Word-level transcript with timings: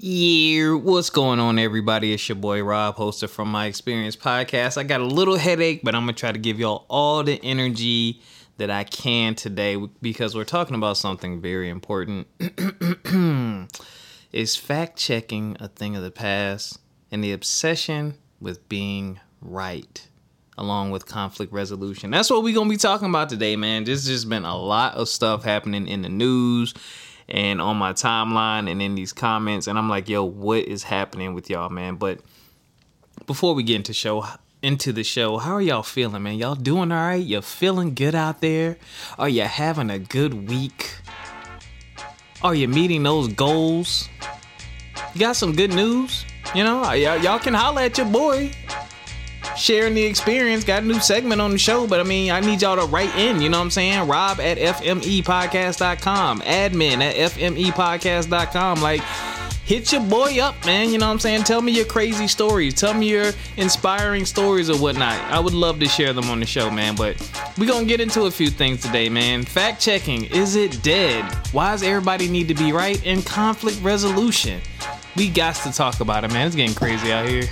Yeah, 0.00 0.74
what's 0.74 1.10
going 1.10 1.40
on, 1.40 1.58
everybody? 1.58 2.12
It's 2.12 2.28
your 2.28 2.36
boy 2.36 2.62
Rob, 2.62 2.94
host 2.94 3.24
of 3.24 3.32
From 3.32 3.50
My 3.50 3.66
Experience 3.66 4.14
podcast. 4.14 4.78
I 4.78 4.84
got 4.84 5.00
a 5.00 5.04
little 5.04 5.36
headache, 5.36 5.80
but 5.82 5.96
I'm 5.96 6.02
gonna 6.02 6.12
try 6.12 6.30
to 6.30 6.38
give 6.38 6.60
y'all 6.60 6.86
all 6.88 7.24
the 7.24 7.40
energy 7.42 8.22
that 8.58 8.70
I 8.70 8.84
can 8.84 9.34
today 9.34 9.76
because 10.00 10.36
we're 10.36 10.44
talking 10.44 10.76
about 10.76 10.98
something 10.98 11.40
very 11.40 11.68
important. 11.68 12.28
Is 14.32 14.54
fact 14.54 14.96
checking 14.98 15.56
a 15.58 15.66
thing 15.66 15.96
of 15.96 16.04
the 16.04 16.12
past 16.12 16.78
and 17.10 17.24
the 17.24 17.32
obsession 17.32 18.14
with 18.40 18.68
being 18.68 19.18
right? 19.40 20.06
along 20.60 20.90
with 20.90 21.06
conflict 21.06 21.52
resolution. 21.52 22.10
That's 22.10 22.28
what 22.30 22.42
we're 22.42 22.52
gonna 22.52 22.68
be 22.68 22.76
talking 22.76 23.08
about 23.08 23.28
today, 23.28 23.54
man. 23.54 23.84
There's 23.84 24.06
just 24.06 24.28
been 24.28 24.44
a 24.44 24.56
lot 24.56 24.94
of 24.94 25.08
stuff 25.08 25.44
happening 25.44 25.86
in 25.86 26.02
the 26.02 26.08
news 26.08 26.74
and 27.28 27.60
on 27.60 27.76
my 27.76 27.92
timeline 27.92 28.70
and 28.70 28.80
in 28.80 28.94
these 28.94 29.12
comments, 29.12 29.66
and 29.66 29.78
I'm 29.78 29.88
like, 29.88 30.08
yo, 30.08 30.24
what 30.24 30.64
is 30.64 30.82
happening 30.82 31.34
with 31.34 31.50
y'all, 31.50 31.68
man? 31.68 31.96
But 31.96 32.20
before 33.26 33.54
we 33.54 33.62
get 33.62 33.76
into 33.76 33.92
show 33.92 34.24
into 34.62 34.92
the 34.92 35.04
show, 35.04 35.36
how 35.38 35.52
are 35.54 35.62
y'all 35.62 35.82
feeling, 35.82 36.22
man? 36.22 36.36
Y'all 36.36 36.56
doing 36.56 36.90
all 36.90 36.98
right? 36.98 37.24
You 37.24 37.40
feeling 37.42 37.94
good 37.94 38.14
out 38.14 38.40
there? 38.40 38.76
Are 39.18 39.28
you 39.28 39.42
having 39.42 39.88
a 39.88 39.98
good 39.98 40.48
week? 40.48 40.96
Are 42.42 42.54
you 42.54 42.66
meeting 42.68 43.02
those 43.02 43.28
goals? 43.28 44.08
You 45.14 45.20
got 45.20 45.36
some 45.36 45.54
good 45.54 45.72
news? 45.72 46.24
You 46.54 46.64
know, 46.64 46.80
y- 46.80 47.16
y'all 47.22 47.38
can 47.38 47.54
holler 47.54 47.82
at 47.82 47.98
your 47.98 48.06
boy 48.06 48.52
sharing 49.58 49.94
the 49.94 50.04
experience. 50.04 50.64
Got 50.64 50.82
a 50.82 50.86
new 50.86 51.00
segment 51.00 51.40
on 51.40 51.50
the 51.50 51.58
show, 51.58 51.86
but 51.86 52.00
I 52.00 52.04
mean, 52.04 52.30
I 52.30 52.40
need 52.40 52.62
y'all 52.62 52.76
to 52.76 52.86
write 52.86 53.14
in, 53.16 53.40
you 53.40 53.48
know 53.48 53.58
what 53.58 53.64
I'm 53.64 53.70
saying? 53.70 54.08
Rob 54.08 54.40
at 54.40 54.58
FMEpodcast.com, 54.58 56.40
admin 56.40 57.00
at 57.00 57.16
FMEpodcast.com. 57.32 58.80
Like, 58.80 59.02
hit 59.68 59.92
your 59.92 60.00
boy 60.00 60.40
up, 60.40 60.54
man. 60.64 60.90
You 60.90 60.98
know 60.98 61.06
what 61.06 61.12
I'm 61.12 61.18
saying? 61.18 61.44
Tell 61.44 61.60
me 61.60 61.72
your 61.72 61.84
crazy 61.84 62.26
stories. 62.26 62.74
Tell 62.74 62.94
me 62.94 63.08
your 63.08 63.32
inspiring 63.58 64.24
stories 64.24 64.70
or 64.70 64.78
whatnot. 64.78 65.20
I 65.30 65.38
would 65.38 65.52
love 65.52 65.78
to 65.80 65.86
share 65.86 66.14
them 66.14 66.30
on 66.30 66.40
the 66.40 66.46
show, 66.46 66.70
man. 66.70 66.96
But 66.96 67.16
we're 67.58 67.68
going 67.68 67.84
to 67.84 67.88
get 67.88 68.00
into 68.00 68.22
a 68.22 68.30
few 68.30 68.48
things 68.48 68.80
today, 68.80 69.10
man. 69.10 69.44
Fact 69.44 69.80
checking 69.80 70.24
is 70.24 70.56
it 70.56 70.82
dead? 70.82 71.24
Why 71.52 71.72
does 71.72 71.82
everybody 71.82 72.28
need 72.28 72.48
to 72.48 72.54
be 72.54 72.72
right? 72.72 73.04
And 73.04 73.24
conflict 73.26 73.82
resolution. 73.82 74.60
We 75.16 75.28
got 75.28 75.56
to 75.56 75.72
talk 75.72 76.00
about 76.00 76.24
it, 76.24 76.32
man. 76.32 76.46
It's 76.46 76.56
getting 76.56 76.74
crazy 76.74 77.12
out 77.12 77.28
here. 77.28 77.44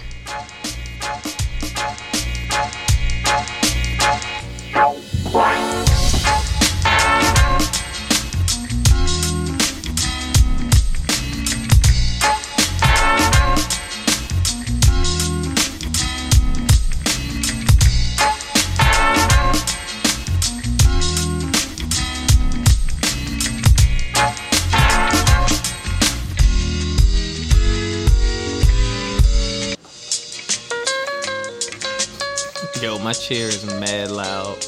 Is 33.28 33.64
mad 33.80 34.12
loud. 34.12 34.54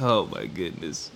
oh 0.00 0.26
my 0.32 0.46
goodness. 0.46 1.10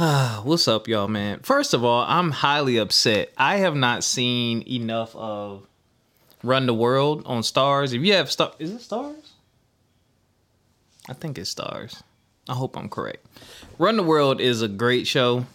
Ah, 0.00 0.40
what's 0.42 0.66
up, 0.66 0.88
y'all, 0.88 1.06
man? 1.06 1.38
First 1.40 1.72
of 1.72 1.84
all, 1.84 2.04
I'm 2.08 2.32
highly 2.32 2.76
upset. 2.76 3.32
I 3.36 3.58
have 3.58 3.76
not 3.76 4.02
seen 4.02 4.64
enough 4.66 5.14
of 5.14 5.64
Run 6.42 6.66
the 6.66 6.74
World 6.74 7.22
on 7.24 7.42
Starz. 7.42 7.94
If 7.94 8.02
you 8.02 8.14
have 8.14 8.32
Star, 8.32 8.50
is 8.58 8.72
it 8.72 8.80
Starz? 8.80 9.28
I 11.08 11.12
think 11.12 11.38
it's 11.38 11.54
Starz. 11.54 12.02
I 12.50 12.54
hope 12.54 12.76
I'm 12.76 12.88
correct. 12.88 13.24
Run 13.78 13.96
the 13.96 14.02
World 14.02 14.40
is 14.40 14.60
a 14.60 14.68
great 14.68 15.06
show. 15.06 15.46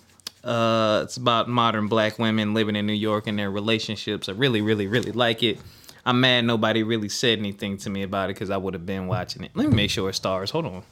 Uh, 0.45 1.01
it's 1.03 1.17
about 1.17 1.49
modern 1.49 1.87
black 1.87 2.17
women 2.17 2.53
living 2.53 2.77
in 2.77 2.87
New 2.87 2.93
York 2.93 3.27
and 3.27 3.37
their 3.37 3.51
relationships. 3.51 4.29
I 4.29 4.31
really, 4.31 4.61
really, 4.61 4.87
really 4.87 5.11
like 5.11 5.43
it. 5.43 5.59
I'm 6.05 6.21
mad 6.21 6.45
nobody 6.45 6.83
really 6.83 7.09
said 7.09 7.39
anything 7.39 7.77
to 7.79 7.89
me 7.89 8.03
about 8.03 8.29
it 8.29 8.35
because 8.35 8.49
I 8.49 8.57
would 8.57 8.73
have 8.75 8.85
been 8.85 9.07
watching 9.07 9.43
it. 9.43 9.51
Let 9.55 9.67
me 9.67 9.75
make 9.75 9.89
sure 9.89 10.07
it's 10.07 10.19
Starz. 10.19 10.51
Hold 10.51 10.67
on. 10.67 10.83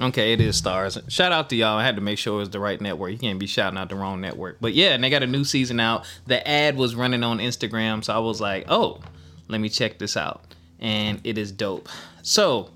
Okay, 0.00 0.32
it 0.32 0.40
is 0.40 0.60
Starz. 0.60 1.10
Shout 1.10 1.30
out 1.30 1.50
to 1.50 1.56
y'all. 1.56 1.76
I 1.76 1.84
had 1.84 1.96
to 1.96 2.00
make 2.00 2.16
sure 2.16 2.36
it 2.36 2.38
was 2.38 2.50
the 2.50 2.60
right 2.60 2.80
network. 2.80 3.12
You 3.12 3.18
can't 3.18 3.38
be 3.38 3.46
shouting 3.46 3.78
out 3.78 3.90
the 3.90 3.96
wrong 3.96 4.22
network. 4.22 4.58
But 4.60 4.72
yeah, 4.72 4.94
and 4.94 5.04
they 5.04 5.10
got 5.10 5.22
a 5.22 5.26
new 5.26 5.44
season 5.44 5.78
out. 5.78 6.06
The 6.26 6.46
ad 6.48 6.76
was 6.76 6.94
running 6.94 7.22
on 7.22 7.38
Instagram, 7.38 8.02
so 8.02 8.14
I 8.14 8.18
was 8.18 8.40
like, 8.40 8.64
oh, 8.68 9.00
let 9.48 9.60
me 9.60 9.68
check 9.68 9.98
this 9.98 10.16
out. 10.16 10.54
And 10.78 11.20
it 11.24 11.36
is 11.36 11.52
dope. 11.52 11.88
So, 12.22 12.70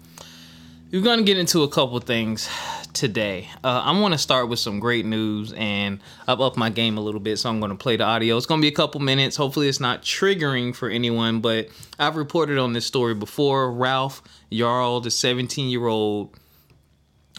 we're 0.95 1.01
going 1.01 1.19
to 1.19 1.25
get 1.25 1.39
into 1.39 1.65
a 1.65 1.69
couple 1.69 1.99
things 1.99 2.49
today. 2.93 3.49
Uh, 3.65 3.83
I 3.85 3.99
want 3.99 4.15
to 4.15 4.19
start 4.19 4.49
with 4.49 4.61
some 4.61 4.79
great 4.79 5.05
news, 5.05 5.53
and 5.55 5.99
I've 6.29 6.41
upped 6.41 6.57
my 6.57 6.71
game 6.71 6.97
a 6.97 7.01
little 7.01 7.19
bit, 7.19 7.41
so 7.41 7.51
I'm 7.51 7.59
going 7.59 7.73
to 7.73 7.77
play 7.77 7.97
the 7.97 8.05
audio. 8.05 8.37
It's 8.37 8.47
going 8.47 8.61
to 8.61 8.65
be 8.65 8.73
a 8.73 8.77
couple 8.77 9.01
minutes. 9.01 9.35
Hopefully, 9.35 9.69
it's 9.69 9.81
not 9.81 10.03
triggering 10.03 10.73
for 10.73 10.89
anyone, 10.89 11.41
but 11.41 11.67
I've 11.99 12.15
reported 12.15 12.59
on 12.59 12.75
this 12.75 12.87
story 12.87 13.13
before. 13.17 13.73
Ralph 13.73 14.23
Yarl, 14.53 15.03
the 15.03 15.11
17 15.11 15.69
year 15.69 15.89
old 15.89 16.39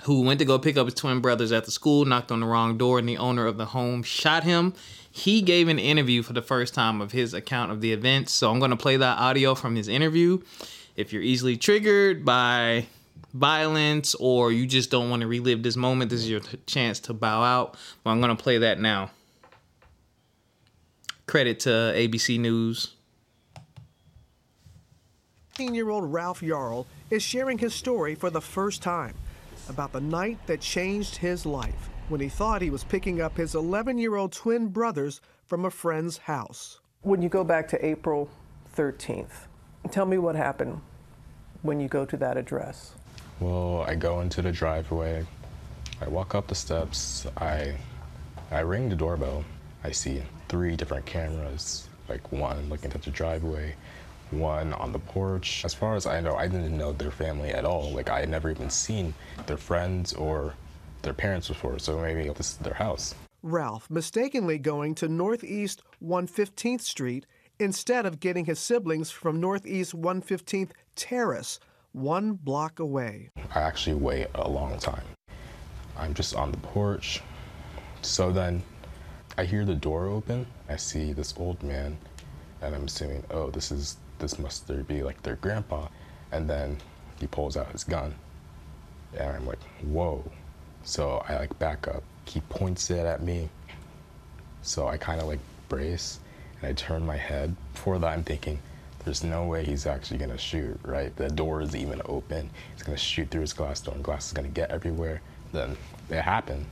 who 0.03 0.23
went 0.23 0.39
to 0.39 0.45
go 0.45 0.59
pick 0.59 0.75
up 0.75 0.87
his 0.87 0.93
twin 0.93 1.21
brothers 1.21 1.53
at 1.53 1.63
the 1.63 1.71
school, 1.71 2.03
knocked 2.03 2.33
on 2.33 2.41
the 2.41 2.45
wrong 2.45 2.77
door, 2.77 2.99
and 2.99 3.07
the 3.07 3.17
owner 3.17 3.45
of 3.45 3.55
the 3.55 3.67
home 3.67 4.03
shot 4.03 4.43
him. 4.43 4.73
He 5.09 5.41
gave 5.41 5.69
an 5.69 5.79
interview 5.79 6.23
for 6.23 6.33
the 6.33 6.41
first 6.41 6.73
time 6.73 6.99
of 6.99 7.13
his 7.13 7.33
account 7.33 7.71
of 7.71 7.79
the 7.79 7.93
events, 7.93 8.33
so 8.33 8.51
I'm 8.51 8.59
going 8.59 8.71
to 8.71 8.77
play 8.77 8.97
that 8.97 9.17
audio 9.17 9.55
from 9.55 9.77
his 9.77 9.87
interview. 9.87 10.41
If 10.97 11.13
you're 11.13 11.21
easily 11.21 11.55
triggered 11.55 12.25
by 12.25 12.87
violence 13.35 14.15
or 14.15 14.51
you 14.51 14.65
just 14.65 14.89
don't 14.89 15.09
want 15.09 15.21
to 15.21 15.27
relive 15.27 15.61
this 15.61 15.75
moment, 15.75 16.09
this 16.09 16.21
is 16.21 16.29
your 16.29 16.39
t- 16.39 16.57
chance 16.65 16.99
to 17.01 17.13
bow 17.13 17.43
out. 17.43 17.75
Well, 18.03 18.13
I'm 18.13 18.21
going 18.21 18.35
to 18.35 18.41
play 18.41 18.57
that 18.59 18.79
now. 18.79 19.11
Credit 21.27 21.59
to 21.61 21.69
ABC 21.69 22.39
News. 22.39 22.93
15 25.49 25.73
year 25.73 25.89
old 25.89 26.11
Ralph 26.11 26.41
Yarl 26.41 26.85
is 27.09 27.23
sharing 27.23 27.57
his 27.57 27.73
story 27.73 28.15
for 28.15 28.29
the 28.29 28.41
first 28.41 28.81
time 28.81 29.15
about 29.69 29.91
the 29.91 30.01
night 30.01 30.37
that 30.47 30.61
changed 30.61 31.17
his 31.17 31.45
life 31.45 31.89
when 32.09 32.21
he 32.21 32.29
thought 32.29 32.61
he 32.61 32.69
was 32.69 32.83
picking 32.83 33.21
up 33.21 33.35
his 33.37 33.55
11 33.55 33.97
year 33.97 34.15
old 34.15 34.31
twin 34.31 34.67
brothers 34.67 35.21
from 35.45 35.65
a 35.65 35.71
friend's 35.71 36.17
house. 36.17 36.79
When 37.01 37.21
you 37.21 37.29
go 37.29 37.43
back 37.43 37.67
to 37.69 37.85
April 37.85 38.29
13th, 38.75 39.47
tell 39.91 40.05
me 40.05 40.17
what 40.17 40.35
happened 40.35 40.81
when 41.61 41.79
you 41.79 41.87
go 41.87 42.05
to 42.05 42.17
that 42.17 42.37
address. 42.37 42.93
Well, 43.39 43.83
I 43.87 43.95
go 43.95 44.21
into 44.21 44.41
the 44.41 44.51
driveway. 44.51 45.25
I 46.01 46.07
walk 46.07 46.35
up 46.35 46.47
the 46.47 46.55
steps. 46.55 47.27
I 47.37 47.75
I 48.51 48.59
ring 48.59 48.89
the 48.89 48.95
doorbell. 48.95 49.43
I 49.83 49.91
see 49.91 50.21
three 50.47 50.75
different 50.75 51.05
cameras, 51.05 51.87
like 52.07 52.31
one 52.31 52.69
looking 52.69 52.91
at 52.93 53.01
the 53.01 53.11
driveway, 53.11 53.75
one 54.31 54.73
on 54.73 54.91
the 54.91 54.99
porch. 54.99 55.63
As 55.65 55.73
far 55.73 55.95
as 55.95 56.05
I 56.05 56.21
know, 56.21 56.35
I 56.35 56.47
didn't 56.47 56.77
know 56.77 56.93
their 56.93 57.11
family 57.11 57.49
at 57.49 57.65
all. 57.65 57.91
Like 57.91 58.09
I 58.09 58.21
had 58.21 58.29
never 58.29 58.49
even 58.49 58.69
seen 58.69 59.13
their 59.47 59.57
friends 59.57 60.13
or 60.13 60.53
their 61.01 61.13
parents 61.13 61.47
before, 61.47 61.77
so 61.79 61.99
maybe 61.99 62.27
this 62.29 62.51
is 62.51 62.57
their 62.57 62.73
house. 62.73 63.15
Ralph 63.43 63.89
mistakenly 63.91 64.57
going 64.57 64.95
to 64.95 65.07
Northeast 65.07 65.81
115th 66.03 66.81
Street 66.81 67.25
instead 67.59 68.05
of 68.05 68.19
getting 68.19 68.45
his 68.45 68.59
siblings 68.59 69.11
from 69.11 69.39
Northeast 69.39 69.95
115th 69.95 70.71
Terrace, 70.95 71.59
one 71.95 72.33
block 72.33 72.79
away. 72.79 73.29
I 73.55 73.61
actually 73.61 73.95
wait 73.95 74.27
a 74.35 74.49
long 74.49 74.77
time. 74.79 75.03
I'm 75.97 76.13
just 76.13 76.35
on 76.35 76.51
the 76.51 76.57
porch. 76.57 77.21
So 78.01 78.31
then 78.31 78.61
I 79.37 79.45
hear 79.45 79.63
the 79.63 79.75
door 79.75 80.07
open. 80.07 80.45
I 80.67 80.75
see 80.75 81.13
this 81.13 81.33
old 81.37 81.63
man, 81.63 81.97
and 82.61 82.75
I'm 82.75 82.83
assuming, 82.83 83.23
oh, 83.31 83.49
this 83.49 83.71
is 83.71 83.95
this 84.19 84.37
must 84.37 84.67
be 84.87 85.03
like 85.03 85.21
their 85.23 85.37
grandpa. 85.37 85.87
And 86.33 86.49
then 86.49 86.77
he 87.17 87.27
pulls 87.27 87.55
out 87.55 87.71
his 87.71 87.85
gun, 87.85 88.13
and 89.17 89.29
I'm 89.29 89.47
like, 89.47 89.63
whoa. 89.81 90.23
So 90.83 91.23
I 91.29 91.37
like 91.37 91.57
back 91.59 91.87
up. 91.87 92.03
He 92.25 92.41
points 92.41 92.89
it 92.89 93.05
at 93.05 93.23
me. 93.23 93.49
So 94.63 94.87
I 94.87 94.97
kind 94.97 95.21
of 95.21 95.27
like 95.27 95.39
brace, 95.69 96.19
and 96.61 96.69
I 96.69 96.73
turn 96.73 97.05
my 97.05 97.17
head. 97.17 97.55
Before 97.73 97.97
that, 97.99 98.07
I'm 98.07 98.23
thinking, 98.23 98.59
there's 99.05 99.23
no 99.23 99.45
way 99.45 99.63
he's 99.63 99.85
actually 99.85 100.17
gonna 100.17 100.37
shoot, 100.37 100.79
right? 100.83 101.15
The 101.15 101.29
door 101.29 101.61
is 101.61 101.75
even 101.75 102.01
open. 102.05 102.49
He's 102.73 102.83
gonna 102.83 102.97
shoot 102.97 103.29
through 103.29 103.41
his 103.41 103.53
glass 103.53 103.79
door, 103.79 103.93
and 103.93 104.03
glass 104.03 104.27
is 104.27 104.33
gonna 104.33 104.47
get 104.47 104.71
everywhere. 104.71 105.21
Then 105.53 105.77
it 106.09 106.21
happened, 106.21 106.65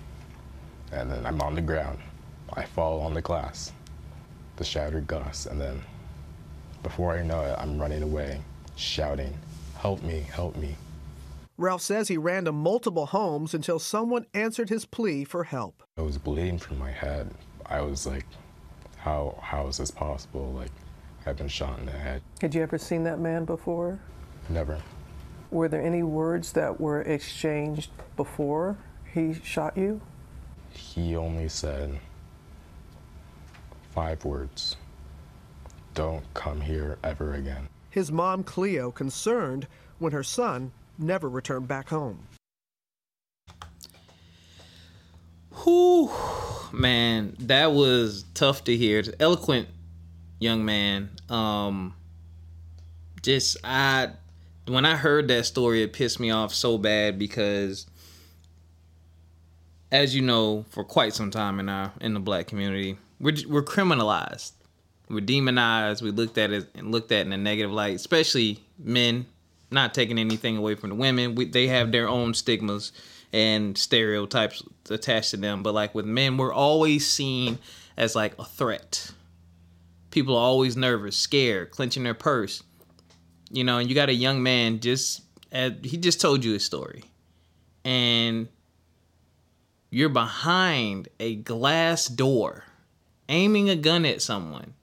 and 0.91 1.09
then 1.09 1.25
I'm 1.25 1.41
on 1.41 1.55
the 1.55 1.61
ground. 1.61 1.99
I 2.51 2.65
fall 2.65 3.01
on 3.01 3.13
the 3.13 3.21
glass, 3.21 3.71
the 4.57 4.63
shattered 4.63 5.07
glass, 5.07 5.45
and 5.45 5.61
then 5.61 5.81
before 6.81 7.13
I 7.13 7.23
know 7.23 7.41
it, 7.41 7.55
I'm 7.57 7.79
running 7.79 8.03
away. 8.03 8.41
shouting, 8.75 9.37
Help 9.77 10.01
me, 10.01 10.21
help 10.21 10.55
me. 10.55 10.75
Ralph 11.57 11.81
says 11.81 12.07
he 12.07 12.17
ran 12.17 12.45
to 12.45 12.51
multiple 12.51 13.05
homes 13.05 13.53
until 13.53 13.77
someone 13.77 14.25
answered 14.33 14.69
his 14.69 14.85
plea 14.85 15.23
for 15.23 15.43
help. 15.43 15.83
I 15.97 16.01
was 16.01 16.17
bleeding 16.17 16.57
from 16.57 16.79
my 16.79 16.89
head. 16.89 17.29
I 17.67 17.81
was 17.81 18.07
like, 18.07 18.25
how, 18.97 19.37
how 19.41 19.67
is 19.67 19.77
this 19.77 19.91
possible? 19.91 20.51
Like, 20.53 20.71
I've 21.25 21.37
been 21.37 21.47
shot 21.47 21.79
in 21.79 21.85
the 21.85 21.91
head. 21.91 22.21
Had 22.41 22.53
you 22.53 22.61
ever 22.61 22.77
seen 22.77 23.03
that 23.03 23.19
man 23.19 23.45
before? 23.45 23.99
Never. 24.49 24.79
Were 25.51 25.67
there 25.67 25.81
any 25.81 26.03
words 26.03 26.51
that 26.53 26.81
were 26.81 27.01
exchanged 27.01 27.91
before 28.17 28.77
he 29.13 29.33
shot 29.43 29.77
you? 29.77 30.01
He 30.71 31.15
only 31.15 31.47
said 31.47 31.99
five 33.91 34.25
words 34.25 34.75
Don't 35.93 36.23
come 36.33 36.61
here 36.61 36.97
ever 37.03 37.35
again. 37.35 37.69
His 37.89 38.11
mom, 38.11 38.43
Cleo, 38.43 38.91
concerned 38.91 39.67
when 39.99 40.11
her 40.13 40.23
son 40.23 40.71
never 40.97 41.29
returned 41.29 41.67
back 41.67 41.89
home. 41.89 42.27
Whew, 45.63 46.09
man, 46.71 47.35
that 47.39 47.71
was 47.71 48.25
tough 48.33 48.63
to 48.63 48.75
hear. 48.75 49.03
Eloquent 49.19 49.67
young 50.43 50.65
man. 50.65 51.09
Um, 51.29 51.95
just 53.21 53.57
I, 53.63 54.09
when 54.67 54.85
I 54.85 54.95
heard 54.95 55.27
that 55.29 55.45
story, 55.45 55.81
it 55.83 55.93
pissed 55.93 56.19
me 56.19 56.31
off 56.31 56.53
so 56.53 56.77
bad 56.77 57.17
because, 57.17 57.87
as 59.91 60.15
you 60.15 60.21
know, 60.21 60.65
for 60.69 60.83
quite 60.83 61.13
some 61.13 61.31
time 61.31 61.59
in 61.59 61.69
our 61.69 61.93
in 62.01 62.13
the 62.13 62.19
black 62.19 62.47
community, 62.47 62.97
we're 63.19 63.35
we're 63.47 63.63
criminalized, 63.63 64.51
we're 65.09 65.21
demonized. 65.21 66.03
We 66.03 66.11
looked 66.11 66.37
at 66.37 66.51
it 66.51 66.67
and 66.75 66.91
looked 66.91 67.11
at 67.11 67.25
in 67.25 67.31
a 67.31 67.37
negative 67.37 67.71
light, 67.71 67.95
especially 67.95 68.63
men. 68.77 69.25
Not 69.71 69.95
taking 69.95 70.19
anything 70.19 70.57
away 70.57 70.75
from 70.75 70.89
the 70.89 70.95
women, 70.95 71.33
we, 71.33 71.45
they 71.45 71.65
have 71.65 71.91
their 71.91 72.07
own 72.07 72.35
stigmas 72.35 72.91
and 73.31 73.75
stereotypes 73.75 74.61
attached 74.91 75.31
to 75.31 75.37
them. 75.37 75.63
But 75.63 75.73
like 75.73 75.95
with 75.95 76.05
men, 76.05 76.37
we're 76.37 76.53
always 76.53 77.09
seen 77.09 77.57
as 77.97 78.15
like 78.15 78.37
a 78.37 78.45
threat. 78.45 79.11
People 80.13 80.37
are 80.37 80.45
always 80.45 80.77
nervous, 80.77 81.15
scared, 81.17 81.71
clenching 81.71 82.03
their 82.03 82.13
purse. 82.13 82.61
You 83.49 83.63
know, 83.63 83.79
and 83.79 83.89
you 83.89 83.95
got 83.95 84.09
a 84.09 84.13
young 84.13 84.43
man 84.43 84.79
just 84.79 85.23
he 85.51 85.97
just 85.97 86.21
told 86.21 86.45
you 86.45 86.53
his 86.53 86.63
story. 86.63 87.05
And 87.83 88.47
you're 89.89 90.09
behind 90.09 91.09
a 91.19 91.33
glass 91.33 92.05
door 92.05 92.65
aiming 93.27 93.71
a 93.71 93.75
gun 93.75 94.05
at 94.05 94.21
someone 94.21 94.75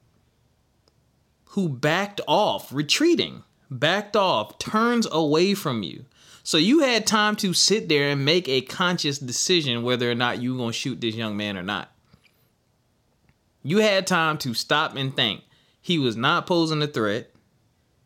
who 1.51 1.69
backed 1.69 2.21
off, 2.27 2.73
retreating, 2.73 3.45
backed 3.71 4.17
off, 4.17 4.59
turns 4.59 5.07
away 5.13 5.55
from 5.55 5.85
you. 5.85 6.07
So 6.43 6.57
you 6.59 6.81
had 6.81 7.07
time 7.07 7.37
to 7.37 7.53
sit 7.55 7.89
there 7.89 8.09
and 8.09 8.25
make 8.25 8.49
a 8.49 8.63
conscious 8.63 9.21
decision 9.21 9.85
whether 9.85 10.11
or 10.11 10.17
not 10.17 10.43
you 10.43 10.57
going 10.57 10.71
to 10.71 10.77
shoot 10.77 11.01
this 11.01 11.15
young 11.15 11.37
man 11.37 11.57
or 11.57 11.63
not. 11.63 11.93
You 13.63 13.79
had 13.79 14.07
time 14.07 14.39
to 14.39 14.55
stop 14.55 14.97
and 14.97 15.15
think. 15.15 15.43
He 15.81 15.99
was 15.99 16.17
not 16.17 16.47
posing 16.47 16.83
a 16.83 16.87
threat. 16.87 17.31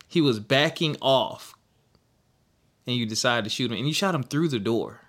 He 0.09 0.21
was 0.21 0.41
backing 0.41 0.97
off. 1.01 1.55
And 2.87 2.97
you 2.97 3.07
decided 3.07 3.45
to 3.45 3.51
shoot 3.51 3.71
him 3.71 3.79
and 3.79 3.87
you 3.87 3.95
shot 3.95 4.15
him 4.15 4.23
through 4.23 4.49
the 4.49 4.59
door. 4.59 5.01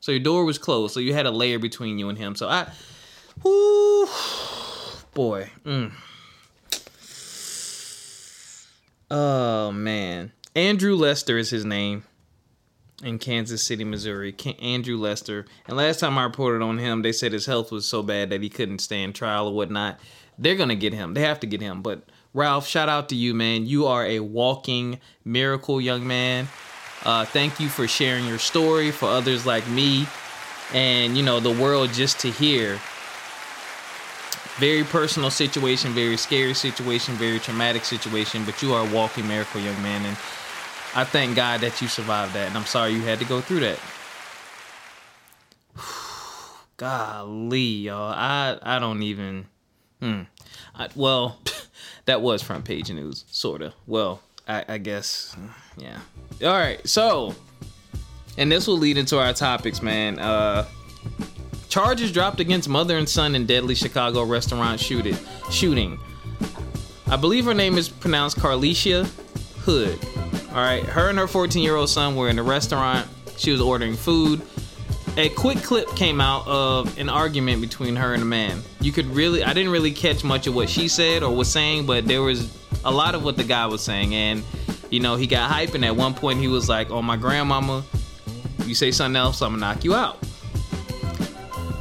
So 0.00 0.12
your 0.12 0.20
door 0.20 0.44
was 0.44 0.58
closed, 0.58 0.92
so 0.92 1.00
you 1.00 1.14
had 1.14 1.24
a 1.24 1.30
layer 1.30 1.58
between 1.58 1.98
you 1.98 2.10
and 2.10 2.18
him. 2.18 2.34
So 2.36 2.48
I 2.48 2.70
whoo 3.42 4.06
boy. 5.14 5.50
Mm. 5.64 5.92
Oh 9.10 9.72
man. 9.72 10.32
Andrew 10.54 10.94
Lester 10.94 11.38
is 11.38 11.50
his 11.50 11.64
name 11.64 12.04
in 13.04 13.18
Kansas 13.18 13.62
City, 13.62 13.84
Missouri. 13.84 14.34
Andrew 14.60 14.96
Lester. 14.96 15.44
And 15.66 15.76
last 15.76 16.00
time 16.00 16.18
I 16.18 16.24
reported 16.24 16.62
on 16.62 16.78
him, 16.78 17.02
they 17.02 17.12
said 17.12 17.32
his 17.32 17.46
health 17.46 17.70
was 17.70 17.86
so 17.86 18.02
bad 18.02 18.30
that 18.30 18.42
he 18.42 18.48
couldn't 18.48 18.78
stand 18.80 19.14
trial 19.14 19.48
or 19.48 19.54
whatnot. 19.54 20.00
They're 20.38 20.56
gonna 20.56 20.74
get 20.74 20.92
him. 20.92 21.14
They 21.14 21.20
have 21.20 21.40
to 21.40 21.46
get 21.46 21.60
him. 21.60 21.82
But 21.82 22.02
Ralph, 22.32 22.66
shout 22.66 22.88
out 22.88 23.10
to 23.10 23.14
you, 23.14 23.34
man. 23.34 23.66
You 23.66 23.86
are 23.86 24.04
a 24.04 24.20
walking 24.20 24.98
miracle, 25.24 25.80
young 25.80 26.06
man. 26.06 26.48
Uh, 27.04 27.24
thank 27.24 27.60
you 27.60 27.68
for 27.68 27.86
sharing 27.86 28.26
your 28.26 28.38
story 28.38 28.90
for 28.90 29.06
others 29.06 29.44
like 29.46 29.68
me, 29.68 30.06
and 30.72 31.16
you 31.16 31.22
know 31.22 31.38
the 31.38 31.52
world 31.52 31.92
just 31.92 32.18
to 32.20 32.30
hear. 32.30 32.80
Very 34.56 34.84
personal 34.84 35.30
situation, 35.30 35.92
very 35.92 36.16
scary 36.16 36.54
situation, 36.54 37.14
very 37.14 37.38
traumatic 37.38 37.84
situation. 37.84 38.44
But 38.44 38.62
you 38.62 38.72
are 38.72 38.86
a 38.86 38.90
walking 38.90 39.28
miracle, 39.28 39.60
young 39.60 39.80
man, 39.82 40.04
and 40.06 40.16
I 40.96 41.04
thank 41.04 41.34
God 41.34 41.60
that 41.60 41.82
you 41.82 41.88
survived 41.88 42.34
that, 42.34 42.48
and 42.48 42.56
I'm 42.56 42.66
sorry 42.66 42.92
you 42.92 43.02
had 43.02 43.18
to 43.18 43.24
go 43.24 43.40
through 43.40 43.60
that. 43.60 43.78
Golly, 46.76 47.60
y'all, 47.60 48.12
I 48.12 48.58
I 48.62 48.78
don't 48.78 49.02
even. 49.02 49.46
Hmm. 50.00 50.22
I, 50.74 50.88
well, 50.94 51.40
that 52.04 52.20
was 52.22 52.42
front 52.42 52.64
page 52.64 52.92
news, 52.92 53.24
sorta. 53.28 53.74
Well, 53.86 54.20
I, 54.46 54.64
I 54.68 54.78
guess, 54.78 55.36
yeah. 55.76 55.98
All 56.42 56.52
right, 56.52 56.86
so, 56.86 57.34
and 58.36 58.50
this 58.52 58.66
will 58.66 58.78
lead 58.78 58.98
into 58.98 59.18
our 59.18 59.32
topics, 59.32 59.82
man. 59.82 60.18
Uh, 60.18 60.66
charges 61.68 62.12
dropped 62.12 62.38
against 62.38 62.68
mother 62.68 62.98
and 62.98 63.08
son 63.08 63.34
in 63.34 63.46
deadly 63.46 63.74
Chicago 63.74 64.22
restaurant 64.22 64.78
shooting. 64.78 65.16
Shooting. 65.50 65.98
I 67.06 67.16
believe 67.16 67.44
her 67.46 67.54
name 67.54 67.78
is 67.78 67.88
pronounced 67.88 68.38
Carlishia 68.38 69.06
Hood. 69.64 69.98
All 70.54 70.60
right, 70.60 70.84
her 70.84 71.08
and 71.08 71.18
her 71.18 71.26
14 71.26 71.64
year 71.64 71.74
old 71.74 71.90
son 71.90 72.14
were 72.14 72.28
in 72.28 72.38
a 72.38 72.42
restaurant. 72.44 73.08
She 73.36 73.50
was 73.50 73.60
ordering 73.60 73.96
food. 73.96 74.40
A 75.16 75.28
quick 75.30 75.58
clip 75.58 75.88
came 75.96 76.20
out 76.20 76.46
of 76.46 76.96
an 76.96 77.08
argument 77.08 77.60
between 77.60 77.96
her 77.96 78.14
and 78.14 78.22
a 78.22 78.26
man. 78.26 78.62
You 78.80 78.92
could 78.92 79.06
really, 79.06 79.42
I 79.42 79.52
didn't 79.52 79.72
really 79.72 79.90
catch 79.90 80.22
much 80.22 80.46
of 80.46 80.54
what 80.54 80.70
she 80.70 80.86
said 80.86 81.24
or 81.24 81.34
was 81.34 81.50
saying, 81.50 81.86
but 81.86 82.06
there 82.06 82.22
was 82.22 82.56
a 82.84 82.92
lot 82.92 83.16
of 83.16 83.24
what 83.24 83.36
the 83.36 83.42
guy 83.42 83.66
was 83.66 83.82
saying. 83.82 84.14
And, 84.14 84.44
you 84.90 85.00
know, 85.00 85.16
he 85.16 85.26
got 85.26 85.50
hype, 85.50 85.74
and 85.74 85.84
at 85.84 85.96
one 85.96 86.14
point 86.14 86.38
he 86.38 86.46
was 86.46 86.68
like, 86.68 86.88
Oh, 86.88 87.02
my 87.02 87.16
grandmama, 87.16 87.82
you 88.64 88.76
say 88.76 88.92
something 88.92 89.16
else, 89.16 89.42
I'm 89.42 89.58
gonna 89.58 89.60
knock 89.60 89.82
you 89.82 89.94
out. 89.94 90.18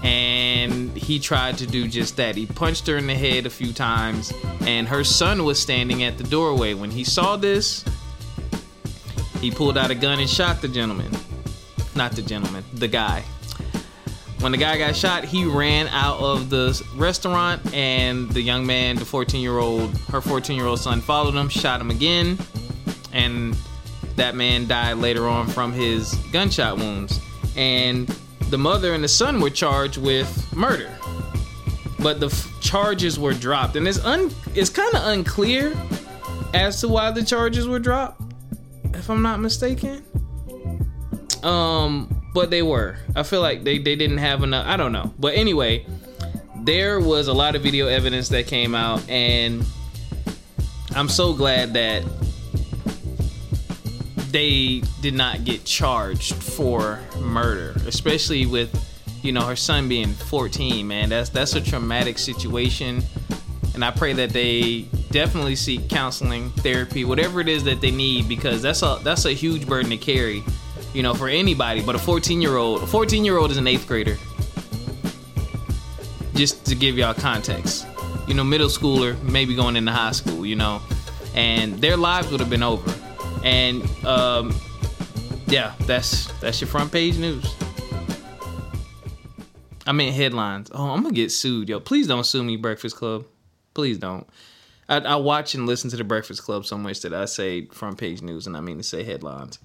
And 0.01 0.97
he 0.97 1.19
tried 1.19 1.59
to 1.59 1.67
do 1.67 1.87
just 1.87 2.17
that. 2.17 2.35
He 2.35 2.47
punched 2.47 2.87
her 2.87 2.97
in 2.97 3.05
the 3.05 3.13
head 3.13 3.45
a 3.45 3.51
few 3.51 3.71
times, 3.71 4.33
and 4.61 4.87
her 4.87 5.03
son 5.03 5.45
was 5.45 5.59
standing 5.59 6.01
at 6.03 6.17
the 6.17 6.23
doorway. 6.23 6.73
When 6.73 6.89
he 6.89 7.03
saw 7.03 7.37
this, 7.37 7.85
he 9.43 9.51
pulled 9.51 9.77
out 9.77 9.91
a 9.91 9.95
gun 9.95 10.21
and 10.21 10.29
shot 10.29 10.61
the 10.61 10.69
gentleman. 10.69 11.11
Not 11.97 12.13
the 12.13 12.21
gentleman, 12.21 12.63
the 12.73 12.87
guy. 12.87 13.25
When 14.39 14.53
the 14.53 14.57
guy 14.57 14.77
got 14.77 14.95
shot, 14.95 15.25
he 15.25 15.43
ran 15.43 15.89
out 15.89 16.19
of 16.21 16.49
the 16.49 16.81
restaurant, 16.95 17.73
and 17.73 18.29
the 18.31 18.41
young 18.41 18.65
man, 18.65 18.95
the 18.95 19.03
14 19.03 19.41
year 19.41 19.57
old, 19.57 19.97
her 20.07 20.21
14 20.21 20.55
year 20.55 20.65
old 20.65 20.79
son, 20.79 21.01
followed 21.01 21.33
him, 21.33 21.49
shot 21.49 21.81
him 21.81 21.91
again, 21.91 22.37
and 23.11 23.53
that 24.15 24.33
man 24.33 24.65
died 24.65 24.97
later 24.97 25.27
on 25.27 25.47
from 25.47 25.73
his 25.73 26.13
gunshot 26.31 26.77
wounds. 26.77 27.19
And 27.57 28.07
the 28.49 28.57
mother 28.57 28.93
and 28.93 29.03
the 29.03 29.09
son 29.09 29.41
were 29.41 29.49
charged 29.49 29.97
with 29.97 30.55
murder, 30.55 30.97
but 31.99 32.21
the 32.21 32.27
f- 32.27 32.49
charges 32.61 33.19
were 33.19 33.33
dropped, 33.33 33.75
and 33.75 33.89
it's 33.89 33.99
un 34.05 34.31
it's 34.55 34.69
kind 34.69 34.93
of 34.95 35.05
unclear 35.05 35.75
as 36.53 36.79
to 36.79 36.87
why 36.87 37.11
the 37.11 37.23
charges 37.23 37.67
were 37.67 37.79
dropped 37.79 38.22
if 38.93 39.09
I'm 39.09 39.21
not 39.21 39.39
mistaken. 39.39 40.03
Um, 41.43 42.23
but 42.33 42.49
they 42.49 42.61
were. 42.61 42.97
I 43.15 43.23
feel 43.23 43.41
like 43.41 43.63
they, 43.63 43.77
they 43.77 43.95
didn't 43.95 44.19
have 44.19 44.43
enough. 44.43 44.65
I 44.65 44.77
don't 44.77 44.91
know. 44.91 45.13
But 45.19 45.35
anyway, 45.35 45.85
there 46.57 46.99
was 46.99 47.27
a 47.27 47.33
lot 47.33 47.55
of 47.55 47.61
video 47.61 47.87
evidence 47.87 48.29
that 48.29 48.47
came 48.47 48.73
out, 48.73 49.07
and 49.09 49.65
I'm 50.95 51.09
so 51.09 51.33
glad 51.33 51.73
that 51.73 52.03
they 54.31 54.81
did 55.01 55.13
not 55.13 55.43
get 55.43 55.63
charged 55.63 56.33
for 56.33 56.99
murder, 57.19 57.75
especially 57.85 58.45
with 58.45 58.73
you 59.21 59.31
know 59.31 59.45
her 59.45 59.55
son 59.55 59.87
being 59.87 60.13
14. 60.13 60.87
Man, 60.87 61.09
that's 61.09 61.29
that's 61.29 61.53
a 61.55 61.61
traumatic 61.61 62.17
situation, 62.17 63.03
and 63.73 63.83
I 63.83 63.91
pray 63.91 64.13
that 64.13 64.29
they 64.29 64.81
definitely 65.11 65.55
seek 65.55 65.89
counseling, 65.89 66.49
therapy, 66.51 67.05
whatever 67.05 67.39
it 67.39 67.47
is 67.47 67.63
that 67.63 67.81
they 67.81 67.91
need, 67.91 68.27
because 68.27 68.61
that's 68.61 68.81
a 68.83 68.99
that's 69.03 69.25
a 69.25 69.33
huge 69.33 69.67
burden 69.67 69.89
to 69.89 69.97
carry, 69.97 70.43
you 70.93 71.03
know, 71.03 71.13
for 71.13 71.27
anybody. 71.27 71.81
But 71.81 71.95
a 71.95 71.99
14 71.99 72.41
year 72.41 72.57
old, 72.57 72.83
a 72.83 72.87
14 72.87 73.25
year 73.25 73.37
old 73.37 73.51
is 73.51 73.57
an 73.57 73.67
eighth 73.67 73.87
grader. 73.87 74.17
Just 76.35 76.65
to 76.65 76.75
give 76.75 76.97
y'all 76.97 77.13
context, 77.13 77.85
you 78.27 78.33
know, 78.33 78.43
middle 78.43 78.67
schooler, 78.67 79.21
maybe 79.23 79.55
going 79.55 79.75
into 79.75 79.91
high 79.91 80.11
school, 80.11 80.45
you 80.45 80.55
know, 80.55 80.81
and 81.35 81.79
their 81.79 81.97
lives 81.97 82.31
would 82.31 82.39
have 82.39 82.49
been 82.49 82.63
over. 82.63 82.91
And 83.43 83.83
um, 84.05 84.55
yeah, 85.47 85.73
that's 85.81 86.31
that's 86.39 86.61
your 86.61 86.67
front 86.67 86.91
page 86.91 87.17
news. 87.17 87.55
I 89.85 89.91
mean 89.91 90.13
headlines. 90.13 90.69
Oh, 90.73 90.91
I'm 90.91 91.03
gonna 91.03 91.13
get 91.13 91.31
sued, 91.31 91.69
yo. 91.69 91.79
Please 91.79 92.07
don't 92.07 92.25
sue 92.25 92.43
me, 92.43 92.55
Breakfast 92.55 92.95
Club. 92.95 93.25
Please 93.73 93.97
don't. 93.97 94.27
I, 94.89 94.97
I 94.97 95.15
watch 95.15 95.55
and 95.55 95.65
listen 95.65 95.89
to 95.91 95.97
the 95.97 96.03
Breakfast 96.03 96.43
Club 96.43 96.65
so 96.65 96.77
much 96.77 97.01
that 97.01 97.13
I 97.13 97.25
say 97.25 97.65
front 97.67 97.97
page 97.97 98.21
news 98.21 98.47
and 98.47 98.55
I 98.57 98.61
mean 98.61 98.77
to 98.77 98.83
say 98.83 99.03
headlines. 99.03 99.59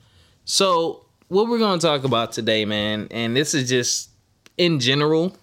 So 0.45 1.05
what 1.29 1.49
we're 1.49 1.59
gonna 1.59 1.81
talk 1.81 2.05
about 2.05 2.33
today, 2.33 2.65
man, 2.65 3.09
and 3.11 3.37
this 3.37 3.55
is 3.55 3.69
just 3.69 4.11
in 4.57 4.81
general. 4.81 5.37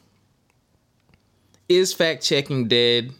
Is 1.67 1.93
fact 1.93 2.23
checking 2.23 2.67
dead? 2.67 3.11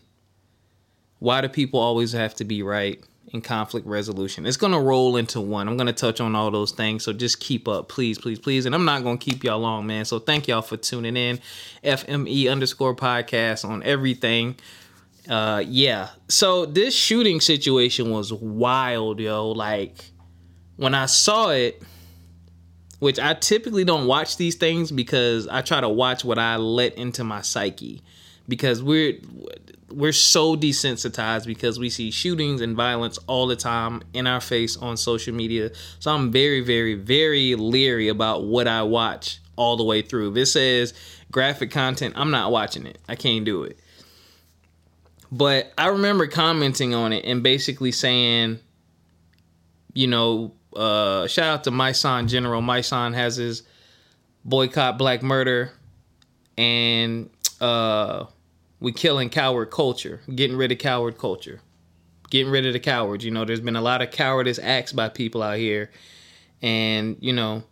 Why 1.20 1.42
do 1.42 1.50
people 1.50 1.80
always 1.80 2.12
have 2.12 2.36
to 2.36 2.44
be 2.44 2.62
right? 2.62 3.04
in 3.36 3.42
conflict 3.42 3.86
resolution. 3.86 4.46
It's 4.46 4.58
gonna 4.58 4.80
roll 4.80 5.18
into 5.18 5.40
one. 5.40 5.68
I'm 5.68 5.78
gonna 5.78 5.94
touch 5.94 6.20
on 6.20 6.36
all 6.36 6.50
those 6.50 6.72
things. 6.72 7.04
So 7.04 7.14
just 7.14 7.40
keep 7.40 7.68
up, 7.68 7.88
please, 7.88 8.18
please, 8.18 8.40
please. 8.40 8.66
And 8.66 8.74
I'm 8.74 8.86
not 8.86 9.04
gonna 9.04 9.18
keep 9.18 9.44
y'all 9.44 9.60
long, 9.60 9.86
man. 9.86 10.06
So 10.06 10.18
thank 10.20 10.48
y'all 10.48 10.62
for 10.62 10.78
tuning 10.78 11.16
in. 11.16 11.40
FME 11.84 12.50
underscore 12.50 12.96
podcast 12.96 13.68
on 13.68 13.84
everything. 13.84 14.56
Uh 15.30 15.64
yeah. 15.66 16.10
So 16.28 16.66
this 16.66 16.96
shooting 16.96 17.42
situation 17.42 18.12
was 18.12 18.32
wild, 18.32 19.20
yo. 19.20 19.52
Like 19.52 20.12
when 20.78 20.94
I 20.94 21.06
saw 21.08 21.50
it, 21.50 21.82
which 23.00 23.20
I 23.20 23.34
typically 23.34 23.84
don't 23.84 24.08
watch 24.08 24.38
these 24.38 24.56
things 24.56 24.92
because 24.92 25.48
I 25.48 25.62
try 25.62 25.82
to 25.82 25.90
watch 25.90 26.24
what 26.24 26.40
I 26.40 26.58
let 26.58 26.96
into 26.96 27.24
my 27.24 27.42
psyche 27.42 28.02
because 28.48 28.82
we're 28.82 29.20
we're 29.92 30.12
so 30.12 30.56
desensitized 30.56 31.46
because 31.46 31.80
we 31.80 31.90
see 31.90 32.12
shootings 32.12 32.62
and 32.62 32.76
violence 32.76 33.18
all 33.28 33.48
the 33.48 33.56
time 33.56 34.02
in 34.14 34.28
our 34.28 34.42
face 34.42 34.76
on 34.78 34.98
social 34.98 35.34
media. 35.34 35.72
So 36.00 36.12
I'm 36.12 36.32
very, 36.32 36.62
very, 36.62 36.96
very 36.96 37.56
leery 37.56 38.10
about 38.10 38.46
what 38.46 38.68
I 38.68 38.84
watch 38.84 39.40
all 39.56 39.78
the 39.78 39.84
way 39.84 40.02
through. 40.02 40.32
If 40.32 40.38
it 40.38 40.46
says 40.48 40.94
graphic 41.32 41.72
content, 41.72 42.16
I'm 42.18 42.32
not 42.32 42.52
watching 42.52 42.86
it. 42.86 42.98
I 43.08 43.16
can't 43.16 43.46
do 43.46 43.64
it. 43.64 43.80
But 45.32 45.74
I 45.78 45.88
remember 45.88 46.28
commenting 46.28 46.94
on 46.94 47.14
it 47.14 47.26
and 47.26 47.42
basically 47.42 47.92
saying, 47.92 48.60
you 49.94 50.08
know, 50.08 50.54
uh, 50.76 51.28
shout 51.28 51.48
out 51.48 51.64
to 51.66 51.72
my 51.72 51.92
son 51.92 52.28
General. 52.28 52.62
My 52.62 52.82
son 52.82 53.14
has 53.14 53.36
his 53.36 53.64
boycott 54.44 54.98
black 54.98 55.24
murder 55.24 55.72
and 56.58 57.30
uh 57.60 58.26
we 58.80 58.92
killing 58.92 59.30
coward 59.30 59.72
culture, 59.72 60.22
getting 60.34 60.58
rid 60.58 60.72
of 60.72 60.78
coward 60.78 61.18
culture, 61.18 61.62
getting 62.30 62.52
rid 62.52 62.66
of 62.66 62.74
the 62.74 62.80
cowards. 62.80 63.26
You 63.26 63.32
know, 63.32 63.46
there's 63.46 63.62
been 63.62 63.76
a 63.76 63.82
lot 63.82 64.02
of 64.02 64.12
cowardice 64.12 64.60
acts 64.62 64.94
by 64.94 65.10
people 65.10 65.42
out 65.42 65.58
here, 65.58 65.90
and 66.62 67.18
you 67.20 67.34
know, 67.34 67.64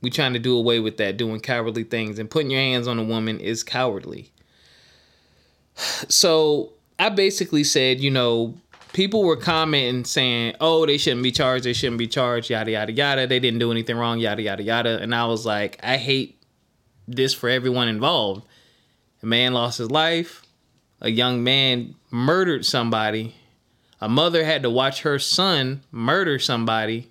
we 0.00 0.10
trying 0.10 0.32
to 0.32 0.38
do 0.38 0.56
away 0.56 0.80
with 0.80 0.96
that, 0.98 1.16
doing 1.16 1.40
cowardly 1.40 1.84
things, 1.84 2.18
and 2.18 2.30
putting 2.30 2.50
your 2.50 2.60
hands 2.60 2.88
on 2.88 2.98
a 2.98 3.04
woman 3.04 3.40
is 3.40 3.62
cowardly. 3.62 4.32
So 6.08 6.72
I 6.98 7.10
basically 7.10 7.64
said, 7.64 8.00
you 8.00 8.10
know, 8.10 8.54
people 8.92 9.22
were 9.24 9.36
commenting 9.36 10.04
saying, 10.04 10.56
"Oh, 10.60 10.86
they 10.86 10.98
shouldn't 10.98 11.22
be 11.22 11.32
charged. 11.32 11.64
They 11.64 11.72
shouldn't 11.72 11.98
be 11.98 12.08
charged. 12.08 12.50
Yada 12.50 12.70
yada 12.70 12.92
yada. 12.92 13.26
They 13.26 13.40
didn't 13.40 13.60
do 13.60 13.70
anything 13.70 13.96
wrong. 13.96 14.18
Yada 14.18 14.42
yada 14.42 14.62
yada." 14.62 14.98
And 15.00 15.14
I 15.14 15.26
was 15.26 15.46
like, 15.46 15.78
I 15.82 15.96
hate 15.96 16.42
this 17.06 17.32
for 17.34 17.48
everyone 17.48 17.88
involved 17.88 18.44
a 19.22 19.26
man 19.26 19.52
lost 19.52 19.78
his 19.78 19.90
life. 19.90 20.42
A 21.00 21.10
young 21.10 21.42
man 21.42 21.94
murdered 22.10 22.64
somebody. 22.64 23.34
A 24.00 24.08
mother 24.08 24.44
had 24.44 24.62
to 24.62 24.70
watch 24.70 25.02
her 25.02 25.18
son 25.18 25.82
murder 25.90 26.38
somebody. 26.38 27.10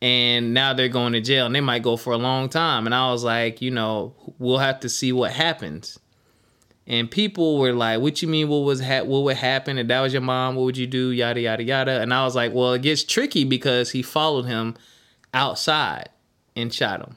And 0.00 0.54
now 0.54 0.74
they're 0.74 0.88
going 0.88 1.12
to 1.14 1.20
jail 1.20 1.46
and 1.46 1.54
they 1.54 1.60
might 1.60 1.82
go 1.82 1.96
for 1.96 2.12
a 2.12 2.18
long 2.18 2.48
time. 2.48 2.86
And 2.86 2.94
I 2.94 3.10
was 3.10 3.24
like, 3.24 3.60
you 3.60 3.72
know, 3.72 4.14
we'll 4.38 4.58
have 4.58 4.80
to 4.80 4.88
see 4.88 5.12
what 5.12 5.32
happens. 5.32 5.98
And 6.88 7.10
people 7.10 7.58
were 7.58 7.72
like, 7.72 8.00
"What 8.00 8.22
you 8.22 8.28
mean? 8.28 8.48
What 8.48 8.64
was 8.64 8.80
ha- 8.80 9.02
what 9.02 9.22
would 9.24 9.36
happen 9.36 9.78
if 9.78 9.86
that 9.88 10.00
was 10.00 10.12
your 10.12 10.22
mom? 10.22 10.56
What 10.56 10.64
would 10.64 10.78
you 10.78 10.86
do? 10.86 11.10
Yada 11.10 11.40
yada 11.40 11.62
yada." 11.62 12.00
And 12.00 12.12
I 12.12 12.24
was 12.24 12.34
like, 12.34 12.52
"Well, 12.54 12.72
it 12.72 12.82
gets 12.82 13.04
tricky 13.04 13.44
because 13.44 13.90
he 13.90 14.02
followed 14.02 14.46
him 14.46 14.74
outside 15.34 16.08
and 16.56 16.72
shot 16.72 17.00
him." 17.00 17.16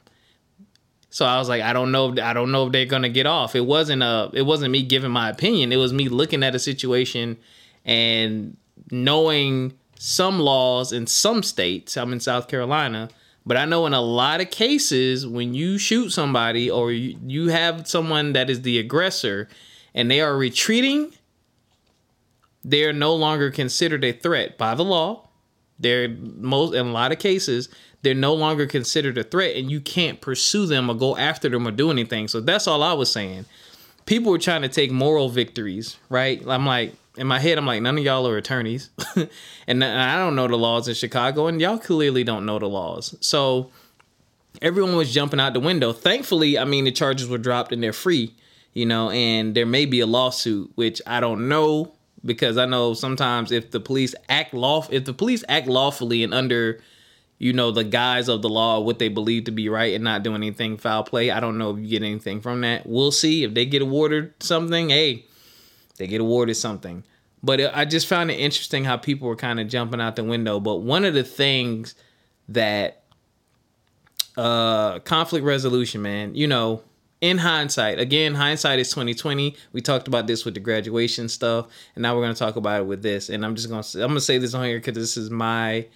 So 1.08 1.26
I 1.26 1.38
was 1.38 1.48
like, 1.48 1.60
I 1.60 1.74
don't 1.74 1.92
know, 1.92 2.14
I 2.22 2.32
don't 2.32 2.50
know 2.52 2.66
if 2.66 2.72
they're 2.72 2.86
gonna 2.86 3.10
get 3.10 3.26
off. 3.26 3.54
It 3.54 3.66
wasn't 3.66 4.02
a, 4.02 4.30
it 4.32 4.42
wasn't 4.42 4.72
me 4.72 4.82
giving 4.82 5.10
my 5.10 5.28
opinion. 5.28 5.70
It 5.70 5.76
was 5.76 5.92
me 5.92 6.08
looking 6.08 6.42
at 6.42 6.54
a 6.54 6.58
situation 6.58 7.36
and 7.84 8.56
knowing 8.90 9.74
some 9.98 10.40
laws 10.40 10.90
in 10.90 11.06
some 11.06 11.42
states. 11.42 11.98
I'm 11.98 12.14
in 12.14 12.20
South 12.20 12.48
Carolina, 12.48 13.10
but 13.44 13.56
I 13.56 13.64
know 13.64 13.86
in 13.86 13.94
a 13.94 14.00
lot 14.00 14.40
of 14.40 14.50
cases 14.50 15.26
when 15.26 15.54
you 15.54 15.78
shoot 15.78 16.10
somebody 16.10 16.70
or 16.70 16.92
you, 16.92 17.18
you 17.26 17.48
have 17.48 17.86
someone 17.86 18.32
that 18.34 18.50
is 18.50 18.62
the 18.62 18.78
aggressor 18.78 19.48
and 19.94 20.10
they 20.10 20.20
are 20.20 20.36
retreating, 20.36 21.12
they 22.64 22.84
are 22.84 22.92
no 22.92 23.14
longer 23.14 23.50
considered 23.50 24.04
a 24.04 24.12
threat 24.12 24.56
by 24.56 24.74
the 24.74 24.84
law. 24.84 25.28
They're 25.78 26.08
most 26.08 26.74
in 26.74 26.86
a 26.86 26.92
lot 26.92 27.12
of 27.12 27.18
cases 27.18 27.68
they're 28.02 28.14
no 28.14 28.34
longer 28.34 28.66
considered 28.66 29.16
a 29.16 29.24
threat 29.24 29.56
and 29.56 29.70
you 29.70 29.80
can't 29.80 30.20
pursue 30.20 30.66
them 30.66 30.90
or 30.90 30.94
go 30.94 31.16
after 31.16 31.48
them 31.48 31.66
or 31.66 31.70
do 31.70 31.90
anything. 31.90 32.28
So 32.28 32.40
that's 32.40 32.66
all 32.66 32.82
I 32.82 32.92
was 32.92 33.10
saying. 33.10 33.46
People 34.06 34.32
were 34.32 34.38
trying 34.38 34.62
to 34.62 34.68
take 34.68 34.90
moral 34.90 35.28
victories, 35.28 35.96
right? 36.08 36.42
I'm 36.46 36.66
like, 36.66 36.94
in 37.16 37.26
my 37.26 37.38
head, 37.38 37.58
I'm 37.58 37.66
like, 37.66 37.82
none 37.82 37.98
of 37.98 38.04
y'all 38.04 38.26
are 38.26 38.36
attorneys. 38.36 38.90
and 39.66 39.84
I 39.84 40.16
don't 40.16 40.34
know 40.34 40.48
the 40.48 40.56
laws 40.56 40.88
in 40.88 40.94
Chicago, 40.94 41.46
and 41.46 41.60
y'all 41.60 41.78
clearly 41.78 42.24
don't 42.24 42.46
know 42.46 42.58
the 42.58 42.68
laws. 42.68 43.16
So 43.20 43.70
everyone 44.60 44.96
was 44.96 45.12
jumping 45.12 45.40
out 45.40 45.52
the 45.52 45.60
window. 45.60 45.92
Thankfully, 45.92 46.58
I 46.58 46.64
mean, 46.64 46.84
the 46.84 46.92
charges 46.92 47.28
were 47.28 47.38
dropped 47.38 47.72
and 47.72 47.82
they're 47.82 47.92
free, 47.92 48.34
you 48.72 48.86
know, 48.86 49.10
and 49.10 49.54
there 49.54 49.66
may 49.66 49.86
be 49.86 50.00
a 50.00 50.06
lawsuit, 50.06 50.72
which 50.74 51.02
I 51.06 51.20
don't 51.20 51.48
know 51.48 51.92
because 52.24 52.56
I 52.56 52.66
know 52.66 52.94
sometimes 52.94 53.50
if 53.50 53.72
the 53.72 53.80
police 53.80 54.14
act 54.28 54.54
law 54.54 54.86
if 54.90 55.04
the 55.04 55.12
police 55.12 55.42
act 55.48 55.66
lawfully 55.66 56.22
and 56.22 56.32
under 56.32 56.80
you 57.42 57.52
know, 57.52 57.72
the 57.72 57.82
guise 57.82 58.28
of 58.28 58.40
the 58.40 58.48
law, 58.48 58.78
what 58.78 59.00
they 59.00 59.08
believe 59.08 59.46
to 59.46 59.50
be 59.50 59.68
right 59.68 59.94
and 59.96 60.04
not 60.04 60.22
doing 60.22 60.36
anything 60.36 60.76
foul 60.76 61.02
play. 61.02 61.28
I 61.28 61.40
don't 61.40 61.58
know 61.58 61.70
if 61.70 61.78
you 61.80 61.88
get 61.88 62.04
anything 62.04 62.40
from 62.40 62.60
that. 62.60 62.86
We'll 62.86 63.10
see. 63.10 63.42
If 63.42 63.52
they 63.52 63.66
get 63.66 63.82
awarded 63.82 64.32
something, 64.38 64.90
hey, 64.90 65.24
they 66.02 66.08
get 66.08 66.20
awarded 66.20 66.56
something. 66.56 67.04
But 67.44 67.60
I 67.76 67.84
just 67.84 68.08
found 68.08 68.32
it 68.32 68.34
interesting 68.34 68.84
how 68.84 68.96
people 68.96 69.28
were 69.28 69.36
kind 69.36 69.60
of 69.60 69.68
jumping 69.68 70.00
out 70.00 70.16
the 70.16 70.24
window. 70.24 70.58
But 70.58 70.78
one 70.78 71.04
of 71.04 71.14
the 71.14 71.22
things 71.22 71.94
that 72.48 73.04
uh 74.36 74.98
conflict 75.00 75.46
resolution, 75.46 76.02
man, 76.02 76.34
you 76.34 76.48
know, 76.48 76.82
in 77.20 77.38
hindsight, 77.38 78.00
again, 78.00 78.34
hindsight 78.34 78.80
is 78.80 78.90
2020. 78.90 79.54
We 79.72 79.80
talked 79.80 80.08
about 80.08 80.26
this 80.26 80.44
with 80.44 80.54
the 80.54 80.60
graduation 80.60 81.28
stuff, 81.28 81.68
and 81.94 82.02
now 82.02 82.16
we're 82.16 82.22
gonna 82.22 82.34
talk 82.34 82.56
about 82.56 82.80
it 82.80 82.84
with 82.84 83.02
this. 83.02 83.28
And 83.28 83.44
I'm 83.44 83.54
just 83.54 83.68
gonna 83.68 83.84
I'm 84.04 84.10
gonna 84.10 84.20
say 84.20 84.38
this 84.38 84.54
on 84.54 84.64
here 84.64 84.78
because 84.78 84.96
this 84.96 85.16
is 85.16 85.30
my 85.30 85.86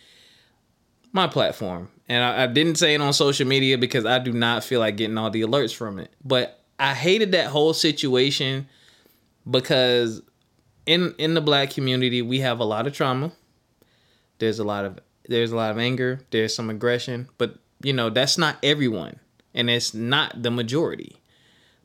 my 1.12 1.26
platform. 1.26 1.88
And 2.08 2.22
I, 2.22 2.44
I, 2.44 2.46
didn't 2.46 2.76
say 2.76 2.94
it 2.94 3.00
on 3.00 3.12
social 3.12 3.48
media 3.48 3.76
because 3.76 4.04
I 4.04 4.20
do 4.20 4.32
not 4.32 4.62
feel 4.62 4.78
like 4.78 4.96
getting 4.96 5.18
all 5.18 5.30
the 5.30 5.40
alerts 5.42 5.74
from 5.74 5.98
it. 5.98 6.12
But 6.24 6.60
I 6.78 6.94
hated 6.94 7.32
that 7.32 7.48
whole 7.48 7.72
situation 7.72 8.68
because 9.48 10.22
in 10.86 11.14
in 11.18 11.34
the 11.34 11.40
black 11.40 11.70
community 11.70 12.22
we 12.22 12.40
have 12.40 12.60
a 12.60 12.64
lot 12.64 12.86
of 12.86 12.92
trauma. 12.92 13.32
There's 14.38 14.58
a 14.58 14.64
lot 14.64 14.84
of 14.84 14.98
there's 15.28 15.52
a 15.52 15.56
lot 15.56 15.70
of 15.70 15.78
anger, 15.78 16.20
there's 16.30 16.54
some 16.54 16.70
aggression, 16.70 17.28
but 17.38 17.56
you 17.82 17.92
know, 17.92 18.10
that's 18.10 18.38
not 18.38 18.56
everyone 18.62 19.18
and 19.54 19.68
it's 19.70 19.94
not 19.94 20.42
the 20.42 20.50
majority. 20.50 21.16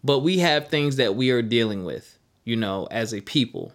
But 0.03 0.19
we 0.19 0.39
have 0.39 0.67
things 0.67 0.95
that 0.95 1.15
we 1.15 1.29
are 1.31 1.41
dealing 1.41 1.85
with, 1.85 2.17
you 2.43 2.55
know, 2.55 2.87
as 2.89 3.13
a 3.13 3.21
people. 3.21 3.73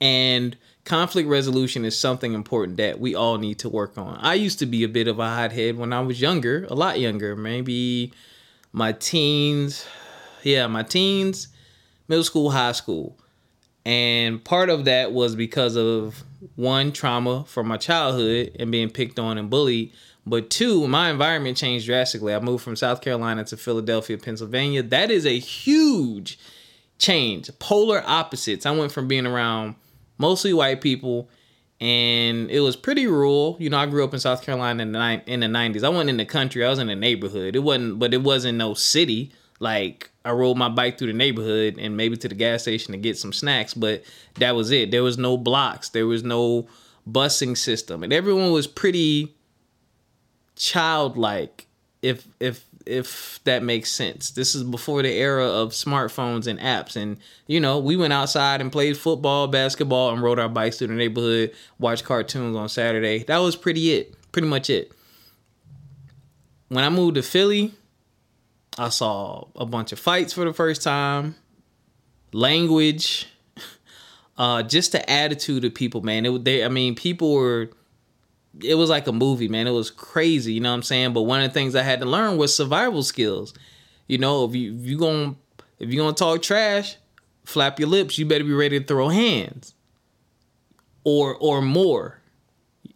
And 0.00 0.56
conflict 0.84 1.28
resolution 1.28 1.84
is 1.84 1.98
something 1.98 2.32
important 2.32 2.76
that 2.76 3.00
we 3.00 3.14
all 3.14 3.38
need 3.38 3.58
to 3.60 3.68
work 3.68 3.96
on. 3.98 4.18
I 4.20 4.34
used 4.34 4.58
to 4.60 4.66
be 4.66 4.84
a 4.84 4.88
bit 4.88 5.08
of 5.08 5.18
a 5.18 5.28
hothead 5.28 5.76
when 5.76 5.92
I 5.92 6.00
was 6.00 6.20
younger, 6.20 6.66
a 6.70 6.74
lot 6.74 7.00
younger, 7.00 7.34
maybe 7.34 8.12
my 8.72 8.92
teens. 8.92 9.86
Yeah, 10.42 10.66
my 10.66 10.82
teens, 10.82 11.48
middle 12.08 12.24
school, 12.24 12.50
high 12.50 12.72
school. 12.72 13.18
And 13.86 14.42
part 14.42 14.70
of 14.70 14.86
that 14.86 15.12
was 15.12 15.36
because 15.36 15.76
of 15.76 16.22
one 16.56 16.92
trauma 16.92 17.44
from 17.46 17.66
my 17.68 17.76
childhood 17.76 18.56
and 18.58 18.70
being 18.70 18.90
picked 18.90 19.18
on 19.18 19.36
and 19.36 19.50
bullied, 19.50 19.92
but 20.26 20.48
two, 20.48 20.88
my 20.88 21.10
environment 21.10 21.56
changed 21.56 21.86
drastically. 21.86 22.34
I 22.34 22.40
moved 22.40 22.64
from 22.64 22.76
South 22.76 23.02
Carolina 23.02 23.44
to 23.44 23.56
Philadelphia, 23.56 24.16
Pennsylvania. 24.16 24.82
That 24.82 25.10
is 25.10 25.26
a 25.26 25.38
huge 25.38 26.38
change, 26.98 27.50
polar 27.58 28.02
opposites. 28.06 28.64
I 28.64 28.70
went 28.70 28.92
from 28.92 29.06
being 29.06 29.26
around 29.26 29.74
mostly 30.16 30.54
white 30.54 30.80
people, 30.80 31.28
and 31.78 32.50
it 32.50 32.60
was 32.60 32.76
pretty 32.76 33.06
rural. 33.06 33.58
You 33.60 33.68
know, 33.68 33.78
I 33.78 33.84
grew 33.84 34.02
up 34.02 34.14
in 34.14 34.20
South 34.20 34.42
Carolina 34.42 34.82
in 34.82 34.92
the 34.92 34.98
ni- 35.16 35.22
in 35.26 35.40
the 35.40 35.48
nineties. 35.48 35.84
I 35.84 35.90
wasn't 35.90 36.10
in 36.10 36.16
the 36.16 36.24
country. 36.24 36.64
I 36.64 36.70
was 36.70 36.78
in 36.78 36.86
the 36.86 36.96
neighborhood. 36.96 37.54
It 37.54 37.60
wasn't, 37.60 37.98
but 37.98 38.14
it 38.14 38.22
wasn't 38.22 38.56
no 38.56 38.72
city. 38.72 39.32
Like 39.64 40.10
I 40.26 40.32
rode 40.32 40.58
my 40.58 40.68
bike 40.68 40.98
through 40.98 41.06
the 41.06 41.18
neighborhood 41.18 41.78
and 41.78 41.96
maybe 41.96 42.18
to 42.18 42.28
the 42.28 42.34
gas 42.34 42.62
station 42.62 42.92
to 42.92 42.98
get 42.98 43.16
some 43.16 43.32
snacks, 43.32 43.72
but 43.72 44.04
that 44.34 44.54
was 44.54 44.70
it. 44.70 44.90
There 44.90 45.02
was 45.02 45.16
no 45.16 45.38
blocks. 45.38 45.88
There 45.88 46.06
was 46.06 46.22
no 46.22 46.68
busing 47.10 47.56
system, 47.56 48.02
and 48.02 48.12
everyone 48.12 48.52
was 48.52 48.66
pretty 48.66 49.34
childlike. 50.54 51.66
If 52.02 52.28
if 52.40 52.66
if 52.86 53.40
that 53.44 53.62
makes 53.62 53.90
sense. 53.90 54.32
This 54.32 54.54
is 54.54 54.62
before 54.62 55.02
the 55.02 55.10
era 55.10 55.46
of 55.46 55.70
smartphones 55.70 56.46
and 56.46 56.58
apps. 56.58 56.96
And, 56.96 57.16
you 57.46 57.58
know, 57.58 57.78
we 57.78 57.96
went 57.96 58.12
outside 58.12 58.60
and 58.60 58.70
played 58.70 58.98
football, 58.98 59.48
basketball, 59.48 60.10
and 60.10 60.22
rode 60.22 60.38
our 60.38 60.50
bikes 60.50 60.76
through 60.76 60.88
the 60.88 60.94
neighborhood, 60.94 61.54
watched 61.78 62.04
cartoons 62.04 62.54
on 62.54 62.68
Saturday. 62.68 63.24
That 63.24 63.38
was 63.38 63.56
pretty 63.56 63.94
it. 63.94 64.14
Pretty 64.32 64.48
much 64.48 64.68
it. 64.68 64.92
When 66.68 66.84
I 66.84 66.90
moved 66.90 67.14
to 67.14 67.22
Philly, 67.22 67.72
I 68.78 68.88
saw 68.88 69.46
a 69.54 69.66
bunch 69.66 69.92
of 69.92 69.98
fights 69.98 70.32
for 70.32 70.44
the 70.44 70.52
first 70.52 70.82
time, 70.82 71.36
language, 72.32 73.28
uh, 74.38 74.62
just 74.62 74.92
the 74.92 75.08
attitude 75.08 75.64
of 75.64 75.74
people, 75.74 76.02
man. 76.02 76.26
It 76.26 76.44
they 76.44 76.64
I 76.64 76.68
mean, 76.68 76.94
people 76.94 77.32
were 77.32 77.70
it 78.62 78.74
was 78.74 78.90
like 78.90 79.06
a 79.06 79.12
movie, 79.12 79.48
man. 79.48 79.66
It 79.66 79.72
was 79.72 79.90
crazy, 79.90 80.52
you 80.54 80.60
know 80.60 80.70
what 80.70 80.76
I'm 80.76 80.82
saying? 80.82 81.12
But 81.12 81.22
one 81.22 81.40
of 81.40 81.50
the 81.50 81.54
things 81.54 81.74
I 81.74 81.82
had 81.82 82.00
to 82.00 82.06
learn 82.06 82.36
was 82.36 82.54
survival 82.54 83.02
skills. 83.02 83.54
You 84.06 84.18
know, 84.18 84.44
if 84.44 84.54
you 84.54 84.74
if 84.74 84.86
you 84.86 84.98
going 84.98 85.36
if 85.78 85.90
you 85.90 85.98
gonna 85.98 86.14
talk 86.14 86.42
trash, 86.42 86.96
flap 87.44 87.78
your 87.78 87.88
lips. 87.88 88.18
You 88.18 88.26
better 88.26 88.44
be 88.44 88.52
ready 88.52 88.80
to 88.80 88.84
throw 88.84 89.08
hands, 89.08 89.74
or 91.04 91.36
or 91.36 91.62
more 91.62 92.20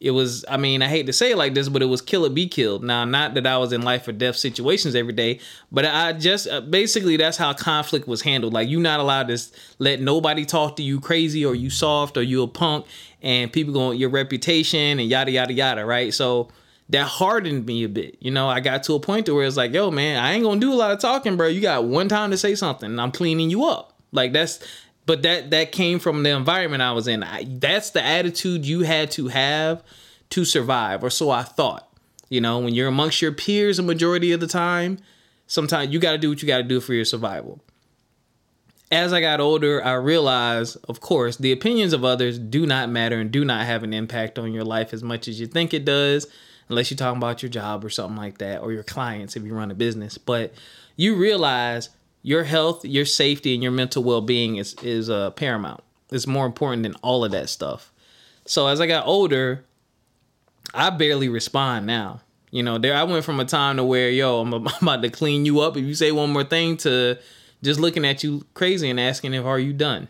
it 0.01 0.13
was 0.13 0.45
i 0.49 0.57
mean 0.57 0.81
i 0.83 0.89
hate 0.89 1.07
to 1.07 1.13
say 1.13 1.33
it 1.33 1.37
like 1.37 1.55
this 1.55 1.69
but 1.69 1.83
it 1.83 1.87
was 1.87 2.01
kill 2.01 2.25
or 2.25 2.31
be 2.31 2.47
killed. 2.49 2.85
Now 2.85 3.05
not 3.05 3.35
that 3.35 3.47
i 3.47 3.59
was 3.59 3.73
in 3.73 3.83
life 3.83 4.07
or 4.07 4.13
death 4.13 4.37
situations 4.37 4.95
every 4.95 5.13
day 5.13 5.41
but 5.73 5.85
i 5.85 6.13
just 6.13 6.49
uh, 6.49 6.61
basically 6.61 7.17
that's 7.17 7.37
how 7.37 7.53
conflict 7.53 8.07
was 8.07 8.23
handled. 8.23 8.53
Like 8.53 8.69
you're 8.69 8.81
not 8.81 9.01
allowed 9.01 9.29
to 9.29 9.39
let 9.79 10.01
nobody 10.01 10.45
talk 10.45 10.77
to 10.77 10.83
you 10.83 11.01
crazy 11.01 11.45
or 11.45 11.55
you 11.55 11.71
soft 11.71 12.17
or 12.17 12.23
you 12.23 12.43
a 12.43 12.49
punk 12.49 12.87
and 13.23 13.53
people 13.53 13.73
going 13.73 13.99
your 13.99 14.11
reputation 14.11 14.99
and 14.99 15.09
yada 15.09 15.31
yada 15.31 15.53
yada 15.53 15.85
right? 15.85 16.15
So 16.15 16.49
that 16.91 17.07
hardened 17.07 17.67
me 17.67 17.85
a 17.85 17.89
bit 17.89 18.17
you 18.21 18.31
know? 18.31 18.49
I 18.49 18.61
got 18.61 18.85
to 18.85 18.95
a 18.95 19.01
point 19.01 19.27
to 19.27 19.35
where 19.35 19.47
it's 19.47 19.57
like 19.57 19.73
yo 19.73 19.91
man 19.91 20.23
i 20.23 20.33
ain't 20.33 20.45
gonna 20.45 20.61
do 20.61 20.73
a 20.73 20.75
lot 20.75 20.93
of 20.93 21.01
talking 21.01 21.37
bro. 21.37 21.49
You 21.49 21.61
got 21.61 21.85
one 21.85 22.09
time 22.09 22.31
to 22.31 22.39
say 22.39 22.55
something 22.55 22.91
and 22.91 23.01
i'm 23.01 23.13
cleaning 23.13 23.51
you 23.51 23.65
up. 23.65 23.95
Like 24.13 24.33
that's 24.33 24.61
but 25.09 25.23
that 25.23 25.51
that 25.51 25.73
came 25.73 25.99
from 25.99 26.23
the 26.23 26.29
environment 26.29 26.83
I 26.83 26.93
was 26.93 27.09
in. 27.09 27.23
I, 27.23 27.47
that's 27.49 27.91
the 27.91 28.05
attitude 28.05 28.67
you 28.67 28.81
had 28.83 29.11
to 29.13 29.29
have 29.29 29.83
to 30.29 30.45
survive, 30.45 31.03
or 31.03 31.09
so 31.09 31.31
I 31.31 31.45
thought. 31.45 31.89
You 32.29 32.43
know, 32.43 32.59
when 32.59 32.75
you're 32.75 32.89
amongst 32.89 33.23
your 33.23 33.33
peers, 33.33 33.79
a 33.79 33.83
majority 33.83 34.33
of 34.33 34.41
the 34.41 34.47
time, 34.47 34.99
sometimes 35.47 35.95
you 35.95 35.99
got 35.99 36.13
to 36.13 36.19
do 36.19 36.29
what 36.29 36.43
you 36.43 36.47
got 36.47 36.59
to 36.59 36.63
do 36.63 36.79
for 36.79 36.93
your 36.93 37.07
survival. 37.07 37.63
As 38.93 39.15
I 39.15 39.23
got 39.23 39.41
older, 39.41 39.83
I 39.83 39.95
realized, 39.95 40.77
of 40.91 41.01
course, 41.01 41.39
the 41.39 41.53
opinions 41.53 41.95
of 41.95 42.05
others 42.05 42.39
do 42.39 42.67
not 42.67 42.91
matter 42.91 43.19
and 43.19 43.31
do 43.31 43.47
not 43.47 43.65
have 43.65 43.83
an 43.85 43.95
impact 43.95 44.39
on 44.39 44.53
your 44.53 44.65
life 44.65 44.93
as 44.93 45.03
much 45.03 45.27
as 45.27 45.41
you 45.41 45.47
think 45.47 45.73
it 45.73 45.87
does, 45.87 46.27
unless 46.69 46.91
you're 46.91 46.99
talking 46.99 47.17
about 47.17 47.43
your 47.43 47.49
job 47.49 47.83
or 47.83 47.89
something 47.89 48.19
like 48.19 48.37
that, 48.39 48.61
or 48.61 48.73
your 48.73 48.83
clients 48.83 49.37
if 49.37 49.43
you 49.43 49.55
run 49.55 49.71
a 49.71 49.75
business. 49.75 50.19
But 50.19 50.53
you 50.97 51.17
realize 51.17 51.89
your 52.23 52.45
health, 52.45 52.85
your 52.85 53.05
safety, 53.05 53.55
and 53.55 53.63
your 53.63 53.73
mental 53.73 54.03
well 54.03 54.21
being 54.21 54.57
is 54.57 54.75
is 54.83 55.11
uh, 55.11 55.31
paramount. 55.31 55.83
It's 56.11 56.27
more 56.27 56.47
important 56.47 56.83
than 56.83 56.95
all 56.97 57.25
of 57.25 57.33
that 57.33 57.49
stuff. 57.49 57.93
So 58.47 58.67
as 58.67 58.81
I 58.81 58.87
got 58.87 59.07
older, 59.07 59.65
I 60.73 60.91
barely 60.91 61.29
respond 61.29 61.87
now. 61.87 62.21
You 62.51 62.63
know, 62.63 62.79
there 62.79 62.95
I 62.95 63.03
went 63.05 63.25
from 63.25 63.41
a 63.41 63.45
time 63.45 63.77
to 63.77 63.85
where 63.85 64.11
yo, 64.11 64.41
I'm 64.43 64.53
about 64.53 65.03
to 65.03 65.11
clean 65.11 65.45
you 65.45 65.61
up 65.61 65.77
if 65.77 65.85
you 65.85 65.95
say 65.95 66.13
one 66.13 66.33
more 66.33 66.45
thing 66.45 66.77
to 66.79 67.19
just 67.63 67.81
looking 67.81 68.05
at 68.05 68.23
you 68.23 68.45
crazy 68.55 68.89
and 68.89 69.01
asking 69.01 69.35
if 69.35 69.45
are 69.45 69.59
you 69.59 69.73
done. 69.73 70.09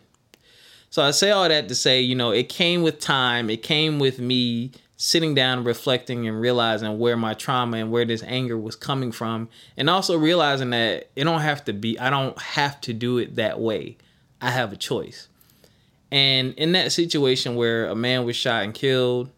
So 0.91 1.03
I 1.03 1.11
say 1.11 1.31
all 1.31 1.49
that 1.49 1.69
to 1.69 1.75
say, 1.75 2.01
you 2.01 2.15
know, 2.15 2.31
it 2.31 2.49
came 2.49 2.83
with 2.83 2.99
time. 2.99 3.51
It 3.51 3.63
came 3.63 3.99
with 3.99 4.19
me 4.19 4.73
sitting 5.01 5.35
down 5.35 5.65
reflecting 5.65 6.27
and 6.27 6.41
realizing 6.41 6.99
where 6.99 7.17
my 7.17 7.33
trauma 7.33 7.79
and 7.79 7.91
where 7.91 8.05
this 8.05 8.23
anger 8.25 8.59
was 8.59 8.77
coming 8.77 9.13
from 9.13 9.49
and 9.77 9.89
also 9.89 10.19
realizing 10.19 10.71
that 10.71 11.09
it 11.15 11.25
don't 11.25 11.41
have 11.41 11.65
to 11.65 11.73
be 11.73 11.99
i 11.99 12.11
don't 12.11 12.39
have 12.41 12.81
to 12.81 12.93
do 12.93 13.19
it 13.19 13.37
that 13.37 13.59
way. 13.59 13.97
I 14.41 14.51
have 14.51 14.73
a 14.73 14.77
choice. 14.77 15.29
And 16.13 16.55
in 16.55 16.73
that 16.73 16.93
situation 16.93 17.57
where 17.57 17.87
a 17.87 17.95
man 17.95 18.25
was 18.25 18.37
shot 18.37 18.63
and 18.63 18.75
killed 18.75 19.31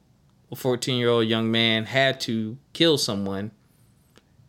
a 0.52 0.56
14 0.56 0.98
year 0.98 1.08
old 1.08 1.26
young 1.26 1.50
man 1.50 1.84
had 1.84 2.20
to 2.22 2.58
kill 2.72 2.98
someone 2.98 3.52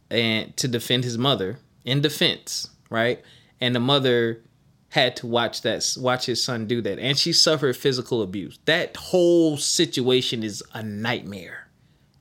and 0.10 0.56
to 0.58 0.68
defend 0.68 1.04
his 1.04 1.18
mother 1.18 1.60
in 1.86 2.02
defense 2.02 2.70
right? 2.92 3.24
And 3.60 3.74
the 3.74 3.80
mother 3.80 4.42
had 4.92 5.16
to 5.16 5.26
watch 5.26 5.62
that 5.62 5.96
watch 5.98 6.26
his 6.26 6.44
son 6.44 6.68
do 6.68 6.82
that. 6.82 7.00
And 7.00 7.18
she 7.18 7.32
suffered 7.32 7.78
physical 7.78 8.22
abuse. 8.22 8.60
That 8.66 8.98
whole 8.98 9.56
situation 9.56 10.44
is 10.44 10.62
a 10.74 10.84
nightmare 10.84 11.70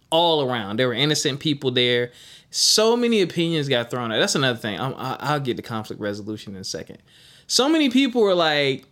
all 0.08 0.48
around. 0.48 0.78
There 0.78 0.86
were 0.86 0.94
innocent 0.94 1.40
people 1.40 1.72
there. 1.72 2.12
So 2.50 2.96
many 2.96 3.22
opinions 3.22 3.68
got 3.68 3.90
thrown 3.90 4.12
out. 4.12 4.20
That's 4.20 4.36
another 4.36 4.58
thing. 4.58 4.78
I 4.78 5.34
will 5.34 5.40
get 5.40 5.56
to 5.56 5.64
conflict 5.64 6.00
resolution 6.00 6.54
in 6.54 6.60
a 6.60 6.64
second. 6.64 6.98
So 7.48 7.68
many 7.68 7.90
people 7.90 8.22
were 8.22 8.36
like 8.36 8.84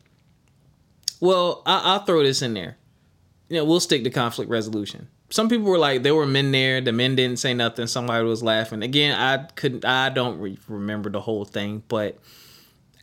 well 1.20 1.62
I, 1.64 1.80
i'll 1.84 2.00
throw 2.00 2.24
this 2.24 2.42
in 2.42 2.54
there. 2.54 2.76
You 3.48 3.58
know 3.58 3.64
we'll 3.64 3.78
stick 3.78 4.02
to 4.02 4.10
conflict 4.10 4.50
resolution. 4.50 5.06
Some 5.30 5.48
people 5.48 5.66
were 5.66 5.78
like 5.78 6.02
there 6.02 6.16
were 6.16 6.26
men 6.26 6.50
there. 6.50 6.80
The 6.80 6.90
men 6.90 7.14
didn't 7.14 7.38
say 7.38 7.54
nothing. 7.54 7.86
Somebody 7.86 8.24
was 8.24 8.42
laughing. 8.42 8.82
Again 8.82 9.16
i 9.16 9.44
couldn't 9.54 9.84
i 9.84 10.08
don't 10.08 10.40
re- 10.40 10.58
remember 10.66 11.10
the 11.10 11.20
whole 11.20 11.44
thing 11.44 11.84
but 11.86 12.18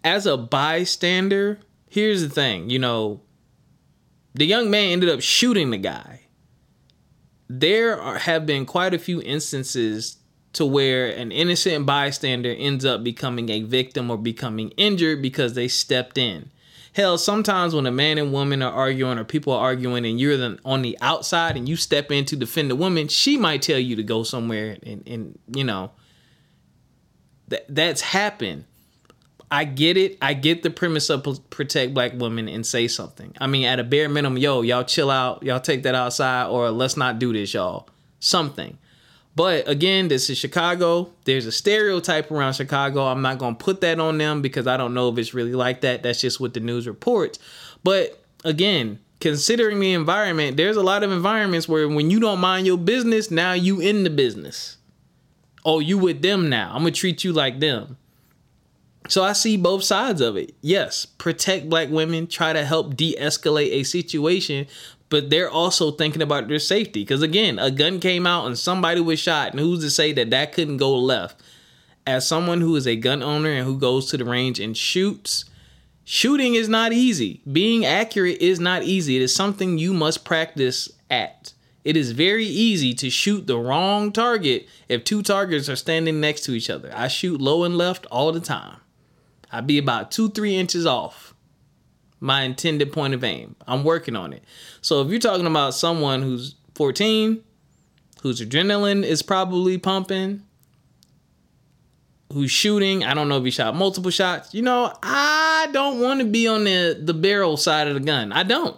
as 0.06 0.28
a 0.28 0.38
bystander, 0.38 1.60
here's 1.90 2.22
the 2.22 2.30
thing, 2.30 2.70
you 2.70 2.78
know, 2.78 3.22
the 4.36 4.46
young 4.46 4.70
man 4.70 4.92
ended 4.92 5.10
up 5.10 5.20
shooting 5.20 5.72
the 5.72 5.78
guy. 5.78 6.22
There 7.50 8.00
are, 8.00 8.20
have 8.20 8.46
been 8.46 8.68
quite 8.68 8.94
a 8.94 9.00
few 9.00 9.22
instances 9.22 10.18
to 10.54 10.66
where 10.66 11.08
an 11.08 11.32
innocent 11.32 11.88
bystander 11.88 12.54
ends 12.56 12.86
up 12.86 13.04
becoming 13.04 13.50
a 13.50 13.64
victim 13.64 14.12
or 14.12 14.18
becoming 14.18 14.70
injured 14.78 15.24
because 15.24 15.54
they 15.54 15.68
stepped 15.68 16.18
in. 16.18 16.52
Hell, 16.94 17.18
sometimes 17.18 17.74
when 17.74 17.88
a 17.88 17.92
man 17.92 18.20
and 18.20 18.32
woman 18.32 18.62
are 18.62 18.72
arguing 18.72 19.18
or 19.18 19.24
people 19.24 19.54
are 19.54 19.62
arguing 19.62 20.06
and 20.06 20.20
you're 20.20 20.38
the, 20.38 20.60
on 20.64 20.84
the 20.84 20.98
outside 21.02 21.58
and 21.58 21.68
you 21.68 21.76
step 21.76 22.12
in 22.12 22.26
to 22.26 22.36
defend 22.36 22.70
the 22.70 22.76
woman, 22.76 23.08
she 23.08 23.38
might 23.38 23.64
tell 23.64 23.80
you 23.80 23.96
to 23.96 24.04
go 24.04 24.24
somewhere 24.24 24.78
and, 24.84 25.04
and 25.08 25.40
you 25.54 25.64
know, 25.64 25.92
that 27.48 27.66
that's 27.68 28.02
happened. 28.02 28.66
I 29.56 29.64
get 29.64 29.96
it. 29.96 30.18
I 30.22 30.34
get 30.34 30.64
the 30.64 30.70
premise 30.70 31.10
of 31.10 31.24
protect 31.50 31.94
black 31.94 32.12
women 32.14 32.50
and 32.50 32.66
say 32.66 32.90
something. 32.90 33.34
I 33.40 33.48
mean, 33.48 33.64
at 33.64 33.80
a 33.80 33.86
bare 33.86 34.10
minimum, 34.10 34.38
yo, 34.38 34.64
y'all 34.64 34.84
chill 34.84 35.10
out. 35.10 35.44
Y'all 35.44 35.62
take 35.62 35.84
that 35.84 35.96
outside 35.96 36.48
or 36.48 36.72
let's 36.72 36.98
not 36.98 37.20
do 37.20 37.32
this, 37.32 37.54
y'all. 37.54 37.88
Something. 38.20 38.78
But 39.34 39.66
again, 39.66 40.10
this 40.10 40.30
is 40.30 40.38
Chicago. 40.38 41.10
There's 41.24 41.46
a 41.46 41.54
stereotype 41.54 42.32
around 42.32 42.52
Chicago. 42.56 43.06
I'm 43.06 43.22
not 43.22 43.40
to 43.40 43.64
put 43.64 43.80
that 43.80 43.98
on 43.98 44.18
them 44.18 44.42
because 44.42 44.68
I 44.68 44.76
don't 44.76 44.94
know 44.94 45.08
if 45.08 45.18
it's 45.18 45.34
really 45.34 45.54
like 45.54 45.80
that. 45.82 46.04
That's 46.04 46.20
just 46.20 46.42
what 46.42 46.54
the 46.54 46.60
news 46.60 46.86
reports. 46.86 47.40
But 47.82 48.22
again, 48.44 49.00
considering 49.22 49.80
the 49.80 49.94
environment, 49.94 50.58
there's 50.58 50.76
a 50.76 50.84
lot 50.84 51.02
of 51.02 51.14
environments 51.14 51.70
where 51.70 51.88
when 51.88 52.12
you 52.12 52.20
don't 52.20 52.42
mind 52.42 52.68
your 52.68 52.78
business, 52.78 53.32
now 53.32 53.54
you 53.54 53.80
in 53.80 54.04
the 54.04 54.10
business. 54.10 54.76
Oh, 55.64 55.80
you 55.80 55.98
with 55.98 56.22
them 56.22 56.50
now. 56.50 56.74
I'm 56.74 56.82
to 56.84 56.92
treat 56.92 57.24
you 57.24 57.32
like 57.32 57.62
them. 57.62 57.96
So 59.08 59.24
I 59.24 59.34
see 59.34 59.56
both 59.56 59.84
sides 59.84 60.20
of 60.22 60.36
it. 60.36 60.56
Yes, 60.62 61.06
protect 61.06 61.70
black 61.70 61.90
women, 61.90 62.28
try 62.28 62.54
to 62.54 62.66
help 62.66 62.96
de-escalate 62.96 63.72
a 63.72 63.84
situation, 63.84 64.68
but 65.10 65.30
they're 65.30 65.50
also 65.50 65.92
thinking 65.92 66.22
about 66.22 66.48
their 66.48 66.60
safety 66.60 67.02
because 67.02 67.22
again, 67.22 67.60
a 67.60 67.70
gun 67.70 68.00
came 68.00 68.26
out 68.26 68.48
and 68.48 68.58
somebody 68.58 69.02
was 69.02 69.20
shot, 69.20 69.52
and 69.52 69.60
who's 69.60 69.82
to 69.82 69.90
say 69.90 70.12
that 70.14 70.32
that 70.32 70.54
couldn't 70.54 70.78
go 70.78 70.98
left? 70.98 71.42
As 72.08 72.28
someone 72.28 72.62
who 72.62 72.76
is 72.76 72.88
a 72.88 72.96
gun 72.96 73.24
owner 73.24 73.50
and 73.50 73.66
who 73.66 73.78
goes 73.78 74.10
to 74.10 74.18
the 74.18 74.26
range 74.26 74.60
and 74.60 74.76
shoots, 74.76 75.46
shooting 76.04 76.56
is 76.56 76.70
not 76.70 76.94
easy. 76.94 77.42
Being 77.52 77.86
accurate 77.86 78.42
is 78.42 78.60
not 78.60 78.84
easy. 78.84 79.16
It 79.16 79.22
is 79.22 79.36
something 79.36 79.78
you 79.78 79.94
must 79.94 80.26
practice 80.26 80.92
at. 81.10 81.54
It 81.84 81.96
is 81.96 82.12
very 82.12 82.46
easy 82.46 82.96
to 82.96 83.12
shoot 83.12 83.46
the 83.46 83.58
wrong 83.58 84.12
target 84.12 84.68
if 84.90 85.04
two 85.04 85.22
targets 85.22 85.70
are 85.70 85.76
standing 85.76 86.20
next 86.20 86.42
to 86.46 86.54
each 86.54 86.70
other. 86.70 86.92
I 86.96 87.08
shoot 87.08 87.40
low 87.40 87.64
and 87.64 87.78
left 87.78 88.08
all 88.08 88.32
the 88.32 88.40
time. 88.40 88.78
I'd 89.56 89.68
be 89.68 89.78
about 89.78 90.12
two, 90.12 90.30
three 90.30 90.56
inches 90.56 90.86
off 90.86 91.34
my 92.20 92.42
intended 92.42 92.92
point 92.92 93.14
of 93.14 93.24
aim. 93.24 93.56
I'm 93.68 93.84
working 93.84 94.16
on 94.16 94.34
it. 94.34 94.44
So 94.82 95.02
if 95.02 95.10
you're 95.10 95.20
talking 95.20 95.46
about 95.46 95.74
someone 95.74 96.22
who's 96.22 96.56
14, 96.76 97.44
whose 98.22 98.42
adrenaline 98.42 99.04
is 99.04 99.22
probably 99.22 99.78
pumping, 99.78 100.42
who's 102.34 102.52
shooting, 102.52 103.04
I 103.04 103.14
don't 103.14 103.30
know 103.30 103.38
if 103.38 103.46
he 103.46 103.52
shot 103.52 103.76
multiple 103.76 104.12
shots. 104.12 104.54
You 104.54 104.64
know, 104.64 104.92
I 105.04 105.68
don't 105.72 106.02
want 106.02 106.20
to 106.22 106.26
be 106.26 106.48
on 106.48 106.64
the 106.64 107.00
the 107.00 107.14
barrel 107.14 107.58
side 107.58 107.88
of 107.88 107.94
the 107.94 108.00
gun. 108.00 108.32
I 108.32 108.44
don't. 108.44 108.78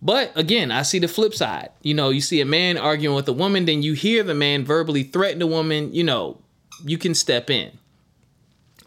But 0.00 0.32
again, 0.36 0.70
I 0.70 0.82
see 0.82 0.98
the 0.98 1.08
flip 1.08 1.34
side. 1.34 1.70
You 1.82 1.94
know, 1.94 2.10
you 2.10 2.20
see 2.20 2.40
a 2.40 2.46
man 2.46 2.76
arguing 2.76 3.16
with 3.16 3.28
a 3.28 3.32
woman, 3.32 3.64
then 3.64 3.82
you 3.82 3.94
hear 3.94 4.22
the 4.22 4.34
man 4.34 4.64
verbally 4.64 5.02
threaten 5.02 5.38
the 5.38 5.46
woman, 5.46 5.94
you 5.94 6.04
know, 6.04 6.40
you 6.84 6.98
can 6.98 7.14
step 7.14 7.48
in. 7.48 7.78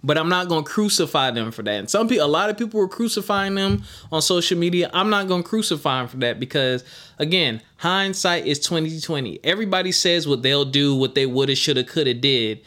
But 0.03 0.17
I'm 0.17 0.29
not 0.29 0.47
gonna 0.47 0.63
crucify 0.63 1.31
them 1.31 1.51
for 1.51 1.63
that. 1.63 1.73
And 1.73 1.89
some 1.89 2.07
people, 2.07 2.25
a 2.25 2.27
lot 2.27 2.49
of 2.49 2.57
people 2.57 2.79
were 2.79 2.87
crucifying 2.87 3.55
them 3.55 3.83
on 4.11 4.21
social 4.21 4.57
media. 4.57 4.89
I'm 4.93 5.09
not 5.09 5.27
gonna 5.27 5.43
crucify 5.43 5.99
them 5.99 6.07
for 6.07 6.17
that 6.17 6.39
because, 6.39 6.83
again, 7.17 7.61
hindsight 7.77 8.45
is 8.45 8.59
2020. 8.59 9.39
Everybody 9.43 9.91
says 9.91 10.27
what 10.27 10.43
they'll 10.43 10.65
do, 10.65 10.95
what 10.95 11.15
they 11.15 11.25
woulda, 11.25 11.55
shoulda, 11.55 11.83
coulda 11.83 12.13
did, 12.13 12.61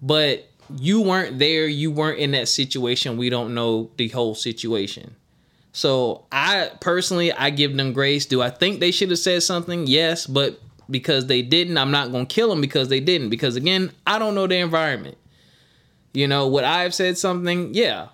but 0.00 0.48
you 0.78 1.00
weren't 1.00 1.38
there. 1.38 1.66
You 1.66 1.90
weren't 1.90 2.18
in 2.18 2.32
that 2.32 2.48
situation. 2.48 3.16
We 3.16 3.30
don't 3.30 3.54
know 3.54 3.90
the 3.96 4.08
whole 4.08 4.34
situation. 4.34 5.16
So 5.72 6.24
I 6.32 6.70
personally, 6.80 7.32
I 7.32 7.50
give 7.50 7.76
them 7.76 7.92
grace. 7.92 8.26
Do 8.26 8.42
I 8.42 8.50
think 8.50 8.80
they 8.80 8.90
should 8.90 9.10
have 9.10 9.18
said 9.18 9.42
something? 9.42 9.86
Yes, 9.86 10.26
but 10.26 10.58
because 10.88 11.26
they 11.26 11.42
didn't, 11.42 11.76
I'm 11.78 11.90
not 11.90 12.12
gonna 12.12 12.26
kill 12.26 12.48
them 12.48 12.60
because 12.60 12.88
they 12.88 13.00
didn't. 13.00 13.28
Because 13.28 13.56
again, 13.56 13.92
I 14.06 14.18
don't 14.18 14.34
know 14.34 14.46
the 14.46 14.56
environment. 14.56 15.18
You 16.16 16.26
know, 16.26 16.48
would 16.48 16.64
I 16.64 16.82
have 16.82 16.94
said 16.94 17.18
something? 17.18 17.74
Yeah. 17.74 18.08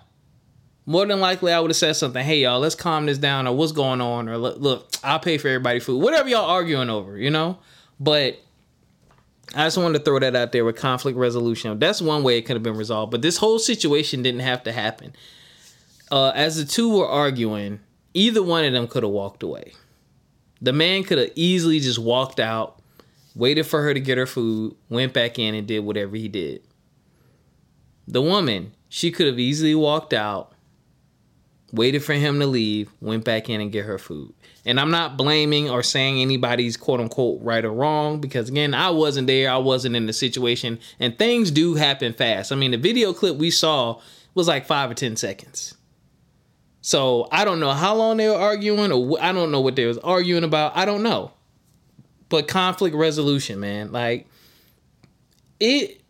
More 0.85 1.05
than 1.05 1.21
likely, 1.21 1.53
I 1.53 1.59
would 1.61 1.69
have 1.69 1.77
said 1.77 1.95
something. 1.95 2.23
Hey, 2.23 2.41
y'all, 2.41 2.59
let's 2.59 2.75
calm 2.75 3.05
this 3.05 3.17
down, 3.17 3.47
or 3.47 3.55
what's 3.55 3.71
going 3.71 4.01
on, 4.01 4.27
or 4.27 4.37
look, 4.37 4.91
I'll 5.03 5.19
pay 5.19 5.37
for 5.37 5.47
everybody 5.47 5.79
food, 5.79 6.03
whatever 6.03 6.27
y'all 6.27 6.49
arguing 6.49 6.89
over, 6.89 7.17
you 7.17 7.29
know. 7.29 7.59
But 8.01 8.41
I 9.55 9.65
just 9.65 9.77
wanted 9.77 9.99
to 9.99 10.03
throw 10.03 10.19
that 10.19 10.35
out 10.35 10.51
there 10.51 10.65
with 10.65 10.75
conflict 10.75 11.17
resolution. 11.17 11.79
That's 11.79 12.01
one 12.01 12.23
way 12.23 12.37
it 12.37 12.41
could 12.41 12.57
have 12.57 12.63
been 12.63 12.75
resolved. 12.75 13.11
But 13.11 13.21
this 13.21 13.37
whole 13.37 13.57
situation 13.57 14.21
didn't 14.21 14.41
have 14.41 14.63
to 14.63 14.73
happen 14.73 15.13
uh, 16.11 16.31
as 16.35 16.57
the 16.57 16.65
two 16.65 16.97
were 16.97 17.07
arguing, 17.07 17.79
either 18.13 18.43
one 18.43 18.65
of 18.65 18.73
them 18.73 18.87
could 18.87 19.03
have 19.03 19.11
walked 19.11 19.43
away. 19.43 19.73
The 20.61 20.73
man 20.73 21.03
could 21.03 21.17
have 21.17 21.31
easily 21.35 21.79
just 21.79 21.99
walked 21.99 22.39
out, 22.41 22.81
waited 23.33 23.63
for 23.63 23.81
her 23.81 23.93
to 23.93 23.99
get 23.99 24.17
her 24.17 24.27
food, 24.27 24.75
went 24.89 25.13
back 25.13 25.39
in 25.39 25.55
and 25.55 25.65
did 25.65 25.79
whatever 25.79 26.17
he 26.17 26.27
did. 26.27 26.61
The 28.07 28.21
woman, 28.21 28.73
she 28.89 29.11
could 29.11 29.27
have 29.27 29.39
easily 29.39 29.75
walked 29.75 30.13
out, 30.13 30.53
waited 31.71 32.03
for 32.03 32.13
him 32.13 32.39
to 32.39 32.45
leave, 32.45 32.91
went 33.01 33.23
back 33.23 33.49
in 33.49 33.61
and 33.61 33.71
get 33.71 33.85
her 33.85 33.97
food. 33.97 34.33
And 34.65 34.79
I'm 34.79 34.91
not 34.91 35.17
blaming 35.17 35.69
or 35.69 35.83
saying 35.83 36.21
anybody's 36.21 36.77
quote 36.77 36.99
unquote 36.99 37.41
right 37.41 37.63
or 37.65 37.71
wrong 37.71 38.21
because 38.21 38.49
again, 38.49 38.73
I 38.73 38.91
wasn't 38.91 39.27
there, 39.27 39.49
I 39.49 39.57
wasn't 39.57 39.95
in 39.95 40.05
the 40.05 40.13
situation, 40.13 40.79
and 40.99 41.17
things 41.17 41.51
do 41.51 41.75
happen 41.75 42.13
fast. 42.13 42.51
I 42.51 42.55
mean, 42.55 42.71
the 42.71 42.77
video 42.77 43.13
clip 43.13 43.37
we 43.37 43.51
saw 43.51 43.99
was 44.35 44.47
like 44.47 44.65
five 44.65 44.91
or 44.91 44.93
10 44.93 45.15
seconds. 45.15 45.75
So 46.81 47.27
I 47.31 47.45
don't 47.45 47.59
know 47.59 47.71
how 47.71 47.95
long 47.95 48.17
they 48.17 48.27
were 48.27 48.35
arguing, 48.35 48.91
or 48.91 49.17
I 49.21 49.31
don't 49.31 49.51
know 49.51 49.61
what 49.61 49.75
they 49.75 49.85
was 49.85 49.97
arguing 49.99 50.43
about. 50.43 50.75
I 50.75 50.85
don't 50.85 51.01
know. 51.01 51.31
But 52.29 52.47
conflict 52.47 52.95
resolution, 52.95 53.59
man, 53.59 53.91
like 53.91 54.27
it 55.59 56.02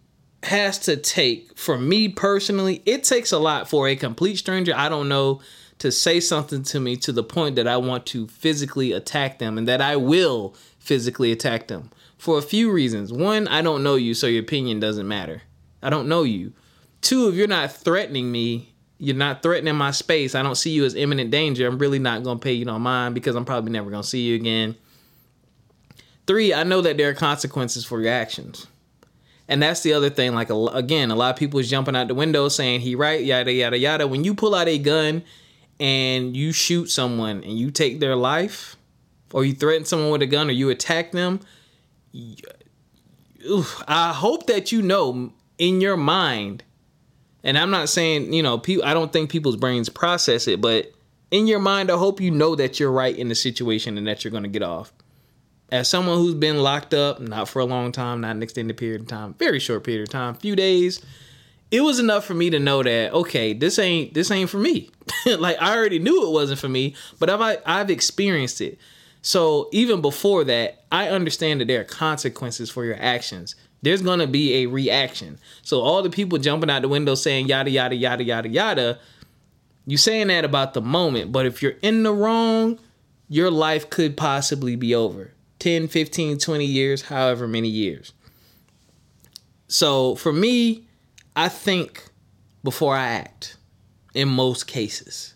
has 0.43 0.79
to 0.79 0.97
take 0.97 1.57
for 1.57 1.77
me 1.77 2.09
personally. 2.09 2.81
It 2.85 3.03
takes 3.03 3.31
a 3.31 3.39
lot 3.39 3.69
for 3.69 3.87
a 3.87 3.95
complete 3.95 4.37
stranger 4.37 4.73
I 4.75 4.89
don't 4.89 5.09
know 5.09 5.41
to 5.79 5.91
say 5.91 6.19
something 6.19 6.63
to 6.63 6.79
me 6.79 6.95
to 6.97 7.11
the 7.11 7.23
point 7.23 7.55
that 7.55 7.67
I 7.67 7.77
want 7.77 8.05
to 8.07 8.27
physically 8.27 8.91
attack 8.91 9.39
them, 9.39 9.57
and 9.57 9.67
that 9.67 9.81
I 9.81 9.95
will 9.95 10.55
physically 10.79 11.31
attack 11.31 11.67
them 11.67 11.89
for 12.17 12.37
a 12.37 12.41
few 12.41 12.71
reasons. 12.71 13.11
One, 13.11 13.47
I 13.47 13.61
don't 13.61 13.83
know 13.83 13.95
you, 13.95 14.13
so 14.13 14.27
your 14.27 14.43
opinion 14.43 14.79
doesn't 14.79 15.07
matter. 15.07 15.41
I 15.81 15.89
don't 15.89 16.07
know 16.07 16.23
you. 16.23 16.53
Two, 17.01 17.27
if 17.27 17.35
you're 17.35 17.47
not 17.47 17.71
threatening 17.71 18.31
me 18.31 18.73
you're 19.03 19.17
not 19.17 19.43
threatening 19.43 19.75
my 19.75 19.91
space. 19.91 20.33
I 20.33 20.41
don't 20.43 20.55
see 20.55 20.69
you 20.69 20.85
as 20.85 20.95
imminent 20.95 21.29
danger. 21.29 21.67
I'm 21.67 21.77
really 21.77 21.99
not 21.99 22.23
going 22.23 22.39
to 22.39 22.43
pay 22.43 22.53
you 22.53 22.63
no 22.63 22.79
mind 22.79 23.13
because 23.13 23.35
I'm 23.35 23.43
probably 23.43 23.73
never 23.73 23.89
going 23.89 24.01
to 24.01 24.07
see 24.07 24.21
you 24.21 24.35
again. 24.35 24.77
Three, 26.25 26.53
I 26.53 26.63
know 26.63 26.79
that 26.79 26.95
there 26.95 27.09
are 27.09 27.13
consequences 27.13 27.83
for 27.83 27.99
your 27.99 28.13
actions. 28.13 28.67
And 29.47 29.61
that's 29.61 29.81
the 29.81 29.93
other 29.93 30.09
thing. 30.09 30.33
Like, 30.33 30.49
again, 30.49 31.11
a 31.11 31.15
lot 31.15 31.31
of 31.31 31.35
people 31.35 31.59
is 31.59 31.69
jumping 31.69 31.95
out 31.95 32.07
the 32.07 32.15
window 32.15 32.47
saying 32.49 32.81
he 32.81 32.95
right, 32.95 33.23
yada, 33.23 33.51
yada, 33.51 33.77
yada. 33.77 34.07
When 34.07 34.23
you 34.23 34.33
pull 34.33 34.55
out 34.55 34.67
a 34.67 34.77
gun 34.77 35.23
and 35.79 36.35
you 36.35 36.51
shoot 36.51 36.89
someone 36.89 37.43
and 37.43 37.57
you 37.57 37.71
take 37.71 37.99
their 37.99 38.15
life, 38.15 38.77
or 39.33 39.43
you 39.43 39.53
threaten 39.53 39.83
someone 39.83 40.11
with 40.11 40.21
a 40.21 40.27
gun 40.27 40.47
or 40.47 40.53
you 40.53 40.69
attack 40.69 41.11
them, 41.11 41.39
I 43.87 44.13
hope 44.13 44.47
that 44.47 44.71
you 44.71 44.81
know 44.81 45.33
in 45.57 45.81
your 45.81 45.97
mind 45.97 46.63
and 47.43 47.57
I'm 47.57 47.71
not 47.71 47.89
saying, 47.89 48.31
you 48.31 48.41
know, 48.41 48.57
people 48.57 48.85
I 48.85 48.93
don't 48.93 49.11
think 49.11 49.29
people's 49.29 49.57
brains 49.57 49.89
process 49.89 50.47
it, 50.47 50.61
but 50.61 50.91
in 51.31 51.47
your 51.47 51.59
mind, 51.59 51.91
I 51.91 51.97
hope 51.97 52.21
you 52.21 52.31
know 52.31 52.55
that 52.55 52.79
you're 52.79 52.91
right 52.91 53.15
in 53.15 53.27
the 53.27 53.35
situation 53.35 53.97
and 53.97 54.07
that 54.07 54.23
you're 54.23 54.31
going 54.31 54.43
to 54.43 54.49
get 54.49 54.63
off. 54.63 54.93
As 55.73 55.89
someone 55.89 56.17
who's 56.17 56.35
been 56.35 56.59
locked 56.59 56.93
up, 56.93 57.19
not 57.19 57.49
for 57.49 57.59
a 57.59 57.65
long 57.65 57.91
time, 57.91 58.21
not 58.21 58.35
an 58.35 58.43
extended 58.43 58.77
period 58.77 59.01
of 59.01 59.07
time, 59.07 59.33
very 59.33 59.59
short 59.59 59.83
period 59.83 60.03
of 60.03 60.09
time, 60.09 60.35
few 60.35 60.55
days, 60.55 61.01
it 61.71 61.81
was 61.81 61.99
enough 61.99 62.25
for 62.25 62.35
me 62.35 62.49
to 62.51 62.59
know 62.59 62.83
that 62.83 63.11
okay, 63.13 63.53
this 63.53 63.79
ain't 63.79 64.13
this 64.13 64.29
ain't 64.29 64.49
for 64.49 64.59
me. 64.59 64.91
like 65.25 65.61
I 65.61 65.75
already 65.75 65.99
knew 65.99 66.27
it 66.27 66.31
wasn't 66.31 66.59
for 66.59 66.69
me, 66.69 66.95
but 67.19 67.29
I've 67.29 67.61
I've 67.65 67.89
experienced 67.89 68.61
it. 68.61 68.77
So 69.21 69.69
even 69.71 70.01
before 70.01 70.43
that, 70.43 70.83
I 70.91 71.09
understand 71.09 71.59
that 71.61 71.67
there 71.67 71.81
are 71.81 71.85
consequences 71.85 72.69
for 72.69 72.85
your 72.85 72.97
actions 72.99 73.55
there's 73.83 74.01
gonna 74.01 74.27
be 74.27 74.63
a 74.63 74.65
reaction. 74.65 75.37
So 75.61 75.81
all 75.81 76.01
the 76.01 76.09
people 76.09 76.39
jumping 76.39 76.69
out 76.69 76.81
the 76.81 76.87
window 76.87 77.15
saying 77.15 77.47
yada 77.47 77.69
yada 77.69 77.95
yada 77.95 78.23
yada 78.23 78.49
yada, 78.49 78.99
you 79.85 79.97
saying 79.97 80.27
that 80.27 80.45
about 80.45 80.73
the 80.73 80.81
moment, 80.81 81.31
but 81.31 81.45
if 81.45 81.61
you're 81.61 81.75
in 81.81 82.03
the 82.03 82.13
wrong, 82.13 82.79
your 83.27 83.51
life 83.51 83.89
could 83.89 84.15
possibly 84.15 84.77
be 84.77 84.95
over. 84.95 85.33
10, 85.63 85.87
15, 85.87 86.39
20 86.39 86.65
years, 86.65 87.03
however 87.03 87.47
many 87.47 87.69
years. 87.69 88.11
So 89.69 90.15
for 90.15 90.33
me, 90.33 90.87
I 91.37 91.47
think 91.47 92.03
before 92.65 92.97
I 92.97 93.07
act 93.07 93.55
in 94.13 94.27
most 94.27 94.67
cases. 94.67 95.35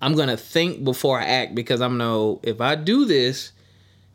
I'm 0.00 0.14
going 0.14 0.28
to 0.28 0.36
think 0.36 0.84
before 0.84 1.18
I 1.18 1.24
act 1.24 1.56
because 1.56 1.80
I'm 1.80 1.98
know 1.98 2.38
if 2.44 2.60
I 2.60 2.76
do 2.76 3.06
this, 3.06 3.50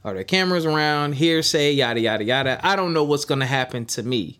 are 0.05 0.13
there 0.13 0.23
cameras 0.23 0.65
around? 0.65 1.15
Hearsay, 1.15 1.75
yada 1.75 1.99
yada 1.99 2.23
yada. 2.23 2.65
I 2.65 2.77
don't 2.77 2.93
know 2.93 3.03
what's 3.03 3.25
gonna 3.25 3.45
happen 3.45 3.85
to 3.87 4.03
me, 4.03 4.39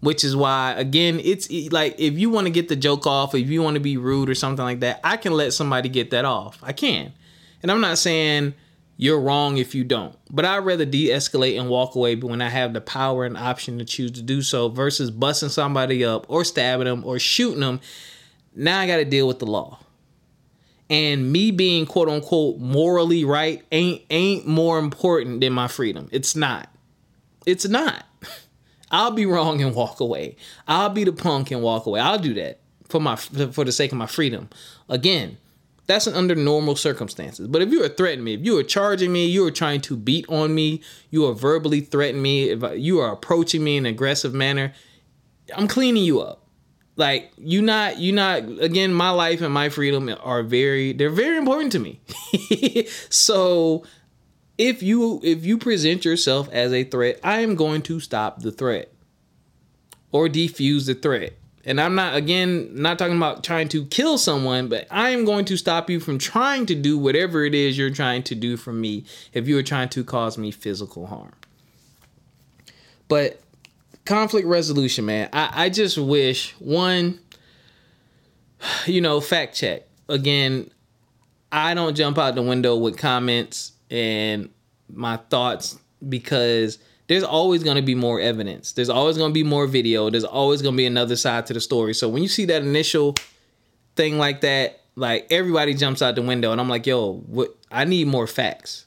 which 0.00 0.22
is 0.22 0.34
why 0.36 0.74
again, 0.78 1.20
it's 1.22 1.50
like 1.72 1.96
if 1.98 2.16
you 2.16 2.30
want 2.30 2.46
to 2.46 2.50
get 2.50 2.68
the 2.68 2.76
joke 2.76 3.06
off, 3.06 3.34
if 3.34 3.48
you 3.50 3.60
want 3.60 3.74
to 3.74 3.80
be 3.80 3.96
rude 3.96 4.30
or 4.30 4.34
something 4.34 4.64
like 4.64 4.80
that, 4.80 5.00
I 5.04 5.18
can 5.18 5.34
let 5.34 5.52
somebody 5.52 5.90
get 5.90 6.10
that 6.12 6.24
off. 6.24 6.58
I 6.62 6.72
can, 6.72 7.12
and 7.60 7.70
I'm 7.70 7.82
not 7.82 7.98
saying 7.98 8.54
you're 8.96 9.20
wrong 9.20 9.58
if 9.58 9.74
you 9.74 9.84
don't, 9.84 10.16
but 10.34 10.44
I'd 10.44 10.58
rather 10.58 10.84
de-escalate 10.84 11.58
and 11.58 11.68
walk 11.68 11.94
away 11.94 12.16
when 12.16 12.42
I 12.42 12.48
have 12.48 12.72
the 12.72 12.80
power 12.80 13.24
and 13.24 13.36
option 13.36 13.78
to 13.78 13.84
choose 13.84 14.10
to 14.12 14.22
do 14.22 14.42
so 14.42 14.68
versus 14.68 15.10
busting 15.10 15.48
somebody 15.48 16.04
up 16.04 16.26
or 16.28 16.44
stabbing 16.44 16.86
them 16.86 17.04
or 17.04 17.18
shooting 17.18 17.60
them. 17.60 17.80
Now 18.54 18.80
I 18.80 18.86
got 18.86 18.96
to 18.96 19.04
deal 19.04 19.28
with 19.28 19.38
the 19.38 19.46
law 19.46 19.78
and 20.90 21.32
me 21.32 21.50
being 21.50 21.86
quote 21.86 22.08
unquote 22.08 22.58
morally 22.58 23.24
right 23.24 23.64
ain't 23.72 24.02
ain't 24.10 24.46
more 24.46 24.78
important 24.78 25.40
than 25.40 25.52
my 25.52 25.68
freedom. 25.68 26.08
It's 26.12 26.36
not. 26.36 26.68
It's 27.46 27.66
not. 27.66 28.04
I'll 28.90 29.10
be 29.10 29.26
wrong 29.26 29.62
and 29.62 29.74
walk 29.74 30.00
away. 30.00 30.36
I'll 30.68 30.90
be 30.90 31.04
the 31.04 31.12
punk 31.12 31.50
and 31.50 31.62
walk 31.62 31.86
away. 31.86 32.00
I'll 32.00 32.18
do 32.18 32.34
that 32.34 32.60
for 32.88 33.00
my 33.00 33.16
for 33.16 33.64
the 33.64 33.72
sake 33.72 33.92
of 33.92 33.98
my 33.98 34.06
freedom. 34.06 34.50
Again, 34.88 35.38
that's 35.86 36.06
an 36.06 36.14
under 36.14 36.34
normal 36.34 36.76
circumstances. 36.76 37.48
But 37.48 37.62
if 37.62 37.70
you 37.70 37.82
are 37.84 37.88
threatening 37.88 38.24
me, 38.24 38.34
if 38.34 38.44
you 38.44 38.58
are 38.58 38.62
charging 38.62 39.12
me, 39.12 39.26
you 39.26 39.46
are 39.46 39.50
trying 39.50 39.80
to 39.82 39.96
beat 39.96 40.26
on 40.28 40.54
me, 40.54 40.82
you 41.10 41.26
are 41.26 41.34
verbally 41.34 41.80
threatening 41.80 42.22
me, 42.22 42.50
if 42.50 42.62
you 42.78 43.00
are 43.00 43.12
approaching 43.12 43.62
me 43.62 43.76
in 43.76 43.86
an 43.86 43.92
aggressive 43.92 44.32
manner, 44.34 44.72
I'm 45.54 45.68
cleaning 45.68 46.04
you 46.04 46.20
up. 46.20 46.40
Like 46.96 47.32
you 47.36 47.60
not 47.60 47.98
you 47.98 48.12
not 48.12 48.44
again 48.60 48.94
my 48.94 49.10
life 49.10 49.40
and 49.40 49.52
my 49.52 49.68
freedom 49.68 50.08
are 50.22 50.44
very 50.44 50.92
they're 50.92 51.10
very 51.10 51.36
important 51.38 51.72
to 51.72 51.78
me. 51.80 52.00
So 53.10 53.84
if 54.58 54.82
you 54.82 55.20
if 55.22 55.44
you 55.44 55.58
present 55.58 56.04
yourself 56.04 56.48
as 56.52 56.72
a 56.72 56.84
threat 56.84 57.18
i 57.24 57.40
am 57.40 57.54
going 57.54 57.82
to 57.82 57.98
stop 58.00 58.40
the 58.40 58.52
threat 58.52 58.92
or 60.12 60.28
defuse 60.28 60.86
the 60.86 60.94
threat 60.94 61.32
and 61.64 61.80
i'm 61.80 61.94
not 61.94 62.14
again 62.14 62.68
not 62.72 62.98
talking 62.98 63.16
about 63.16 63.42
trying 63.42 63.68
to 63.68 63.84
kill 63.86 64.18
someone 64.18 64.68
but 64.68 64.86
i 64.90 65.10
am 65.10 65.24
going 65.24 65.44
to 65.44 65.56
stop 65.56 65.88
you 65.88 66.00
from 66.00 66.18
trying 66.18 66.66
to 66.66 66.74
do 66.74 66.98
whatever 66.98 67.44
it 67.44 67.54
is 67.54 67.76
you're 67.76 67.90
trying 67.90 68.22
to 68.22 68.34
do 68.34 68.56
for 68.56 68.72
me 68.72 69.04
if 69.32 69.48
you 69.48 69.56
are 69.58 69.62
trying 69.62 69.88
to 69.88 70.04
cause 70.04 70.36
me 70.38 70.50
physical 70.50 71.06
harm 71.06 71.32
but 73.08 73.40
conflict 74.04 74.46
resolution, 74.46 75.06
man. 75.06 75.28
I, 75.32 75.64
I 75.64 75.68
just 75.68 75.98
wish 75.98 76.52
one, 76.58 77.20
you 78.86 79.00
know, 79.00 79.20
fact 79.20 79.56
check. 79.56 79.82
Again, 80.08 80.70
I 81.50 81.74
don't 81.74 81.94
jump 81.94 82.18
out 82.18 82.34
the 82.34 82.42
window 82.42 82.76
with 82.76 82.98
comments 82.98 83.72
and 83.90 84.50
my 84.92 85.16
thoughts 85.16 85.78
because 86.06 86.78
there's 87.06 87.22
always 87.22 87.62
going 87.62 87.76
to 87.76 87.82
be 87.82 87.94
more 87.94 88.20
evidence. 88.20 88.72
There's 88.72 88.88
always 88.88 89.18
going 89.18 89.30
to 89.30 89.34
be 89.34 89.44
more 89.44 89.66
video. 89.66 90.10
There's 90.10 90.24
always 90.24 90.62
going 90.62 90.74
to 90.74 90.76
be 90.76 90.86
another 90.86 91.16
side 91.16 91.46
to 91.46 91.52
the 91.52 91.60
story. 91.60 91.94
So 91.94 92.08
when 92.08 92.22
you 92.22 92.28
see 92.28 92.46
that 92.46 92.62
initial 92.62 93.14
thing 93.96 94.18
like 94.18 94.40
that, 94.40 94.80
like 94.96 95.26
everybody 95.30 95.74
jumps 95.74 96.02
out 96.02 96.14
the 96.14 96.22
window 96.22 96.52
and 96.52 96.60
I'm 96.60 96.68
like, 96.68 96.86
"Yo, 96.86 97.14
what 97.26 97.56
I 97.70 97.84
need 97.84 98.06
more 98.06 98.26
facts." 98.26 98.86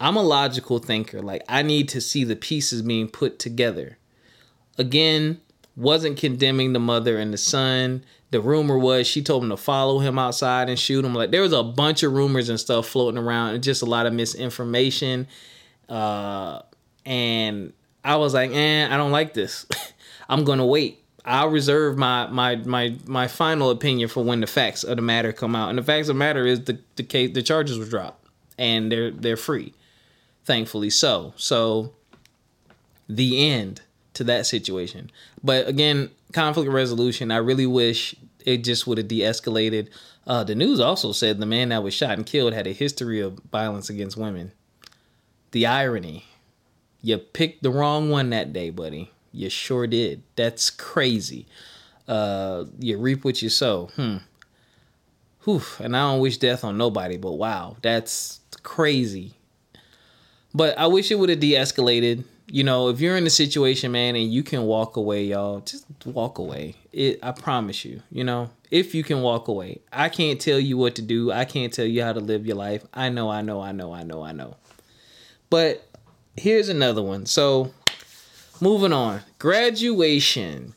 I'm 0.00 0.16
a 0.16 0.22
logical 0.22 0.78
thinker. 0.78 1.20
Like 1.20 1.42
I 1.48 1.62
need 1.62 1.88
to 1.90 2.00
see 2.00 2.24
the 2.24 2.36
pieces 2.36 2.82
being 2.82 3.08
put 3.08 3.38
together 3.38 3.98
again, 4.80 5.40
wasn't 5.76 6.18
condemning 6.18 6.72
the 6.72 6.80
mother 6.80 7.18
and 7.18 7.32
the 7.32 7.38
son. 7.38 8.02
The 8.30 8.40
rumor 8.40 8.78
was 8.78 9.06
she 9.06 9.22
told 9.22 9.44
him 9.44 9.50
to 9.50 9.56
follow 9.56 9.98
him 9.98 10.18
outside 10.18 10.68
and 10.68 10.78
shoot 10.78 11.04
him. 11.04 11.14
Like 11.14 11.30
there 11.30 11.42
was 11.42 11.52
a 11.52 11.62
bunch 11.62 12.02
of 12.02 12.12
rumors 12.12 12.48
and 12.48 12.58
stuff 12.58 12.86
floating 12.88 13.18
around, 13.18 13.54
and 13.54 13.62
just 13.62 13.82
a 13.82 13.86
lot 13.86 14.06
of 14.06 14.12
misinformation. 14.12 15.28
Uh, 15.88 16.62
and 17.04 17.72
I 18.04 18.16
was 18.16 18.34
like, 18.34 18.50
eh, 18.52 18.86
I 18.88 18.96
don't 18.96 19.12
like 19.12 19.34
this. 19.34 19.66
I'm 20.28 20.44
gonna 20.44 20.66
wait. 20.66 21.02
I'll 21.24 21.48
reserve 21.48 21.98
my 21.98 22.26
my 22.28 22.56
my 22.56 22.96
my 23.06 23.28
final 23.28 23.70
opinion 23.70 24.08
for 24.08 24.24
when 24.24 24.40
the 24.40 24.46
facts 24.46 24.84
of 24.84 24.96
the 24.96 25.02
matter 25.02 25.32
come 25.32 25.54
out. 25.54 25.68
And 25.68 25.78
the 25.78 25.82
facts 25.82 26.08
of 26.08 26.14
the 26.14 26.18
matter 26.18 26.46
is 26.46 26.64
the 26.64 26.78
the 26.96 27.02
case 27.02 27.34
the 27.34 27.42
charges 27.42 27.78
were 27.78 27.84
dropped 27.84 28.26
and 28.58 28.90
they're 28.90 29.10
they're 29.10 29.36
free. 29.36 29.74
Thankfully 30.44 30.90
so. 30.90 31.34
So 31.36 31.92
the 33.08 33.50
end 33.50 33.82
to 34.14 34.24
that 34.24 34.46
situation. 34.46 35.10
But 35.42 35.68
again, 35.68 36.10
conflict 36.32 36.70
resolution, 36.70 37.30
I 37.30 37.38
really 37.38 37.66
wish 37.66 38.14
it 38.44 38.58
just 38.58 38.86
would 38.86 38.98
have 38.98 39.08
de-escalated. 39.08 39.88
Uh, 40.26 40.44
the 40.44 40.54
news 40.54 40.80
also 40.80 41.12
said 41.12 41.38
the 41.38 41.46
man 41.46 41.70
that 41.70 41.82
was 41.82 41.94
shot 41.94 42.12
and 42.12 42.26
killed 42.26 42.52
had 42.52 42.66
a 42.66 42.72
history 42.72 43.20
of 43.20 43.38
violence 43.50 43.90
against 43.90 44.16
women. 44.16 44.52
The 45.52 45.66
irony. 45.66 46.24
You 47.02 47.18
picked 47.18 47.62
the 47.62 47.70
wrong 47.70 48.10
one 48.10 48.30
that 48.30 48.52
day, 48.52 48.70
buddy. 48.70 49.10
You 49.32 49.48
sure 49.48 49.86
did. 49.86 50.22
That's 50.36 50.70
crazy. 50.70 51.46
Uh, 52.06 52.64
you 52.78 52.98
reap 52.98 53.24
what 53.24 53.40
you 53.40 53.48
sow. 53.48 53.90
Hmm. 53.96 54.16
Whew. 55.44 55.62
And 55.78 55.96
I 55.96 56.10
don't 56.10 56.20
wish 56.20 56.36
death 56.36 56.64
on 56.64 56.76
nobody, 56.76 57.16
but 57.16 57.32
wow, 57.32 57.76
that's 57.80 58.40
crazy. 58.62 59.34
But 60.52 60.76
I 60.78 60.86
wish 60.86 61.10
it 61.10 61.18
would 61.18 61.30
have 61.30 61.40
de-escalated. 61.40 62.24
You 62.52 62.64
know, 62.64 62.88
if 62.88 63.00
you're 63.00 63.16
in 63.16 63.26
a 63.26 63.30
situation, 63.30 63.92
man, 63.92 64.16
and 64.16 64.30
you 64.30 64.42
can 64.42 64.64
walk 64.64 64.96
away, 64.96 65.24
y'all, 65.26 65.60
just 65.60 65.86
walk 66.04 66.38
away. 66.38 66.74
It 66.92 67.20
I 67.22 67.30
promise 67.30 67.84
you, 67.84 68.02
you 68.10 68.24
know, 68.24 68.50
if 68.72 68.92
you 68.92 69.04
can 69.04 69.22
walk 69.22 69.46
away. 69.46 69.80
I 69.92 70.08
can't 70.08 70.40
tell 70.40 70.58
you 70.58 70.76
what 70.76 70.96
to 70.96 71.02
do. 71.02 71.30
I 71.30 71.44
can't 71.44 71.72
tell 71.72 71.84
you 71.84 72.02
how 72.02 72.12
to 72.12 72.18
live 72.18 72.44
your 72.44 72.56
life. 72.56 72.84
I 72.92 73.08
know, 73.08 73.30
I 73.30 73.42
know, 73.42 73.60
I 73.60 73.70
know, 73.70 73.94
I 73.94 74.02
know, 74.02 74.24
I 74.24 74.32
know. 74.32 74.56
But 75.48 75.88
here's 76.40 76.68
another 76.68 77.02
one. 77.02 77.26
So 77.26 77.72
moving 78.60 78.92
on. 78.92 79.20
Graduation. 79.38 80.74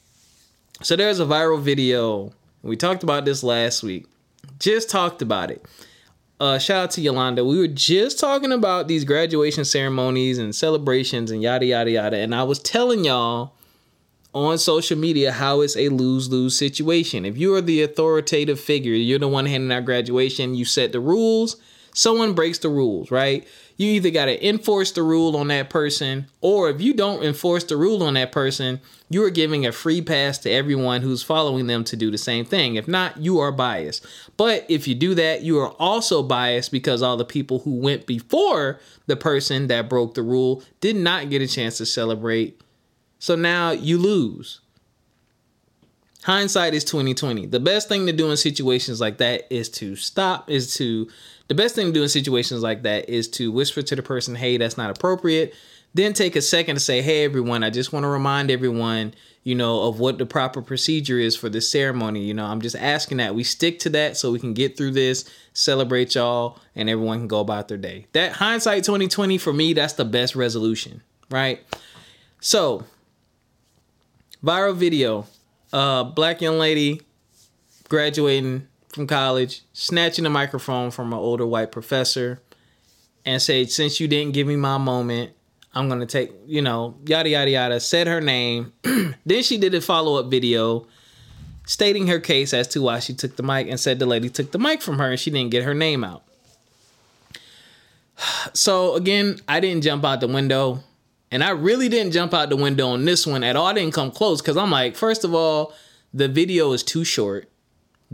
So 0.81 0.95
there's 0.95 1.19
a 1.19 1.25
viral 1.25 1.61
video. 1.61 2.33
We 2.61 2.75
talked 2.75 3.03
about 3.03 3.25
this 3.25 3.43
last 3.43 3.83
week. 3.83 4.05
Just 4.59 4.89
talked 4.89 5.21
about 5.21 5.51
it 5.51 5.65
uh, 6.43 6.59
shout 6.59 6.83
out 6.83 6.91
to 6.91 7.01
Yolanda. 7.01 7.45
We 7.45 7.57
were 7.57 7.67
just 7.67 8.19
talking 8.19 8.51
about 8.51 8.89
these 8.89 9.05
graduation 9.05 9.63
ceremonies 9.63 10.37
and 10.37 10.53
celebrations 10.53 11.31
and 11.31 11.41
yada 11.41 11.65
yada 11.65 11.91
yada, 11.91 12.17
and 12.17 12.35
I 12.35 12.43
was 12.43 12.59
telling 12.59 13.05
y'all 13.05 13.53
on 14.33 14.57
social 14.57 14.97
media 14.97 15.31
how 15.31 15.61
it's 15.61 15.77
a 15.77 15.87
lose 15.87 16.29
lose 16.29 16.57
situation. 16.57 17.23
If 17.23 17.37
you 17.37 17.53
are 17.55 17.61
the 17.61 17.83
authoritative 17.83 18.59
figure, 18.59 18.91
you're 18.91 19.19
the 19.19 19.27
one 19.29 19.45
handing 19.45 19.71
out 19.71 19.85
graduation, 19.85 20.53
you 20.53 20.65
set 20.65 20.91
the 20.91 20.99
rules, 20.99 21.55
someone 21.93 22.33
breaks 22.33 22.59
the 22.59 22.69
rules, 22.69 23.11
right? 23.11 23.47
You 23.77 23.87
either 23.87 24.11
got 24.11 24.25
to 24.25 24.47
enforce 24.47 24.91
the 24.91 25.03
rule 25.03 25.35
on 25.35 25.47
that 25.47 25.69
person, 25.69 26.27
or 26.41 26.69
if 26.69 26.81
you 26.81 26.93
don't 26.93 27.23
enforce 27.23 27.63
the 27.63 27.77
rule 27.77 28.03
on 28.03 28.13
that 28.13 28.31
person, 28.31 28.79
you 29.09 29.23
are 29.23 29.29
giving 29.29 29.65
a 29.65 29.71
free 29.71 30.01
pass 30.01 30.37
to 30.39 30.49
everyone 30.49 31.01
who's 31.01 31.23
following 31.23 31.67
them 31.67 31.83
to 31.85 31.95
do 31.95 32.11
the 32.11 32.17
same 32.17 32.45
thing. 32.45 32.75
If 32.75 32.87
not, 32.87 33.17
you 33.17 33.39
are 33.39 33.51
biased. 33.51 34.05
But 34.37 34.65
if 34.69 34.87
you 34.87 34.95
do 34.95 35.15
that, 35.15 35.41
you 35.41 35.59
are 35.59 35.71
also 35.79 36.23
biased 36.23 36.71
because 36.71 37.01
all 37.01 37.17
the 37.17 37.25
people 37.25 37.59
who 37.59 37.75
went 37.75 38.05
before 38.05 38.79
the 39.07 39.15
person 39.15 39.67
that 39.67 39.89
broke 39.89 40.13
the 40.13 40.23
rule 40.23 40.63
did 40.81 40.95
not 40.95 41.29
get 41.29 41.41
a 41.41 41.47
chance 41.47 41.77
to 41.77 41.85
celebrate. 41.85 42.61
So 43.19 43.35
now 43.35 43.71
you 43.71 43.97
lose. 43.97 44.61
Hindsight 46.23 46.73
is 46.73 46.85
2020. 46.85 47.47
The 47.47 47.59
best 47.59 47.89
thing 47.89 48.05
to 48.05 48.13
do 48.13 48.31
in 48.31 48.37
situations 48.37 49.01
like 49.01 49.17
that 49.17 49.45
is 49.49 49.67
to 49.71 49.97
stop, 49.97 50.49
is 50.49 50.73
to 50.75 51.09
the 51.47 51.55
best 51.55 51.75
thing 51.75 51.87
to 51.87 51.91
do 51.91 52.03
in 52.03 52.09
situations 52.09 52.61
like 52.61 52.83
that 52.83 53.09
is 53.09 53.27
to 53.29 53.51
whisper 53.51 53.81
to 53.81 53.95
the 53.95 54.03
person, 54.03 54.35
hey, 54.35 54.57
that's 54.57 54.77
not 54.77 54.89
appropriate. 54.89 55.53
Then 55.93 56.13
take 56.13 56.35
a 56.35 56.41
second 56.41 56.75
to 56.75 56.79
say, 56.79 57.01
hey, 57.01 57.23
everyone, 57.23 57.63
I 57.63 57.69
just 57.69 57.93
want 57.93 58.03
to 58.03 58.07
remind 58.07 58.49
everyone, 58.49 59.13
you 59.43 59.53
know, 59.53 59.83
of 59.83 59.99
what 59.99 60.17
the 60.17 60.25
proper 60.25 60.61
procedure 60.61 61.19
is 61.19 61.35
for 61.35 61.49
this 61.49 61.69
ceremony. 61.69 62.21
You 62.21 62.33
know, 62.33 62.45
I'm 62.45 62.61
just 62.61 62.75
asking 62.75 63.17
that 63.17 63.35
we 63.35 63.43
stick 63.43 63.77
to 63.79 63.89
that 63.91 64.17
so 64.17 64.31
we 64.31 64.39
can 64.39 64.53
get 64.53 64.75
through 64.75 64.91
this, 64.91 65.29
celebrate 65.53 66.15
y'all, 66.15 66.59
and 66.75 66.89
everyone 66.89 67.19
can 67.19 67.27
go 67.27 67.41
about 67.41 67.67
their 67.67 67.77
day. 67.77 68.07
That 68.13 68.31
hindsight 68.33 68.83
2020 68.85 69.37
for 69.37 69.53
me, 69.53 69.73
that's 69.73 69.93
the 69.93 70.05
best 70.05 70.35
resolution, 70.35 71.03
right? 71.29 71.59
So, 72.39 72.85
viral 74.43 74.75
video, 74.75 75.27
uh, 75.71 76.05
black 76.05 76.41
young 76.41 76.57
lady 76.57 77.01
graduating 77.87 78.67
from 78.93 79.07
college, 79.07 79.63
snatching 79.73 80.25
a 80.25 80.29
microphone 80.29 80.91
from 80.91 81.11
an 81.11 81.19
older 81.19 81.45
white 81.45 81.71
professor, 81.71 82.41
and 83.25 83.41
said, 83.41 83.71
"Since 83.71 83.99
you 83.99 84.07
didn't 84.07 84.33
give 84.33 84.47
me 84.47 84.55
my 84.55 84.77
moment, 84.77 85.31
I'm 85.73 85.89
gonna 85.89 86.05
take 86.05 86.31
you 86.45 86.61
know 86.61 86.95
yada 87.05 87.29
yada 87.29 87.51
yada." 87.51 87.79
Said 87.79 88.07
her 88.07 88.21
name. 88.21 88.71
then 89.25 89.43
she 89.43 89.57
did 89.57 89.73
a 89.73 89.81
follow 89.81 90.19
up 90.19 90.29
video 90.29 90.87
stating 91.65 92.07
her 92.07 92.19
case 92.19 92.53
as 92.53 92.67
to 92.67 92.81
why 92.81 92.99
she 92.99 93.13
took 93.13 93.35
the 93.35 93.43
mic 93.43 93.67
and 93.67 93.79
said 93.79 93.97
the 93.97 94.05
lady 94.05 94.29
took 94.29 94.51
the 94.51 94.59
mic 94.59 94.81
from 94.81 94.99
her 94.99 95.11
and 95.11 95.19
she 95.19 95.31
didn't 95.31 95.51
get 95.51 95.63
her 95.63 95.73
name 95.73 96.03
out. 96.03 96.23
So 98.53 98.95
again, 98.95 99.39
I 99.47 99.59
didn't 99.59 99.83
jump 99.83 100.03
out 100.05 100.19
the 100.19 100.27
window. 100.27 100.83
And 101.31 101.43
I 101.43 101.49
really 101.49 101.89
didn't 101.89 102.11
jump 102.11 102.31
out 102.31 102.49
the 102.49 102.55
window 102.55 102.89
on 102.89 103.05
this 103.05 103.25
one 103.25 103.43
at 103.43 103.55
all. 103.55 103.65
I 103.65 103.73
didn't 103.73 103.93
come 103.93 104.11
close 104.11 104.39
because 104.39 104.55
I'm 104.55 104.69
like, 104.69 104.95
first 104.95 105.23
of 105.23 105.33
all, 105.33 105.73
the 106.13 106.27
video 106.27 106.73
is 106.73 106.83
too 106.83 107.03
short 107.03 107.49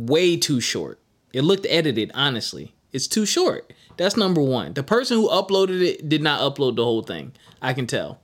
way 0.08 0.38
too 0.38 0.62
short. 0.62 1.00
It 1.34 1.42
looked 1.42 1.68
edited, 1.70 2.12
honestly. 2.14 2.74
It's 2.92 3.08
too 3.08 3.26
short. 3.26 3.72
That's 3.98 4.18
number 4.18 4.42
one. 4.42 4.74
The 4.74 4.84
person 4.84 5.18
who 5.18 5.30
uploaded 5.30 5.82
it 5.82 6.10
did 6.10 6.24
not 6.24 6.42
upload 6.42 6.78
the 6.78 6.84
whole 6.84 7.04
thing. 7.04 7.34
I 7.62 7.74
can 7.74 7.86
tell. 7.86 8.22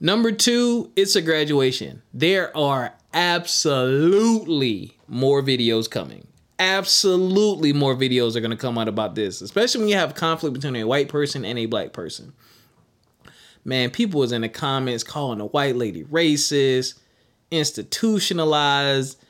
Number 0.00 0.32
two, 0.32 0.90
it's 0.96 1.14
a 1.16 1.22
graduation. 1.22 2.02
There 2.14 2.56
are 2.56 2.94
absolutely 3.12 4.96
more 5.06 5.42
videos 5.42 5.90
coming. 5.90 6.26
Absolutely 6.58 7.72
more 7.72 7.94
videos 7.94 8.34
are 8.34 8.40
going 8.40 8.50
to 8.50 8.56
come 8.56 8.78
out 8.78 8.88
about 8.88 9.14
this, 9.14 9.40
especially 9.42 9.80
when 9.80 9.88
you 9.88 9.96
have 9.96 10.14
conflict 10.14 10.54
between 10.54 10.76
a 10.76 10.84
white 10.84 11.08
person 11.08 11.44
and 11.44 11.58
a 11.58 11.66
black 11.66 11.92
person. 11.92 12.32
Man, 13.64 13.90
people 13.90 14.20
was 14.20 14.32
in 14.32 14.40
the 14.42 14.48
comments 14.48 15.04
calling 15.04 15.38
the 15.38 15.46
white 15.46 15.76
lady 15.76 16.04
racist, 16.04 16.98
institutionalized, 17.50 19.22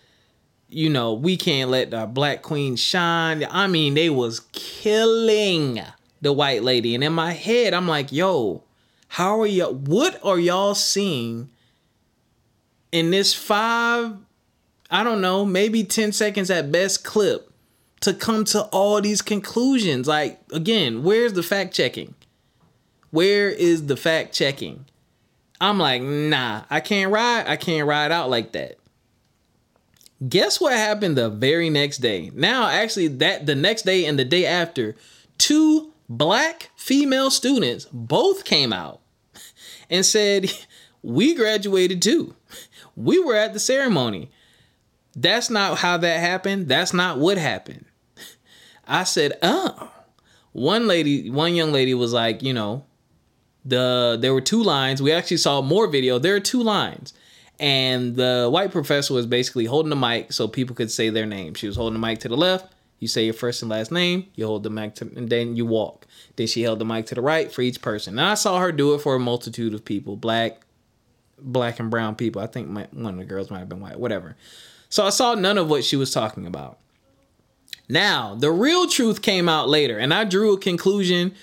you 0.68 0.90
know, 0.90 1.14
we 1.14 1.36
can't 1.36 1.70
let 1.70 1.94
our 1.94 2.06
black 2.06 2.42
queen 2.42 2.76
shine. 2.76 3.46
I 3.50 3.66
mean, 3.66 3.94
they 3.94 4.10
was 4.10 4.40
killing 4.52 5.80
the 6.20 6.32
white 6.32 6.62
lady. 6.62 6.94
And 6.94 7.02
in 7.02 7.12
my 7.12 7.32
head, 7.32 7.72
I'm 7.72 7.88
like, 7.88 8.12
yo, 8.12 8.64
how 9.08 9.40
are 9.40 9.46
y'all, 9.46 9.72
what 9.72 10.22
are 10.24 10.38
y'all 10.38 10.74
seeing 10.74 11.48
in 12.92 13.10
this 13.10 13.32
five, 13.34 14.16
I 14.90 15.04
don't 15.04 15.20
know, 15.20 15.44
maybe 15.44 15.84
10 15.84 16.12
seconds 16.12 16.50
at 16.50 16.70
best 16.70 17.04
clip 17.04 17.50
to 18.00 18.12
come 18.12 18.44
to 18.46 18.62
all 18.64 19.00
these 19.00 19.22
conclusions? 19.22 20.06
Like, 20.06 20.40
again, 20.52 21.02
where's 21.02 21.32
the 21.32 21.42
fact 21.42 21.72
checking? 21.72 22.14
Where 23.10 23.48
is 23.48 23.86
the 23.86 23.96
fact 23.96 24.34
checking? 24.34 24.84
I'm 25.60 25.78
like, 25.78 26.02
nah, 26.02 26.64
I 26.68 26.80
can't 26.80 27.10
ride, 27.10 27.46
I 27.48 27.56
can't 27.56 27.88
ride 27.88 28.12
out 28.12 28.28
like 28.30 28.52
that. 28.52 28.77
Guess 30.26 30.60
what 30.60 30.72
happened 30.72 31.16
the 31.16 31.30
very 31.30 31.70
next 31.70 31.98
day? 31.98 32.30
Now, 32.34 32.66
actually, 32.66 33.08
that 33.08 33.46
the 33.46 33.54
next 33.54 33.82
day 33.82 34.04
and 34.04 34.18
the 34.18 34.24
day 34.24 34.46
after, 34.46 34.96
two 35.36 35.92
black 36.08 36.70
female 36.74 37.30
students 37.30 37.86
both 37.92 38.44
came 38.44 38.72
out 38.72 39.00
and 39.90 40.04
said, 40.04 40.50
We 41.02 41.34
graduated 41.34 42.02
too. 42.02 42.34
We 42.96 43.20
were 43.20 43.36
at 43.36 43.52
the 43.52 43.60
ceremony. 43.60 44.30
That's 45.14 45.50
not 45.50 45.78
how 45.78 45.98
that 45.98 46.20
happened. 46.20 46.68
That's 46.68 46.92
not 46.92 47.18
what 47.18 47.38
happened. 47.38 47.84
I 48.86 49.04
said, 49.04 49.34
Oh. 49.42 49.92
One 50.52 50.88
lady, 50.88 51.30
one 51.30 51.54
young 51.54 51.70
lady 51.70 51.94
was 51.94 52.12
like, 52.12 52.42
you 52.42 52.52
know, 52.52 52.84
the 53.64 54.18
there 54.20 54.34
were 54.34 54.40
two 54.40 54.62
lines. 54.62 55.00
We 55.00 55.12
actually 55.12 55.36
saw 55.36 55.60
more 55.60 55.86
video. 55.86 56.18
There 56.18 56.34
are 56.34 56.40
two 56.40 56.62
lines 56.62 57.12
and 57.58 58.14
the 58.14 58.48
white 58.50 58.70
professor 58.70 59.14
was 59.14 59.26
basically 59.26 59.64
holding 59.64 59.90
the 59.90 59.96
mic 59.96 60.32
so 60.32 60.46
people 60.46 60.76
could 60.76 60.90
say 60.90 61.10
their 61.10 61.26
name. 61.26 61.54
She 61.54 61.66
was 61.66 61.76
holding 61.76 62.00
the 62.00 62.06
mic 62.06 62.20
to 62.20 62.28
the 62.28 62.36
left. 62.36 62.72
You 63.00 63.08
say 63.08 63.24
your 63.24 63.34
first 63.34 63.62
and 63.62 63.70
last 63.70 63.92
name. 63.92 64.26
You 64.34 64.46
hold 64.46 64.62
the 64.62 64.70
mic, 64.70 64.96
to, 64.96 65.10
and 65.16 65.28
then 65.28 65.56
you 65.56 65.66
walk. 65.66 66.06
Then 66.36 66.46
she 66.46 66.62
held 66.62 66.78
the 66.78 66.84
mic 66.84 67.06
to 67.06 67.14
the 67.14 67.20
right 67.20 67.50
for 67.50 67.62
each 67.62 67.80
person. 67.80 68.18
And 68.18 68.26
I 68.26 68.34
saw 68.34 68.58
her 68.58 68.72
do 68.72 68.94
it 68.94 69.00
for 69.00 69.14
a 69.14 69.20
multitude 69.20 69.74
of 69.74 69.84
people, 69.84 70.16
black, 70.16 70.60
black 71.40 71.78
and 71.78 71.90
brown 71.90 72.16
people. 72.16 72.42
I 72.42 72.46
think 72.46 72.68
my, 72.68 72.86
one 72.92 73.14
of 73.14 73.18
the 73.18 73.24
girls 73.24 73.50
might 73.50 73.60
have 73.60 73.68
been 73.68 73.80
white, 73.80 73.98
whatever. 73.98 74.36
So 74.88 75.06
I 75.06 75.10
saw 75.10 75.34
none 75.34 75.58
of 75.58 75.70
what 75.70 75.84
she 75.84 75.96
was 75.96 76.12
talking 76.12 76.46
about. 76.46 76.78
Now, 77.88 78.34
the 78.34 78.50
real 78.50 78.86
truth 78.86 79.22
came 79.22 79.48
out 79.48 79.68
later, 79.68 79.98
and 79.98 80.12
I 80.12 80.24
drew 80.24 80.52
a 80.52 80.58
conclusion 80.58 81.34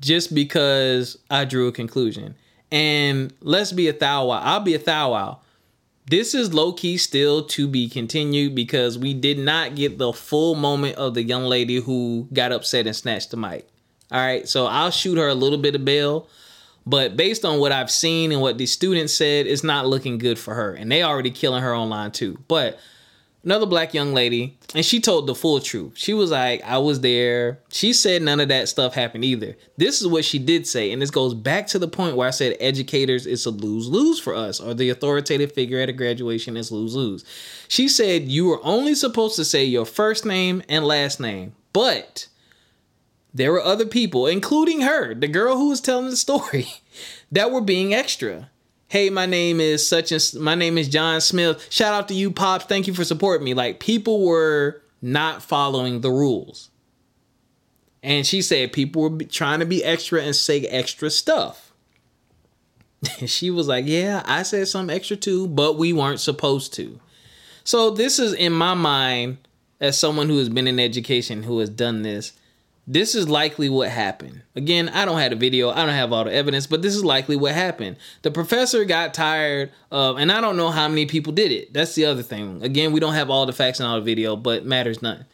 just 0.00 0.34
because 0.34 1.18
I 1.30 1.44
drew 1.44 1.68
a 1.68 1.72
conclusion. 1.72 2.34
And 2.70 3.32
let's 3.40 3.72
be 3.72 3.88
a 3.88 3.92
thou 3.92 4.26
wow. 4.26 4.40
I'll 4.42 4.60
be 4.60 4.74
a 4.74 4.78
thou 4.78 5.12
wow 5.12 5.40
this 6.08 6.34
is 6.34 6.54
low 6.54 6.72
key 6.72 6.96
still 6.96 7.42
to 7.44 7.66
be 7.66 7.88
continued 7.88 8.54
because 8.54 8.96
we 8.96 9.12
did 9.12 9.38
not 9.38 9.74
get 9.74 9.98
the 9.98 10.12
full 10.12 10.54
moment 10.54 10.96
of 10.96 11.14
the 11.14 11.22
young 11.22 11.44
lady 11.44 11.80
who 11.80 12.28
got 12.32 12.52
upset 12.52 12.86
and 12.86 12.94
snatched 12.94 13.30
the 13.30 13.36
mic. 13.36 13.68
All 14.12 14.20
right, 14.20 14.48
so 14.48 14.66
I'll 14.66 14.92
shoot 14.92 15.18
her 15.18 15.26
a 15.26 15.34
little 15.34 15.58
bit 15.58 15.74
of 15.74 15.84
bail, 15.84 16.28
but 16.86 17.16
based 17.16 17.44
on 17.44 17.58
what 17.58 17.72
I've 17.72 17.90
seen 17.90 18.30
and 18.30 18.40
what 18.40 18.56
the 18.56 18.66
students 18.66 19.12
said, 19.12 19.48
it's 19.48 19.64
not 19.64 19.88
looking 19.88 20.18
good 20.18 20.38
for 20.38 20.54
her, 20.54 20.74
and 20.74 20.90
they 20.90 21.02
already 21.02 21.32
killing 21.32 21.62
her 21.62 21.74
online 21.74 22.12
too. 22.12 22.38
But 22.46 22.78
another 23.46 23.64
black 23.64 23.94
young 23.94 24.12
lady, 24.12 24.58
and 24.74 24.84
she 24.84 25.00
told 25.00 25.26
the 25.26 25.34
full 25.34 25.60
truth. 25.60 25.92
She 25.94 26.12
was 26.12 26.32
like, 26.32 26.62
I 26.64 26.78
was 26.78 27.00
there. 27.00 27.60
She 27.70 27.92
said 27.92 28.20
none 28.20 28.40
of 28.40 28.48
that 28.48 28.68
stuff 28.68 28.92
happened 28.92 29.24
either. 29.24 29.56
This 29.76 30.02
is 30.02 30.08
what 30.08 30.24
she 30.24 30.38
did 30.40 30.66
say, 30.66 30.90
and 30.90 31.00
this 31.00 31.12
goes 31.12 31.32
back 31.32 31.68
to 31.68 31.78
the 31.78 31.88
point 31.88 32.16
where 32.16 32.26
I 32.26 32.32
said 32.32 32.56
educators 32.60 33.24
is 33.24 33.46
a 33.46 33.50
lose 33.50 33.88
lose 33.88 34.18
for 34.20 34.34
us, 34.34 34.60
or 34.60 34.74
the 34.74 34.90
authoritative 34.90 35.52
figure 35.52 35.78
at 35.78 35.88
a 35.88 35.94
graduation 35.94 36.56
is 36.56 36.72
lose 36.72 36.94
lose. 36.96 37.24
She 37.68 37.88
said 37.88 38.24
you 38.24 38.46
were 38.46 38.60
only 38.64 38.94
supposed 38.94 39.36
to 39.36 39.44
say 39.44 39.64
your 39.64 39.86
first 39.86 40.26
name 40.26 40.62
and 40.68 40.84
last 40.84 41.20
name, 41.20 41.54
but 41.72 42.26
there 43.32 43.52
were 43.52 43.62
other 43.62 43.86
people, 43.86 44.26
including 44.26 44.80
her, 44.80 45.14
the 45.14 45.28
girl 45.28 45.56
who 45.56 45.68
was 45.68 45.80
telling 45.80 46.10
the 46.10 46.16
story, 46.16 46.66
that 47.30 47.52
were 47.52 47.60
being 47.60 47.94
extra 47.94 48.50
hey, 48.88 49.10
my 49.10 49.26
name 49.26 49.60
is 49.60 49.86
such 49.86 50.12
and 50.12 50.22
my 50.40 50.54
name 50.54 50.78
is 50.78 50.88
John 50.88 51.20
Smith. 51.20 51.66
Shout 51.70 51.94
out 51.94 52.08
to 52.08 52.14
you, 52.14 52.30
Pops. 52.30 52.66
Thank 52.66 52.86
you 52.86 52.94
for 52.94 53.04
supporting 53.04 53.44
me. 53.44 53.54
Like 53.54 53.80
people 53.80 54.24
were 54.24 54.82
not 55.02 55.42
following 55.42 56.00
the 56.00 56.10
rules. 56.10 56.70
And 58.02 58.26
she 58.26 58.42
said 58.42 58.72
people 58.72 59.02
were 59.02 59.24
trying 59.24 59.60
to 59.60 59.66
be 59.66 59.84
extra 59.84 60.22
and 60.22 60.34
say 60.34 60.60
extra 60.62 61.10
stuff. 61.10 61.72
And 63.18 63.28
she 63.30 63.50
was 63.50 63.68
like, 63.68 63.86
Yeah, 63.86 64.22
I 64.24 64.42
said 64.42 64.68
some 64.68 64.90
extra 64.90 65.16
too, 65.16 65.48
but 65.48 65.76
we 65.76 65.92
weren't 65.92 66.20
supposed 66.20 66.72
to. 66.74 67.00
So, 67.64 67.90
this 67.90 68.20
is 68.20 68.32
in 68.32 68.52
my 68.52 68.74
mind, 68.74 69.38
as 69.80 69.98
someone 69.98 70.28
who 70.28 70.38
has 70.38 70.48
been 70.48 70.68
in 70.68 70.78
education 70.78 71.42
who 71.42 71.58
has 71.58 71.68
done 71.68 72.02
this, 72.02 72.32
this 72.86 73.16
is 73.16 73.28
likely 73.28 73.68
what 73.68 73.88
happened. 73.88 74.42
Again, 74.54 74.88
I 74.88 75.04
don't 75.04 75.18
have 75.18 75.30
the 75.30 75.36
video, 75.36 75.70
I 75.70 75.84
don't 75.84 75.88
have 75.88 76.12
all 76.12 76.24
the 76.24 76.32
evidence, 76.32 76.66
but 76.68 76.82
this 76.82 76.94
is 76.94 77.04
likely 77.04 77.34
what 77.34 77.52
happened. 77.52 77.96
The 78.22 78.30
professor 78.30 78.84
got 78.84 79.12
tired 79.12 79.72
of, 79.90 80.18
and 80.18 80.30
I 80.30 80.40
don't 80.40 80.56
know 80.56 80.70
how 80.70 80.86
many 80.86 81.06
people 81.06 81.32
did 81.32 81.50
it. 81.50 81.72
That's 81.72 81.96
the 81.96 82.04
other 82.04 82.22
thing. 82.22 82.62
Again, 82.62 82.92
we 82.92 83.00
don't 83.00 83.14
have 83.14 83.28
all 83.28 83.44
the 83.44 83.52
facts 83.52 83.80
in 83.80 83.86
all 83.86 83.96
the 83.96 84.04
video, 84.04 84.36
but 84.36 84.64
matters 84.64 85.02
none. 85.02 85.24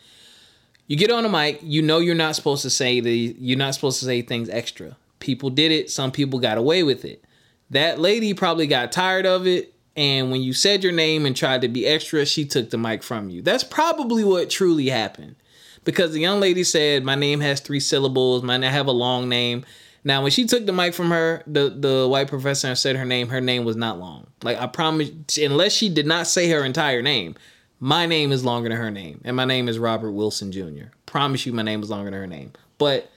You 0.86 0.96
get 0.96 1.10
on 1.10 1.24
the 1.24 1.28
mic, 1.28 1.60
you 1.62 1.82
know 1.82 1.98
you're 1.98 2.14
not 2.14 2.36
supposed 2.36 2.62
to 2.62 2.70
say 2.70 3.00
the 3.00 3.36
you're 3.38 3.58
not 3.58 3.74
supposed 3.74 4.00
to 4.00 4.06
say 4.06 4.22
things 4.22 4.48
extra. 4.48 4.96
People 5.20 5.50
did 5.50 5.72
it, 5.72 5.90
some 5.90 6.10
people 6.10 6.38
got 6.38 6.58
away 6.58 6.82
with 6.82 7.04
it. 7.04 7.22
That 7.70 7.98
lady 7.98 8.34
probably 8.34 8.66
got 8.66 8.92
tired 8.92 9.24
of 9.26 9.46
it, 9.46 9.74
and 9.94 10.30
when 10.30 10.42
you 10.42 10.52
said 10.54 10.82
your 10.82 10.92
name 10.92 11.26
and 11.26 11.36
tried 11.36 11.60
to 11.60 11.68
be 11.68 11.86
extra, 11.86 12.24
she 12.24 12.44
took 12.44 12.70
the 12.70 12.78
mic 12.78 13.02
from 13.02 13.28
you. 13.28 13.42
That's 13.42 13.64
probably 13.64 14.24
what 14.24 14.50
truly 14.50 14.88
happened 14.88 15.36
because 15.84 16.12
the 16.12 16.20
young 16.20 16.40
lady 16.40 16.64
said 16.64 17.04
my 17.04 17.14
name 17.14 17.40
has 17.40 17.60
three 17.60 17.80
syllables. 17.80 18.42
Might 18.42 18.58
not 18.58 18.72
have 18.72 18.86
a 18.86 18.92
long 18.92 19.28
name. 19.28 19.64
Now, 20.04 20.22
when 20.22 20.32
she 20.32 20.46
took 20.46 20.66
the 20.66 20.72
mic 20.72 20.94
from 20.94 21.10
her, 21.10 21.42
the 21.46 21.70
the 21.70 22.08
white 22.08 22.28
professor 22.28 22.68
and 22.68 22.78
said 22.78 22.96
her 22.96 23.04
name, 23.04 23.28
her 23.28 23.40
name 23.40 23.64
was 23.64 23.76
not 23.76 23.98
long. 23.98 24.26
Like 24.42 24.58
I 24.58 24.66
promise, 24.66 25.10
unless 25.36 25.72
she 25.72 25.88
did 25.88 26.06
not 26.06 26.26
say 26.26 26.48
her 26.50 26.64
entire 26.64 27.02
name, 27.02 27.36
my 27.78 28.06
name 28.06 28.32
is 28.32 28.44
longer 28.44 28.68
than 28.68 28.78
her 28.78 28.90
name, 28.90 29.20
and 29.24 29.36
my 29.36 29.44
name 29.44 29.68
is 29.68 29.78
Robert 29.78 30.12
Wilson 30.12 30.52
Jr. 30.52 30.86
Promise 31.06 31.46
you, 31.46 31.52
my 31.52 31.62
name 31.62 31.82
is 31.82 31.90
longer 31.90 32.10
than 32.10 32.20
her 32.20 32.26
name. 32.26 32.52
But 32.78 33.10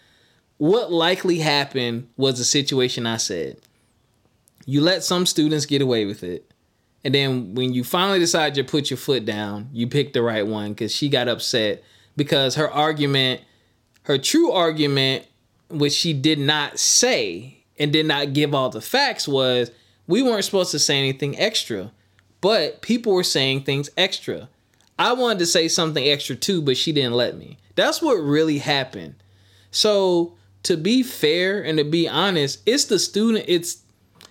what 0.58 0.92
likely 0.92 1.40
happened 1.40 2.08
was 2.18 2.38
the 2.38 2.46
situation 2.46 3.06
I 3.06 3.18
said. 3.18 3.58
You 4.66 4.82
let 4.82 5.04
some 5.04 5.26
students 5.26 5.66
get 5.66 5.82
away 5.82 6.06
with 6.06 6.24
it. 6.24 6.52
And 7.04 7.14
then 7.14 7.54
when 7.54 7.74
you 7.74 7.84
finally 7.84 8.18
decide 8.18 8.56
to 8.56 8.64
put 8.64 8.90
your 8.90 8.98
foot 8.98 9.26
down, 9.26 9.70
you 9.72 9.86
pick 9.86 10.14
the 10.14 10.24
right 10.24 10.46
one 10.46 10.70
because 10.70 10.92
she 10.96 11.08
got 11.10 11.28
upset 11.28 11.84
because 12.16 12.56
her 12.56 12.70
argument, 12.70 13.42
her 14.04 14.18
true 14.18 14.52
argument, 14.52 15.26
which 15.70 15.94
she 15.94 16.14
did 16.14 16.40
not 16.40 16.80
say 16.80 17.64
and 17.78 17.92
did 17.92 18.06
not 18.06 18.34
give 18.34 18.54
all 18.54 18.70
the 18.70 18.82
facts, 18.82 19.28
was 19.28 19.72
we 20.08 20.22
weren't 20.22 20.46
supposed 20.46 20.72
to 20.72 20.80
say 20.80 20.98
anything 20.98 21.38
extra, 21.38 21.92
but 22.42 22.82
people 22.82 23.14
were 23.14 23.24
saying 23.24 23.64
things 23.64 23.90
extra. 23.98 24.50
I 24.98 25.14
wanted 25.14 25.40
to 25.40 25.46
say 25.46 25.68
something 25.68 26.06
extra 26.08 26.36
too, 26.36 26.62
but 26.62 26.78
she 26.78 26.92
didn't 26.92 27.14
let 27.14 27.38
me. 27.38 27.58
That's 27.76 28.02
what 28.02 28.16
really 28.16 28.60
happened. 28.60 29.16
So 29.72 30.36
to 30.64 30.78
be 30.78 31.04
fair 31.04 31.62
and 31.62 31.78
to 31.78 31.84
be 31.84 32.08
honest, 32.08 32.62
it's 32.66 32.86
the 32.86 33.00
student, 33.00 33.46
it's 33.48 33.82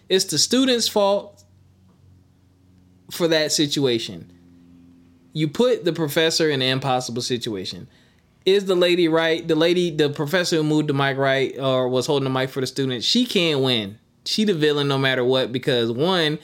it's 0.08 0.26
the 0.26 0.38
student's 0.38 0.88
fault 0.88 1.44
for 3.10 3.28
that 3.28 3.52
situation 3.52 4.33
you 5.34 5.48
put 5.48 5.84
the 5.84 5.92
professor 5.92 6.48
in 6.48 6.62
an 6.62 6.68
impossible 6.68 7.20
situation. 7.20 7.88
Is 8.46 8.64
the 8.64 8.74
lady 8.74 9.08
right? 9.08 9.46
The 9.46 9.54
lady, 9.54 9.90
the 9.90 10.08
professor 10.08 10.56
who 10.56 10.64
moved 10.64 10.88
the 10.88 10.94
mic 10.94 11.18
right 11.18 11.58
or 11.58 11.88
was 11.88 12.06
holding 12.06 12.24
the 12.24 12.30
mic 12.30 12.50
for 12.50 12.60
the 12.60 12.66
student, 12.66 13.04
she 13.04 13.26
can't 13.26 13.60
win. 13.60 13.98
She 14.24 14.44
the 14.44 14.54
villain 14.54 14.88
no 14.88 14.96
matter 14.96 15.24
what 15.24 15.52
because 15.52 15.90
one, 15.90 16.38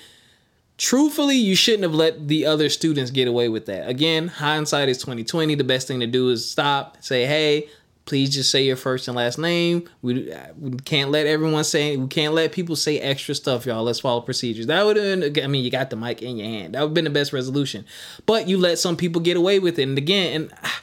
truthfully, 0.76 1.36
you 1.36 1.54
shouldn't 1.54 1.84
have 1.84 1.94
let 1.94 2.26
the 2.26 2.46
other 2.46 2.68
students 2.68 3.10
get 3.10 3.28
away 3.28 3.48
with 3.48 3.66
that. 3.66 3.88
Again, 3.88 4.28
hindsight 4.28 4.88
is 4.88 4.98
2020. 4.98 5.54
The 5.54 5.64
best 5.64 5.86
thing 5.86 6.00
to 6.00 6.06
do 6.06 6.30
is 6.30 6.50
stop, 6.50 6.96
say, 7.00 7.26
hey, 7.26 7.68
please 8.10 8.28
just 8.28 8.50
say 8.50 8.64
your 8.64 8.74
first 8.74 9.06
and 9.06 9.16
last 9.16 9.38
name. 9.38 9.88
We, 10.02 10.34
we 10.58 10.72
can't 10.78 11.12
let 11.12 11.28
everyone 11.28 11.62
say 11.62 11.96
we 11.96 12.08
can't 12.08 12.34
let 12.34 12.50
people 12.50 12.74
say 12.74 12.98
extra 12.98 13.36
stuff, 13.36 13.64
y'all. 13.64 13.84
Let's 13.84 14.00
follow 14.00 14.20
procedures. 14.20 14.66
That 14.66 14.84
would 14.84 14.96
have 14.96 15.38
I 15.44 15.46
mean, 15.46 15.64
you 15.64 15.70
got 15.70 15.90
the 15.90 15.96
mic 15.96 16.20
in 16.20 16.36
your 16.36 16.48
hand. 16.48 16.74
That 16.74 16.80
would 16.80 16.88
have 16.88 16.94
been 16.94 17.04
the 17.04 17.10
best 17.10 17.32
resolution. 17.32 17.86
But 18.26 18.48
you 18.48 18.58
let 18.58 18.80
some 18.80 18.96
people 18.96 19.20
get 19.20 19.36
away 19.36 19.60
with 19.60 19.78
it. 19.78 19.84
And 19.84 19.96
again, 19.96 20.34
and 20.34 20.52
ah, 20.64 20.82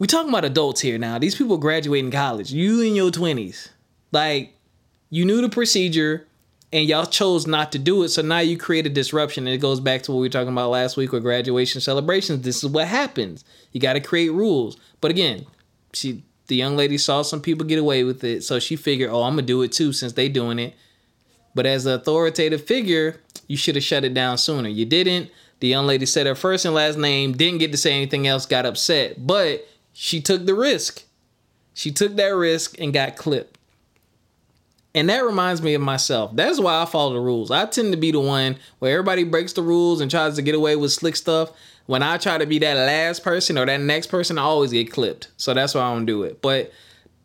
we 0.00 0.08
talking 0.08 0.28
about 0.28 0.44
adults 0.44 0.80
here 0.80 0.98
now. 0.98 1.20
These 1.20 1.36
people 1.36 1.56
graduating 1.56 2.10
college. 2.10 2.50
You 2.52 2.80
in 2.80 2.96
your 2.96 3.12
twenties, 3.12 3.68
like 4.10 4.54
you 5.10 5.24
knew 5.24 5.40
the 5.40 5.48
procedure. 5.48 6.26
And 6.72 6.88
y'all 6.88 7.06
chose 7.06 7.46
not 7.46 7.70
to 7.70 7.78
do 7.78 8.02
it, 8.02 8.08
so 8.08 8.20
now 8.20 8.40
you 8.40 8.58
create 8.58 8.84
a 8.84 8.88
disruption. 8.88 9.46
And 9.46 9.54
it 9.54 9.58
goes 9.58 9.78
back 9.78 10.02
to 10.02 10.10
what 10.10 10.18
we 10.18 10.26
were 10.26 10.32
talking 10.32 10.52
about 10.52 10.70
last 10.70 10.96
week 10.96 11.12
with 11.12 11.22
graduation 11.22 11.80
celebrations. 11.80 12.42
This 12.42 12.64
is 12.64 12.68
what 12.68 12.88
happens. 12.88 13.44
You 13.70 13.80
got 13.80 13.92
to 13.92 14.00
create 14.00 14.30
rules. 14.30 14.76
But 15.00 15.12
again, 15.12 15.46
she 15.94 16.24
the 16.46 16.56
young 16.56 16.76
lady 16.76 16.98
saw 16.98 17.22
some 17.22 17.40
people 17.40 17.66
get 17.66 17.78
away 17.78 18.04
with 18.04 18.22
it, 18.22 18.44
so 18.44 18.58
she 18.58 18.76
figured, 18.76 19.10
oh, 19.10 19.22
I'm 19.22 19.32
gonna 19.34 19.42
do 19.42 19.62
it 19.62 19.72
too 19.72 19.92
since 19.92 20.12
they 20.12 20.28
doing 20.28 20.58
it. 20.58 20.74
But 21.54 21.66
as 21.66 21.86
an 21.86 21.94
authoritative 21.94 22.64
figure, 22.64 23.20
you 23.46 23.56
should 23.56 23.76
have 23.76 23.84
shut 23.84 24.04
it 24.04 24.12
down 24.12 24.38
sooner. 24.38 24.68
You 24.68 24.84
didn't. 24.84 25.30
The 25.60 25.68
young 25.68 25.86
lady 25.86 26.04
said 26.04 26.26
her 26.26 26.34
first 26.34 26.64
and 26.64 26.74
last 26.74 26.98
name, 26.98 27.32
didn't 27.32 27.58
get 27.58 27.72
to 27.72 27.78
say 27.78 27.92
anything 27.92 28.26
else, 28.26 28.44
got 28.44 28.66
upset, 28.66 29.26
but 29.26 29.66
she 29.92 30.20
took 30.20 30.44
the 30.44 30.54
risk. 30.54 31.04
She 31.72 31.90
took 31.90 32.16
that 32.16 32.34
risk 32.34 32.78
and 32.78 32.92
got 32.92 33.16
clipped. 33.16 33.58
And 34.94 35.08
that 35.08 35.24
reminds 35.24 35.60
me 35.60 35.74
of 35.74 35.82
myself. 35.82 36.36
That's 36.36 36.60
why 36.60 36.80
I 36.80 36.84
follow 36.84 37.14
the 37.14 37.20
rules. 37.20 37.50
I 37.50 37.66
tend 37.66 37.92
to 37.92 37.98
be 37.98 38.12
the 38.12 38.20
one 38.20 38.56
where 38.78 38.92
everybody 38.92 39.24
breaks 39.24 39.52
the 39.52 39.62
rules 39.62 40.00
and 40.00 40.10
tries 40.10 40.36
to 40.36 40.42
get 40.42 40.54
away 40.54 40.76
with 40.76 40.92
slick 40.92 41.16
stuff 41.16 41.50
when 41.86 42.02
I 42.02 42.16
try 42.16 42.38
to 42.38 42.46
be 42.46 42.58
that 42.60 42.74
last 42.74 43.22
person 43.22 43.58
or 43.58 43.66
that 43.66 43.80
next 43.80 44.06
person, 44.06 44.38
I 44.38 44.42
always 44.42 44.72
get 44.72 44.90
clipped. 44.90 45.28
So 45.36 45.52
that's 45.52 45.74
why 45.74 45.82
I 45.82 45.92
don't 45.92 46.06
do 46.06 46.22
it. 46.22 46.40
But 46.40 46.72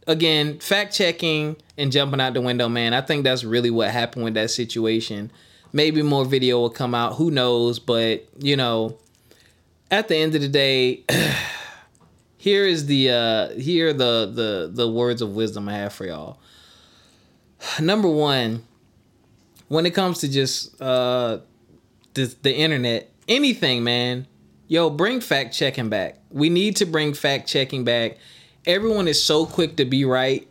again, 0.07 0.59
fact 0.59 0.93
checking 0.93 1.55
and 1.77 1.91
jumping 1.91 2.19
out 2.19 2.33
the 2.33 2.41
window, 2.41 2.67
man, 2.67 2.93
I 2.93 3.01
think 3.01 3.23
that's 3.23 3.43
really 3.43 3.69
what 3.69 3.89
happened 3.91 4.25
with 4.25 4.33
that 4.33 4.51
situation. 4.51 5.31
Maybe 5.71 6.01
more 6.01 6.25
video 6.25 6.59
will 6.59 6.69
come 6.69 6.93
out. 6.93 7.15
Who 7.15 7.31
knows? 7.31 7.79
But, 7.79 8.27
you 8.39 8.57
know, 8.57 8.97
at 9.91 10.07
the 10.07 10.15
end 10.15 10.35
of 10.35 10.41
the 10.41 10.47
day, 10.47 11.03
here 12.37 12.65
is 12.65 12.85
the 12.85 13.11
uh 13.11 13.49
here 13.49 13.93
the 13.93 14.31
the 14.33 14.71
the 14.73 14.89
words 14.89 15.21
of 15.21 15.35
wisdom 15.35 15.69
I 15.69 15.73
have 15.73 15.93
for 15.93 16.05
y'all. 16.05 16.39
Number 17.79 18.09
one, 18.09 18.65
when 19.67 19.85
it 19.85 19.93
comes 19.93 20.19
to 20.19 20.27
just 20.27 20.81
uh 20.81 21.39
the 22.13 22.35
the 22.41 22.55
internet, 22.55 23.11
anything, 23.27 23.83
man, 23.83 24.25
yo, 24.69 24.89
bring 24.89 25.19
fact 25.19 25.53
checking 25.53 25.89
back. 25.89 26.15
We 26.29 26.49
need 26.49 26.77
to 26.77 26.85
bring 26.85 27.13
fact 27.13 27.49
checking 27.49 27.83
back. 27.83 28.17
Everyone 28.65 29.09
is 29.09 29.21
so 29.21 29.45
quick 29.45 29.75
to 29.77 29.85
be 29.85 30.05
right. 30.05 30.47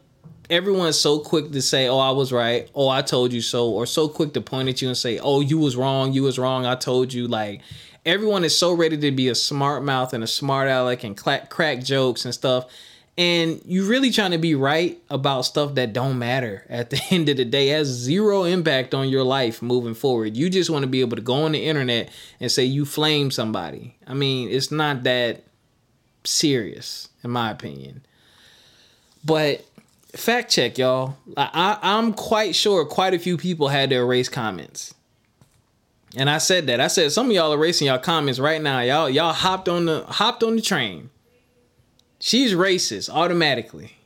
Everyone 0.50 0.88
is 0.88 1.00
so 1.00 1.20
quick 1.20 1.52
to 1.52 1.62
say, 1.62 1.88
"Oh, 1.88 1.98
I 1.98 2.10
was 2.10 2.32
right," 2.32 2.68
"Oh, 2.74 2.88
I 2.88 3.00
told 3.02 3.32
you 3.32 3.40
so," 3.40 3.68
or 3.68 3.86
so 3.86 4.08
quick 4.08 4.32
to 4.34 4.40
point 4.40 4.68
at 4.68 4.82
you 4.82 4.88
and 4.88 4.96
say, 4.96 5.18
"Oh, 5.18 5.40
you 5.40 5.58
was 5.58 5.76
wrong. 5.76 6.12
You 6.12 6.24
was 6.24 6.38
wrong. 6.38 6.66
I 6.66 6.74
told 6.74 7.12
you." 7.12 7.28
Like 7.28 7.60
everyone 8.04 8.44
is 8.44 8.58
so 8.58 8.72
ready 8.72 8.96
to 8.96 9.10
be 9.10 9.28
a 9.28 9.34
smart 9.34 9.84
mouth 9.84 10.12
and 10.12 10.24
a 10.24 10.26
smart 10.26 10.68
aleck 10.68 11.04
and 11.04 11.16
crack 11.16 11.84
jokes 11.84 12.24
and 12.24 12.34
stuff 12.34 12.66
and 13.18 13.60
you 13.64 13.84
really 13.84 14.12
trying 14.12 14.30
to 14.30 14.38
be 14.38 14.54
right 14.54 14.96
about 15.10 15.42
stuff 15.42 15.74
that 15.74 15.92
don't 15.92 16.18
matter 16.18 16.64
at 16.68 16.90
the 16.90 17.00
end 17.10 17.28
of 17.28 17.36
the 17.36 17.44
day 17.44 17.68
has 17.68 17.88
zero 17.88 18.44
impact 18.44 18.94
on 18.94 19.08
your 19.08 19.24
life 19.24 19.60
moving 19.60 19.94
forward 19.94 20.36
you 20.36 20.48
just 20.48 20.70
want 20.70 20.84
to 20.84 20.86
be 20.86 21.00
able 21.00 21.16
to 21.16 21.22
go 21.22 21.34
on 21.34 21.52
the 21.52 21.66
internet 21.66 22.08
and 22.40 22.50
say 22.50 22.64
you 22.64 22.86
flame 22.86 23.30
somebody 23.30 23.96
i 24.06 24.14
mean 24.14 24.48
it's 24.48 24.70
not 24.70 25.02
that 25.02 25.42
serious 26.24 27.08
in 27.24 27.30
my 27.30 27.50
opinion 27.50 28.00
but 29.24 29.64
fact 30.14 30.50
check 30.50 30.78
y'all 30.78 31.16
I, 31.36 31.50
I 31.82 31.96
i'm 31.96 32.14
quite 32.14 32.54
sure 32.54 32.84
quite 32.86 33.12
a 33.12 33.18
few 33.18 33.36
people 33.36 33.68
had 33.68 33.90
to 33.90 33.96
erase 33.96 34.28
comments 34.28 34.94
And 36.16 36.30
I 36.30 36.38
said 36.38 36.66
that. 36.68 36.80
I 36.80 36.86
said 36.86 37.12
some 37.12 37.26
of 37.26 37.32
y'all 37.32 37.52
erasing 37.52 37.86
y'all 37.86 37.98
comments 37.98 38.40
right 38.40 38.62
now. 38.62 38.80
Y'all 38.80 39.10
y'all 39.10 39.34
hopped 39.34 39.68
on 39.68 39.84
the 39.84 40.04
hopped 40.04 40.42
on 40.42 40.56
the 40.56 40.62
train. 40.62 41.10
She's 42.28 42.52
racist 42.52 43.08
automatically. 43.08 43.96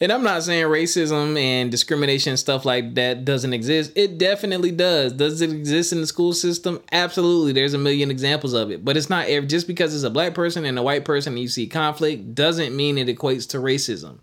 and 0.00 0.10
I'm 0.10 0.22
not 0.22 0.42
saying 0.42 0.64
racism 0.64 1.38
and 1.38 1.70
discrimination 1.70 2.30
and 2.30 2.38
stuff 2.38 2.64
like 2.64 2.94
that 2.94 3.26
doesn't 3.26 3.52
exist. 3.52 3.92
It 3.94 4.16
definitely 4.16 4.70
does. 4.70 5.12
Does 5.12 5.42
it 5.42 5.50
exist 5.50 5.92
in 5.92 6.00
the 6.00 6.06
school 6.06 6.32
system? 6.32 6.80
Absolutely. 6.92 7.52
There's 7.52 7.74
a 7.74 7.78
million 7.78 8.10
examples 8.10 8.54
of 8.54 8.70
it. 8.70 8.86
But 8.86 8.96
it's 8.96 9.10
not 9.10 9.26
just 9.48 9.66
because 9.66 9.94
it's 9.94 10.02
a 10.02 10.08
black 10.08 10.32
person 10.32 10.64
and 10.64 10.78
a 10.78 10.82
white 10.82 11.04
person 11.04 11.34
and 11.34 11.42
you 11.42 11.48
see 11.48 11.66
conflict 11.66 12.34
doesn't 12.34 12.74
mean 12.74 12.96
it 12.96 13.06
equates 13.06 13.46
to 13.50 13.58
racism. 13.58 14.20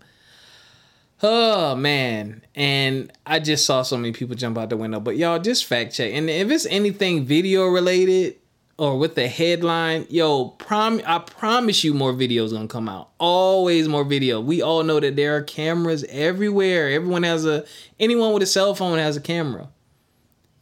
Oh 1.22 1.76
man. 1.76 2.42
And 2.56 3.12
I 3.24 3.38
just 3.38 3.64
saw 3.64 3.82
so 3.82 3.96
many 3.96 4.12
people 4.12 4.34
jump 4.34 4.58
out 4.58 4.70
the 4.70 4.76
window. 4.76 4.98
But 4.98 5.18
y'all 5.18 5.38
just 5.38 5.66
fact 5.66 5.94
check. 5.94 6.12
And 6.14 6.28
if 6.28 6.50
it's 6.50 6.66
anything 6.66 7.26
video 7.26 7.66
related, 7.66 8.38
or 8.78 8.98
with 8.98 9.14
the 9.14 9.28
headline, 9.28 10.06
yo, 10.08 10.46
prom 10.48 11.00
I 11.06 11.18
promise 11.18 11.84
you 11.84 11.94
more 11.94 12.12
videos 12.12 12.52
gonna 12.52 12.68
come 12.68 12.88
out. 12.88 13.10
Always 13.18 13.86
more 13.86 14.04
video. 14.04 14.40
We 14.40 14.62
all 14.62 14.82
know 14.82 14.98
that 14.98 15.16
there 15.16 15.36
are 15.36 15.42
cameras 15.42 16.04
everywhere. 16.08 16.90
Everyone 16.90 17.22
has 17.22 17.44
a 17.44 17.64
anyone 18.00 18.32
with 18.32 18.42
a 18.42 18.46
cell 18.46 18.74
phone 18.74 18.98
has 18.98 19.16
a 19.16 19.20
camera. 19.20 19.68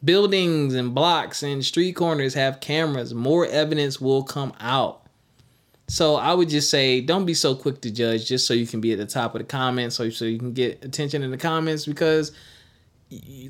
Buildings 0.03 0.73
and 0.73 0.93
blocks 0.93 1.43
and 1.43 1.63
street 1.63 1.93
corners 1.93 2.33
have 2.33 2.59
cameras. 2.59 3.13
More 3.13 3.45
evidence 3.45 4.01
will 4.01 4.23
come 4.23 4.53
out. 4.59 5.01
So 5.87 6.15
I 6.15 6.33
would 6.33 6.49
just 6.49 6.69
say 6.69 7.01
don't 7.01 7.25
be 7.25 7.33
so 7.33 7.55
quick 7.55 7.81
to 7.81 7.91
judge 7.91 8.27
just 8.27 8.45
so 8.45 8.53
you 8.53 8.67
can 8.67 8.81
be 8.81 8.91
at 8.91 8.97
the 8.97 9.05
top 9.05 9.35
of 9.35 9.39
the 9.39 9.45
comments 9.45 9.95
so, 9.95 10.09
so 10.09 10.25
you 10.25 10.37
can 10.37 10.53
get 10.53 10.83
attention 10.83 11.23
in 11.23 11.31
the 11.31 11.37
comments 11.37 11.85
because 11.85 12.31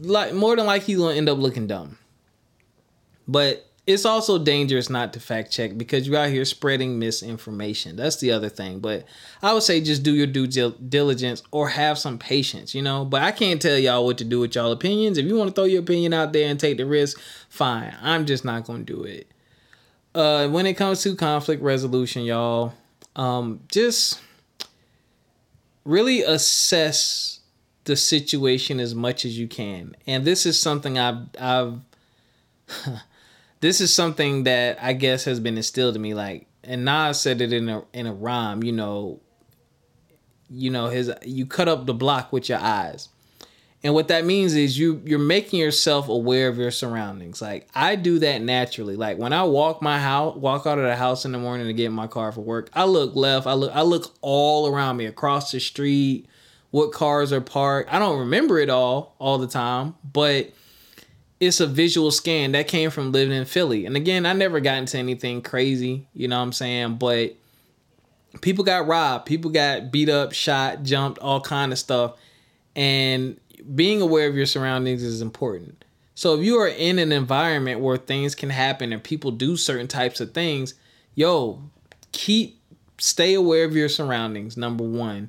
like 0.01 0.33
more 0.33 0.55
than 0.55 0.65
likely 0.65 0.93
you're 0.93 1.07
gonna 1.07 1.17
end 1.17 1.29
up 1.29 1.37
looking 1.37 1.67
dumb. 1.67 1.97
But 3.27 3.70
it's 3.91 4.05
also 4.05 4.37
dangerous 4.37 4.89
not 4.89 5.13
to 5.13 5.19
fact 5.19 5.51
check 5.51 5.77
because 5.77 6.07
you're 6.07 6.17
out 6.17 6.29
here 6.29 6.45
spreading 6.45 6.97
misinformation. 6.99 7.95
That's 7.95 8.17
the 8.17 8.31
other 8.31 8.49
thing. 8.49 8.79
But 8.79 9.05
I 9.41 9.53
would 9.53 9.63
say 9.63 9.81
just 9.81 10.03
do 10.03 10.13
your 10.13 10.27
due 10.27 10.47
diligence 10.47 11.43
or 11.51 11.69
have 11.69 11.97
some 11.97 12.17
patience, 12.17 12.73
you 12.73 12.81
know. 12.81 13.05
But 13.05 13.21
I 13.21 13.31
can't 13.31 13.61
tell 13.61 13.77
y'all 13.77 14.05
what 14.05 14.17
to 14.19 14.23
do 14.23 14.39
with 14.39 14.55
y'all 14.55 14.71
opinions. 14.71 15.17
If 15.17 15.25
you 15.25 15.35
want 15.35 15.49
to 15.49 15.53
throw 15.53 15.65
your 15.65 15.81
opinion 15.81 16.13
out 16.13 16.33
there 16.33 16.49
and 16.49 16.59
take 16.59 16.77
the 16.77 16.85
risk, 16.85 17.19
fine. 17.49 17.95
I'm 18.01 18.25
just 18.25 18.43
not 18.45 18.65
going 18.65 18.85
to 18.85 18.93
do 18.93 19.03
it. 19.03 19.27
Uh, 20.13 20.47
when 20.49 20.65
it 20.65 20.73
comes 20.73 21.01
to 21.03 21.15
conflict 21.15 21.61
resolution, 21.61 22.23
y'all, 22.23 22.73
um, 23.15 23.61
just 23.69 24.19
really 25.85 26.21
assess 26.21 27.39
the 27.85 27.95
situation 27.95 28.79
as 28.79 28.93
much 28.93 29.25
as 29.25 29.37
you 29.37 29.47
can. 29.47 29.95
And 30.05 30.25
this 30.25 30.45
is 30.45 30.59
something 30.59 30.97
I've 30.97 31.27
I've 31.39 31.79
this 33.61 33.79
is 33.79 33.93
something 33.93 34.43
that 34.43 34.77
I 34.81 34.93
guess 34.93 35.23
has 35.25 35.39
been 35.39 35.55
instilled 35.55 35.95
in 35.95 36.01
me. 36.01 36.13
Like, 36.13 36.47
and 36.63 36.83
Nas 36.83 37.21
said 37.21 37.41
it 37.41 37.53
in 37.53 37.69
a 37.69 37.83
in 37.93 38.07
a 38.07 38.13
rhyme. 38.13 38.63
You 38.63 38.73
know, 38.73 39.21
you 40.49 40.69
know 40.69 40.87
his 40.87 41.11
you 41.23 41.45
cut 41.45 41.69
up 41.69 41.85
the 41.85 41.93
block 41.93 42.33
with 42.33 42.49
your 42.49 42.57
eyes, 42.57 43.09
and 43.83 43.93
what 43.93 44.09
that 44.09 44.25
means 44.25 44.55
is 44.55 44.77
you 44.77 45.01
you're 45.05 45.19
making 45.19 45.59
yourself 45.59 46.09
aware 46.09 46.49
of 46.49 46.57
your 46.57 46.71
surroundings. 46.71 47.41
Like 47.41 47.67
I 47.73 47.95
do 47.95 48.19
that 48.19 48.41
naturally. 48.41 48.95
Like 48.95 49.17
when 49.17 49.31
I 49.31 49.43
walk 49.43 49.81
my 49.81 49.99
house, 49.99 50.35
walk 50.35 50.65
out 50.65 50.79
of 50.79 50.83
the 50.83 50.95
house 50.95 51.23
in 51.23 51.31
the 51.31 51.39
morning 51.39 51.67
to 51.67 51.73
get 51.73 51.85
in 51.85 51.93
my 51.93 52.07
car 52.07 52.31
for 52.31 52.41
work, 52.41 52.69
I 52.73 52.85
look 52.85 53.15
left. 53.15 53.45
I 53.45 53.53
look 53.53 53.71
I 53.75 53.83
look 53.83 54.13
all 54.21 54.67
around 54.67 54.97
me, 54.97 55.05
across 55.05 55.51
the 55.51 55.59
street, 55.59 56.27
what 56.71 56.91
cars 56.91 57.31
are 57.31 57.41
parked. 57.41 57.93
I 57.93 57.99
don't 57.99 58.19
remember 58.19 58.57
it 58.57 58.71
all 58.71 59.15
all 59.19 59.37
the 59.37 59.47
time, 59.47 59.95
but 60.11 60.51
it's 61.41 61.59
a 61.59 61.65
visual 61.65 62.11
scan 62.11 62.51
that 62.51 62.67
came 62.67 62.91
from 62.91 63.11
living 63.11 63.35
in 63.35 63.45
Philly. 63.45 63.87
And 63.87 63.97
again, 63.97 64.27
I 64.27 64.33
never 64.33 64.59
got 64.59 64.77
into 64.77 64.99
anything 64.99 65.41
crazy, 65.41 66.05
you 66.13 66.27
know 66.27 66.37
what 66.37 66.43
I'm 66.43 66.53
saying? 66.53 66.97
But 66.97 67.35
people 68.41 68.63
got 68.63 68.87
robbed, 68.87 69.25
people 69.25 69.49
got 69.49 69.91
beat 69.91 70.07
up, 70.07 70.33
shot, 70.33 70.83
jumped, 70.83 71.17
all 71.19 71.41
kind 71.41 71.71
of 71.71 71.79
stuff. 71.79 72.13
And 72.75 73.37
being 73.75 74.03
aware 74.03 74.29
of 74.29 74.35
your 74.35 74.45
surroundings 74.45 75.01
is 75.01 75.19
important. 75.23 75.83
So 76.13 76.35
if 76.37 76.45
you 76.45 76.59
are 76.59 76.67
in 76.67 76.99
an 76.99 77.11
environment 77.11 77.79
where 77.79 77.97
things 77.97 78.35
can 78.35 78.51
happen 78.51 78.93
and 78.93 79.03
people 79.03 79.31
do 79.31 79.57
certain 79.57 79.87
types 79.87 80.21
of 80.21 80.35
things, 80.35 80.75
yo, 81.15 81.59
keep 82.11 82.59
stay 82.99 83.33
aware 83.33 83.65
of 83.65 83.75
your 83.75 83.89
surroundings, 83.89 84.57
number 84.57 84.83
1. 84.83 85.27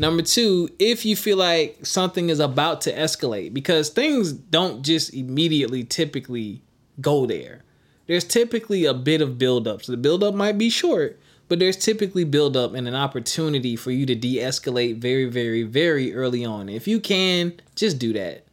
Number 0.00 0.22
two, 0.22 0.68
if 0.78 1.04
you 1.04 1.16
feel 1.16 1.36
like 1.36 1.84
something 1.84 2.30
is 2.30 2.38
about 2.38 2.80
to 2.82 2.92
escalate, 2.94 3.52
because 3.52 3.90
things 3.90 4.32
don't 4.32 4.82
just 4.82 5.12
immediately 5.12 5.82
typically 5.82 6.62
go 7.00 7.26
there. 7.26 7.64
There's 8.06 8.24
typically 8.24 8.84
a 8.84 8.94
bit 8.94 9.20
of 9.20 9.38
buildup. 9.38 9.82
So 9.82 9.92
the 9.92 9.98
buildup 9.98 10.34
might 10.34 10.56
be 10.56 10.70
short, 10.70 11.18
but 11.48 11.58
there's 11.58 11.76
typically 11.76 12.22
buildup 12.22 12.74
and 12.74 12.86
an 12.86 12.94
opportunity 12.94 13.74
for 13.74 13.90
you 13.90 14.06
to 14.06 14.14
de 14.14 14.36
escalate 14.36 14.98
very, 14.98 15.26
very, 15.26 15.64
very 15.64 16.14
early 16.14 16.44
on. 16.44 16.68
If 16.68 16.86
you 16.86 17.00
can, 17.00 17.54
just 17.74 17.98
do 17.98 18.12
that. 18.12 18.44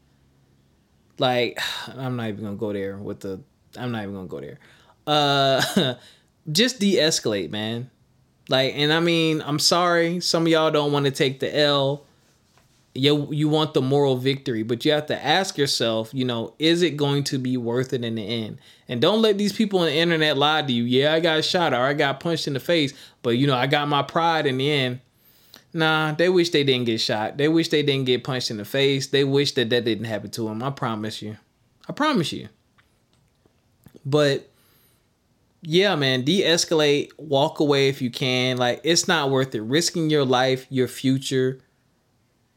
Like, 1.19 1.59
I'm 1.95 2.15
not 2.15 2.27
even 2.29 2.43
gonna 2.43 2.55
go 2.55 2.73
there 2.73 2.97
with 2.97 3.19
the, 3.19 3.39
I'm 3.77 3.91
not 3.91 4.01
even 4.01 4.15
gonna 4.15 4.27
go 4.27 4.41
there. 4.41 4.59
Uh, 5.05 5.93
just 6.51 6.79
de 6.79 6.95
escalate, 6.95 7.51
man. 7.51 7.91
Like, 8.49 8.73
and 8.75 8.93
I 8.93 8.99
mean, 8.99 9.41
I'm 9.45 9.59
sorry, 9.59 10.19
some 10.19 10.43
of 10.43 10.47
y'all 10.49 10.71
don't 10.71 10.91
want 10.91 11.05
to 11.05 11.11
take 11.11 11.39
the 11.39 11.57
L. 11.57 12.05
You 12.93 13.27
you 13.31 13.49
want 13.49 13.73
the 13.73 13.81
moral 13.81 14.15
victory, 14.15 14.63
but 14.63 14.85
you 14.85 14.91
have 14.93 15.07
to 15.07 15.25
ask 15.25 15.57
yourself, 15.57 16.13
you 16.13 16.23
know, 16.23 16.53
is 16.59 16.81
it 16.81 16.91
going 16.91 17.25
to 17.25 17.37
be 17.37 17.57
worth 17.57 17.91
it 17.91 18.05
in 18.05 18.15
the 18.15 18.25
end? 18.25 18.59
And 18.87 19.01
don't 19.01 19.21
let 19.21 19.37
these 19.37 19.51
people 19.51 19.79
on 19.79 19.87
the 19.87 19.95
internet 19.95 20.37
lie 20.37 20.61
to 20.61 20.71
you. 20.71 20.83
Yeah, 20.83 21.13
I 21.13 21.19
got 21.19 21.43
shot 21.43 21.73
or 21.73 21.81
I 21.81 21.93
got 21.93 22.21
punched 22.21 22.47
in 22.47 22.53
the 22.53 22.59
face, 22.59 22.93
but 23.21 23.31
you 23.31 23.47
know, 23.47 23.55
I 23.55 23.67
got 23.67 23.89
my 23.89 24.01
pride 24.01 24.45
in 24.45 24.57
the 24.57 24.71
end. 24.71 25.01
Nah, 25.73 26.13
they 26.13 26.29
wish 26.29 26.51
they 26.51 26.63
didn't 26.63 26.85
get 26.85 27.01
shot. 27.01 27.35
They 27.35 27.49
wish 27.49 27.67
they 27.67 27.83
didn't 27.83 28.05
get 28.05 28.23
punched 28.23 28.49
in 28.49 28.55
the 28.55 28.63
face. 28.63 29.07
They 29.07 29.25
wish 29.25 29.51
that 29.55 29.69
that 29.71 29.83
didn't 29.83 30.05
happen 30.05 30.31
to 30.31 30.43
them. 30.43 30.63
I 30.63 30.69
promise 30.69 31.21
you. 31.21 31.35
I 31.89 31.91
promise 31.91 32.31
you. 32.31 32.47
But 34.05 34.49
yeah, 35.67 35.95
man, 35.95 36.21
de-escalate, 36.21 37.11
walk 37.17 37.59
away 37.59 37.89
if 37.89 38.01
you 38.01 38.11
can. 38.11 38.57
Like 38.57 38.81
it's 38.83 39.07
not 39.07 39.31
worth 39.31 39.55
it. 39.55 39.61
Risking 39.61 40.09
your 40.09 40.25
life, 40.25 40.67
your 40.69 40.87
future, 40.87 41.59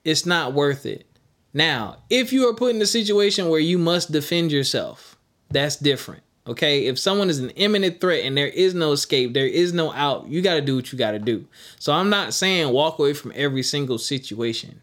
it's 0.05 0.27
not 0.27 0.53
worth 0.53 0.85
it. 0.87 1.07
Now, 1.55 1.99
if 2.11 2.33
you 2.33 2.49
are 2.49 2.55
put 2.55 2.75
in 2.75 2.83
a 2.83 2.87
situation 2.87 3.49
where 3.49 3.61
you 3.61 3.79
must 3.79 4.13
defend 4.13 4.53
yourself, 4.53 5.17
that's 5.51 5.77
different. 5.77 6.23
Okay? 6.47 6.87
If 6.87 6.99
someone 6.99 7.31
is 7.31 7.39
an 7.39 7.51
imminent 7.51 8.01
threat 8.01 8.25
and 8.25 8.37
there 8.37 8.49
is 8.49 8.75
no 8.75 8.93
escape, 8.93 9.33
there 9.33 9.47
is 9.47 9.73
no 9.73 9.93
out, 9.95 10.29
you 10.29 10.43
got 10.43 10.55
to 10.55 10.61
do 10.61 10.77
what 10.77 10.93
you 10.93 10.99
got 10.99 11.13
to 11.13 11.19
do. 11.19 11.47
So 11.79 11.93
I'm 11.93 12.11
not 12.11 12.35
saying 12.35 12.73
walk 12.73 12.99
away 12.99 13.15
from 13.15 13.33
every 13.35 13.63
single 13.63 13.99
situation. 13.99 14.83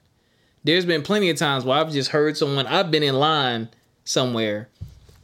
There's 0.63 0.85
been 0.85 1.03
plenty 1.03 1.29
of 1.29 1.37
times 1.37 1.63
where 1.63 1.77
I've 1.77 1.91
just 1.91 2.09
heard 2.09 2.37
someone, 2.37 2.65
I've 2.65 2.89
been 2.89 3.03
in 3.03 3.15
line 3.15 3.69
somewhere 4.03 4.69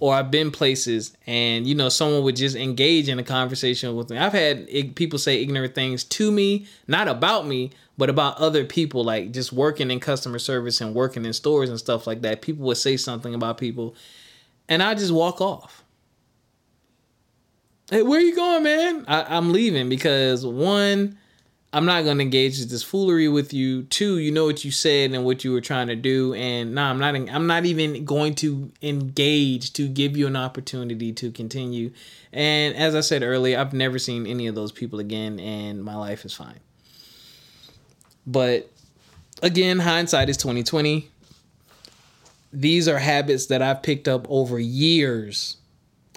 or 0.02 0.16
I've 0.16 0.32
been 0.32 0.50
places 0.50 1.16
and 1.28 1.68
you 1.68 1.76
know 1.76 1.88
someone 1.88 2.24
would 2.24 2.36
just 2.36 2.56
engage 2.56 3.08
in 3.08 3.20
a 3.20 3.24
conversation 3.24 3.96
with 3.96 4.10
me. 4.10 4.18
I've 4.18 4.34
had 4.34 4.96
people 4.96 5.20
say 5.20 5.42
ignorant 5.42 5.76
things 5.76 6.04
to 6.04 6.32
me, 6.32 6.66
not 6.88 7.08
about 7.08 7.46
me, 7.46 7.70
but 8.00 8.10
about 8.10 8.38
other 8.38 8.66
people 8.66 9.04
like 9.04 9.32
just 9.32 9.54
working 9.54 9.92
in 9.92 10.00
customer 10.00 10.40
service 10.40 10.82
and 10.82 10.96
working 10.96 11.24
in 11.24 11.34
stores 11.34 11.70
and 11.70 11.78
stuff 11.78 12.08
like 12.08 12.22
that. 12.24 12.42
People 12.42 12.66
would 12.66 12.78
say 12.78 12.98
something 12.98 13.36
about 13.36 13.60
people 13.60 13.96
and 14.68 14.82
I 14.82 14.96
just 14.96 15.14
walk 15.14 15.40
off. 15.40 15.84
Hey, 17.92 18.02
where 18.02 18.22
you 18.22 18.36
going, 18.36 18.64
man? 18.64 19.06
I, 19.08 19.38
I'm 19.38 19.52
leaving 19.52 19.88
because 19.88 20.44
one, 20.44 21.16
I'm 21.74 21.86
not 21.86 22.04
gonna 22.04 22.22
engage 22.22 22.60
this 22.66 22.84
foolery 22.84 23.30
with 23.30 23.54
you. 23.54 23.84
Two, 23.84 24.18
you 24.18 24.32
know 24.32 24.46
what 24.46 24.66
you 24.66 24.72
said 24.72 25.14
and 25.14 25.24
what 25.24 25.46
you 25.46 25.54
were 25.54 25.62
trying 25.62 25.88
to 25.88 25.96
do, 25.96 26.34
and 26.34 26.76
nah, 26.76 26.90
I'm 26.90 27.00
not. 27.00 27.16
I'm 27.16 27.48
not 27.48 27.66
even 27.66 28.04
going 28.04 28.36
to 28.36 28.72
engage 28.82 29.72
to 29.74 29.88
give 29.88 30.18
you 30.18 30.28
an 30.28 30.36
opportunity 30.36 31.14
to 31.14 31.32
continue. 31.32 31.92
And 32.34 32.76
as 32.76 32.94
I 32.94 33.00
said 33.00 33.24
earlier, 33.24 33.58
I've 33.58 33.72
never 33.72 34.00
seen 34.00 34.28
any 34.28 34.48
of 34.48 34.56
those 34.56 34.74
people 34.74 35.00
again, 35.00 35.40
and 35.40 35.82
my 35.82 35.96
life 35.96 36.26
is 36.26 36.34
fine. 36.34 36.60
But 38.28 38.70
again, 39.42 39.80
hindsight 39.80 40.28
is 40.28 40.36
2020. 40.38 41.10
These 42.52 42.90
are 42.90 43.00
habits 43.00 43.46
that 43.46 43.62
I've 43.62 43.82
picked 43.82 44.10
up 44.10 44.26
over 44.30 44.60
years 44.60 45.56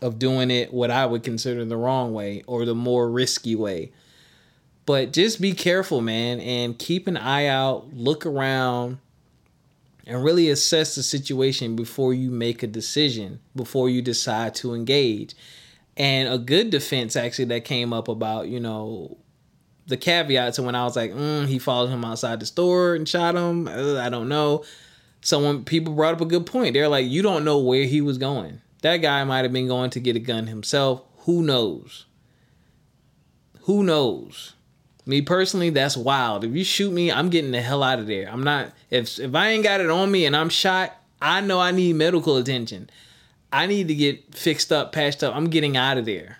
of 0.03 0.19
doing 0.19 0.51
it 0.51 0.75
what 0.75 0.91
I 0.91 1.07
would 1.07 1.23
consider 1.23 1.65
the 1.65 1.77
wrong 1.77 2.13
way 2.13 2.43
or 2.49 2.65
the 2.65 2.75
more 2.75 3.09
risky 3.09 3.55
way 3.55 3.93
but 4.87 5.13
just 5.13 5.41
be 5.41 5.53
careful, 5.53 6.01
man, 6.01 6.41
and 6.41 6.79
keep 6.79 7.07
an 7.07 7.17
eye 7.17 7.47
out, 7.47 7.95
look 7.95 8.27
around, 8.27 8.99
and 10.07 10.23
really 10.23 10.51
assess 10.51 10.95
the 10.95 11.03
situation 11.03 11.77
before 11.77 12.13
you 12.13 12.31
make 12.31 12.63
a 12.63 12.67
decision, 12.67 13.41
before 13.57 13.89
you 13.89 14.03
decide 14.03 14.55
to 14.57 14.75
engage. 14.75 15.35
And 15.97 16.29
a 16.29 16.39
good 16.39 16.71
defense 16.71 17.17
actually 17.17 17.47
that 17.47 17.65
came 17.65 17.93
up 17.93 18.09
about, 18.09 18.49
you 18.49 18.61
know, 18.61 19.17
the 19.87 19.97
caveat 19.97 20.55
to 20.55 20.63
when 20.63 20.75
I 20.75 20.85
was 20.85 20.97
like, 20.97 21.13
mm, 21.13 21.47
he 21.47 21.59
followed 21.59 21.89
him 21.89 22.05
outside 22.05 22.41
the 22.41 22.47
store 22.47 22.95
and 22.95 23.09
shot 23.09 23.35
him. 23.35 23.69
I 23.69 24.09
don't 24.09 24.29
know. 24.29 24.65
someone 25.21 25.65
people 25.65 25.95
brought 25.95 26.15
up 26.15 26.21
a 26.21 26.27
good 26.27 26.47
point. 26.47 26.75
They're 26.75 26.89
like, 26.89 27.07
you 27.07 27.23
don't 27.23 27.45
know 27.45 27.59
where 27.59 27.85
he 27.85 28.01
was 28.01 28.19
going. 28.19 28.61
That 28.83 28.99
guy 28.99 29.25
might 29.25 29.43
have 29.43 29.53
been 29.53 29.69
going 29.69 29.91
to 29.91 30.01
get 30.01 30.17
a 30.17 30.21
gun 30.21 30.47
himself. 30.47 31.03
Who 31.21 31.43
knows? 31.43 32.05
Who 33.63 33.83
knows? 33.83 34.55
Me 35.07 35.21
personally, 35.21 35.71
that's 35.71 35.97
wild. 35.97 36.45
If 36.45 36.55
you 36.55 36.65
shoot 36.65 36.93
me, 36.93 37.13
I'm 37.13 37.29
getting 37.29 37.51
the 37.51 37.61
hell 37.61 37.83
out 37.83 37.99
of 37.99 38.07
there. 38.07 38.29
I'm 38.31 38.43
not 38.43 38.73
if 38.91 39.19
if 39.19 39.35
I 39.35 39.49
ain't 39.49 39.65
got 39.65 39.81
it 39.81 39.91
on 39.91 40.11
me 40.11 40.25
and 40.25 40.35
I'm 40.35 40.49
shot, 40.49 40.97
I 41.21 41.41
know 41.41 41.61
I 41.61 41.71
need 41.73 41.97
medical 41.97 42.37
attention. 42.37 42.89
I 43.53 43.67
need 43.67 43.89
to 43.89 43.95
get 43.95 44.35
fixed 44.35 44.73
up, 44.73 44.93
patched 44.93 45.23
up. 45.23 45.35
I'm 45.37 45.49
getting 45.51 45.77
out 45.77 45.99
of 45.99 46.07
there. 46.07 46.39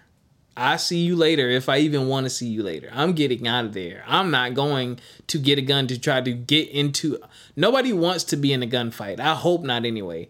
I 0.57 0.77
see 0.77 0.99
you 0.99 1.17
later 1.17 1.49
if 1.49 1.69
I 1.69 1.79
even 1.79 2.09
want 2.09 2.25
to 2.25 2.31
see 2.31 2.47
you 2.47 2.63
later. 2.63 2.89
I'm 2.93 3.13
getting 3.13 3.47
out 3.47 3.65
of 3.65 3.73
there. 3.73 4.05
I'm 4.07 4.31
not 4.31 4.55
going 4.55 5.01
to 5.27 5.39
get 5.39 5.59
a 5.59 5.63
gun 5.63 5.87
to 5.89 5.99
try 5.99 6.21
to 6.21 6.33
get 6.33 6.69
into 6.69 7.21
Nobody 7.57 7.93
wants 7.93 8.25
to 8.25 8.37
be 8.37 8.53
in 8.53 8.63
a 8.63 8.67
gunfight. 8.67 9.21
I 9.21 9.35
hope 9.35 9.63
not 9.63 9.85
anyway. 9.85 10.29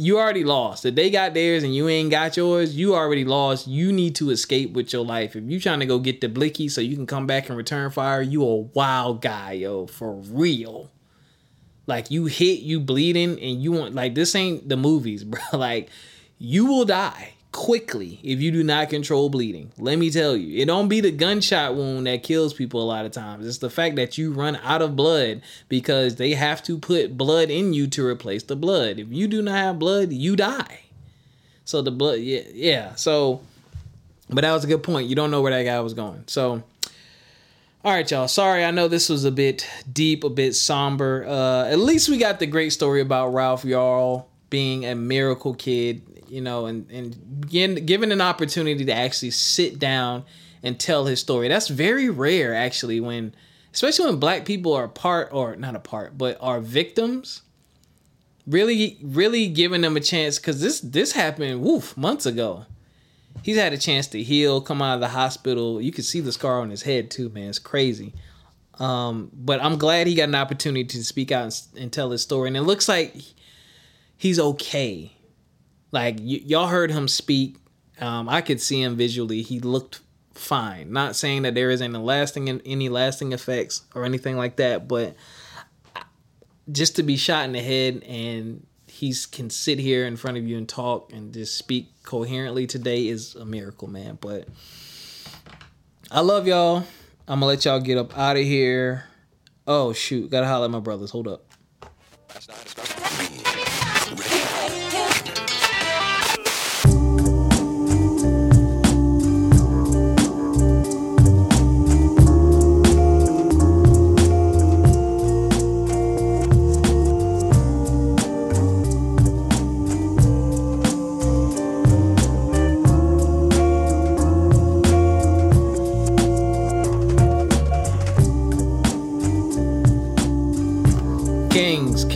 You 0.00 0.20
already 0.20 0.44
lost. 0.44 0.86
If 0.86 0.94
they 0.94 1.10
got 1.10 1.34
theirs 1.34 1.64
and 1.64 1.74
you 1.74 1.88
ain't 1.88 2.12
got 2.12 2.36
yours, 2.36 2.76
you 2.76 2.94
already 2.94 3.24
lost. 3.24 3.66
You 3.66 3.90
need 3.90 4.14
to 4.16 4.30
escape 4.30 4.72
with 4.72 4.92
your 4.92 5.04
life. 5.04 5.34
If 5.34 5.42
you 5.50 5.58
trying 5.58 5.80
to 5.80 5.86
go 5.86 5.98
get 5.98 6.20
the 6.20 6.28
blicky 6.28 6.68
so 6.68 6.80
you 6.80 6.94
can 6.94 7.04
come 7.04 7.26
back 7.26 7.48
and 7.48 7.58
return 7.58 7.90
fire, 7.90 8.22
you 8.22 8.44
a 8.44 8.56
wild 8.56 9.20
guy, 9.20 9.52
yo, 9.52 9.88
for 9.88 10.12
real. 10.14 10.92
Like 11.88 12.12
you 12.12 12.26
hit, 12.26 12.60
you 12.60 12.78
bleeding, 12.78 13.40
and 13.40 13.60
you 13.60 13.72
want 13.72 13.96
like 13.96 14.14
this 14.14 14.36
ain't 14.36 14.68
the 14.68 14.76
movies, 14.76 15.24
bro. 15.24 15.40
Like 15.52 15.88
you 16.38 16.66
will 16.66 16.84
die 16.84 17.34
quickly 17.52 18.20
if 18.22 18.40
you 18.40 18.50
do 18.50 18.62
not 18.62 18.90
control 18.90 19.28
bleeding. 19.28 19.72
Let 19.78 19.98
me 19.98 20.10
tell 20.10 20.36
you, 20.36 20.60
it 20.60 20.66
don't 20.66 20.88
be 20.88 21.00
the 21.00 21.10
gunshot 21.10 21.74
wound 21.74 22.06
that 22.06 22.22
kills 22.22 22.52
people 22.52 22.82
a 22.82 22.84
lot 22.84 23.06
of 23.06 23.12
times. 23.12 23.46
It's 23.46 23.58
the 23.58 23.70
fact 23.70 23.96
that 23.96 24.18
you 24.18 24.32
run 24.32 24.56
out 24.62 24.82
of 24.82 24.96
blood 24.96 25.42
because 25.68 26.16
they 26.16 26.34
have 26.34 26.62
to 26.64 26.78
put 26.78 27.16
blood 27.16 27.50
in 27.50 27.72
you 27.72 27.86
to 27.88 28.06
replace 28.06 28.42
the 28.42 28.56
blood. 28.56 28.98
If 28.98 29.08
you 29.10 29.26
do 29.28 29.42
not 29.42 29.56
have 29.56 29.78
blood, 29.78 30.12
you 30.12 30.36
die. 30.36 30.80
So 31.64 31.82
the 31.82 31.90
blood, 31.90 32.20
yeah, 32.20 32.42
yeah. 32.52 32.94
So, 32.94 33.40
but 34.30 34.42
that 34.42 34.52
was 34.52 34.64
a 34.64 34.68
good 34.68 34.82
point. 34.82 35.08
You 35.08 35.16
don't 35.16 35.30
know 35.30 35.42
where 35.42 35.52
that 35.52 35.64
guy 35.64 35.80
was 35.80 35.94
going. 35.94 36.24
So, 36.26 36.62
all 37.84 37.92
right, 37.92 38.10
y'all. 38.10 38.28
Sorry, 38.28 38.64
I 38.64 38.70
know 38.70 38.88
this 38.88 39.08
was 39.08 39.24
a 39.24 39.30
bit 39.30 39.68
deep, 39.90 40.24
a 40.24 40.30
bit 40.30 40.54
somber. 40.54 41.26
Uh, 41.26 41.64
at 41.66 41.78
least 41.78 42.08
we 42.08 42.18
got 42.18 42.38
the 42.38 42.46
great 42.46 42.70
story 42.70 43.00
about 43.00 43.34
Ralph 43.34 43.64
Yarl 43.64 44.24
being 44.50 44.86
a 44.86 44.94
miracle 44.94 45.54
kid 45.54 46.02
you 46.30 46.40
know, 46.40 46.66
and 46.66 46.90
and 46.90 47.48
given 47.48 48.12
an 48.12 48.20
opportunity 48.20 48.84
to 48.84 48.92
actually 48.92 49.30
sit 49.30 49.78
down 49.78 50.24
and 50.62 50.78
tell 50.78 51.06
his 51.06 51.20
story. 51.20 51.48
That's 51.48 51.68
very 51.68 52.08
rare, 52.08 52.54
actually, 52.54 53.00
when 53.00 53.34
especially 53.72 54.06
when 54.06 54.18
black 54.18 54.44
people 54.44 54.74
are 54.74 54.88
part 54.88 55.30
or 55.32 55.56
not 55.56 55.74
a 55.74 55.80
part, 55.80 56.16
but 56.18 56.36
are 56.40 56.60
victims. 56.60 57.42
Really, 58.46 58.96
really 59.02 59.48
giving 59.48 59.82
them 59.82 59.96
a 59.96 60.00
chance 60.00 60.38
because 60.38 60.60
this 60.60 60.80
this 60.80 61.12
happened 61.12 61.60
woof 61.60 61.96
months 61.96 62.24
ago. 62.24 62.64
He's 63.42 63.58
had 63.58 63.72
a 63.72 63.78
chance 63.78 64.06
to 64.08 64.22
heal, 64.22 64.60
come 64.60 64.82
out 64.82 64.94
of 64.94 65.00
the 65.00 65.08
hospital. 65.08 65.80
You 65.80 65.92
can 65.92 66.02
see 66.02 66.20
the 66.20 66.32
scar 66.32 66.60
on 66.60 66.70
his 66.70 66.82
head 66.82 67.10
too, 67.10 67.28
man. 67.28 67.50
It's 67.50 67.58
crazy. 67.58 68.14
Um, 68.80 69.30
but 69.34 69.62
I'm 69.62 69.76
glad 69.76 70.06
he 70.06 70.14
got 70.14 70.28
an 70.28 70.34
opportunity 70.34 70.84
to 70.84 71.04
speak 71.04 71.30
out 71.30 71.42
and, 71.44 71.82
and 71.82 71.92
tell 71.92 72.10
his 72.10 72.22
story, 72.22 72.48
and 72.48 72.56
it 72.56 72.62
looks 72.62 72.88
like 72.88 73.16
he's 74.16 74.40
okay 74.40 75.12
like 75.92 76.16
y- 76.18 76.42
y'all 76.44 76.68
heard 76.68 76.90
him 76.90 77.08
speak. 77.08 77.56
Um, 78.00 78.28
I 78.28 78.40
could 78.40 78.60
see 78.60 78.82
him 78.82 78.96
visually. 78.96 79.42
He 79.42 79.60
looked 79.60 80.00
fine. 80.34 80.92
Not 80.92 81.16
saying 81.16 81.42
that 81.42 81.54
there 81.54 81.70
isn't 81.70 81.92
lasting 81.92 82.48
any 82.48 82.88
lasting 82.88 83.32
effects 83.32 83.82
or 83.94 84.04
anything 84.04 84.36
like 84.36 84.56
that, 84.56 84.86
but 84.86 85.16
just 86.70 86.96
to 86.96 87.02
be 87.02 87.16
shot 87.16 87.44
in 87.44 87.52
the 87.52 87.60
head 87.60 88.02
and 88.04 88.66
he 88.86 89.14
can 89.30 89.50
sit 89.50 89.78
here 89.78 90.06
in 90.06 90.16
front 90.16 90.36
of 90.36 90.46
you 90.46 90.56
and 90.56 90.68
talk 90.68 91.12
and 91.12 91.32
just 91.32 91.56
speak 91.56 91.88
coherently 92.02 92.66
today 92.66 93.06
is 93.08 93.34
a 93.34 93.44
miracle, 93.44 93.88
man. 93.88 94.18
But 94.20 94.48
I 96.10 96.20
love 96.20 96.46
y'all. 96.46 96.78
I'm 97.26 97.40
gonna 97.40 97.46
let 97.46 97.64
y'all 97.64 97.80
get 97.80 97.98
up 97.98 98.16
out 98.16 98.36
of 98.36 98.42
here. 98.42 99.04
Oh 99.66 99.92
shoot, 99.92 100.30
gotta 100.30 100.46
holler 100.46 100.64
at 100.64 100.70
my 100.70 100.80
brothers. 100.80 101.10
Hold 101.10 101.28
up. 101.28 101.44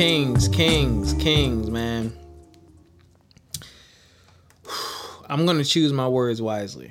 Kings, 0.02 0.48
kings, 0.48 1.14
kings, 1.14 1.70
man. 1.70 2.12
I'm 5.28 5.46
going 5.46 5.58
to 5.58 5.64
choose 5.64 5.92
my 5.92 6.08
words 6.08 6.42
wisely. 6.42 6.90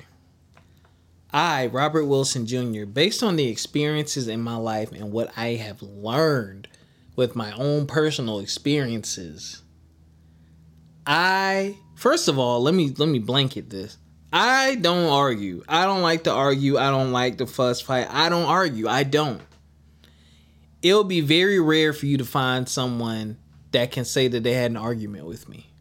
I, 1.30 1.66
Robert 1.66 2.06
Wilson 2.06 2.46
Jr., 2.46 2.86
based 2.86 3.22
on 3.22 3.36
the 3.36 3.48
experiences 3.48 4.28
in 4.28 4.40
my 4.40 4.56
life 4.56 4.92
and 4.92 5.12
what 5.12 5.30
I 5.36 5.56
have 5.56 5.82
learned 5.82 6.68
with 7.14 7.36
my 7.36 7.52
own 7.52 7.86
personal 7.86 8.38
experiences, 8.38 9.60
I 11.06 11.76
first 11.96 12.28
of 12.28 12.38
all, 12.38 12.62
let 12.62 12.72
me 12.72 12.94
let 12.96 13.10
me 13.10 13.18
blanket 13.18 13.68
this. 13.68 13.98
I 14.32 14.76
don't 14.76 15.10
argue. 15.10 15.64
I 15.68 15.84
don't 15.84 16.00
like 16.00 16.24
to 16.24 16.32
argue. 16.32 16.78
I 16.78 16.88
don't 16.88 17.12
like 17.12 17.36
to 17.38 17.46
fuss 17.46 17.82
fight. 17.82 18.06
I 18.08 18.30
don't 18.30 18.46
argue. 18.46 18.88
I 18.88 19.02
don't 19.02 19.42
it'll 20.82 21.04
be 21.04 21.20
very 21.20 21.60
rare 21.60 21.92
for 21.92 22.06
you 22.06 22.18
to 22.18 22.24
find 22.24 22.68
someone 22.68 23.38
that 23.70 23.90
can 23.90 24.04
say 24.04 24.28
that 24.28 24.42
they 24.42 24.54
had 24.54 24.70
an 24.70 24.76
argument 24.76 25.26
with 25.26 25.48
me. 25.48 25.72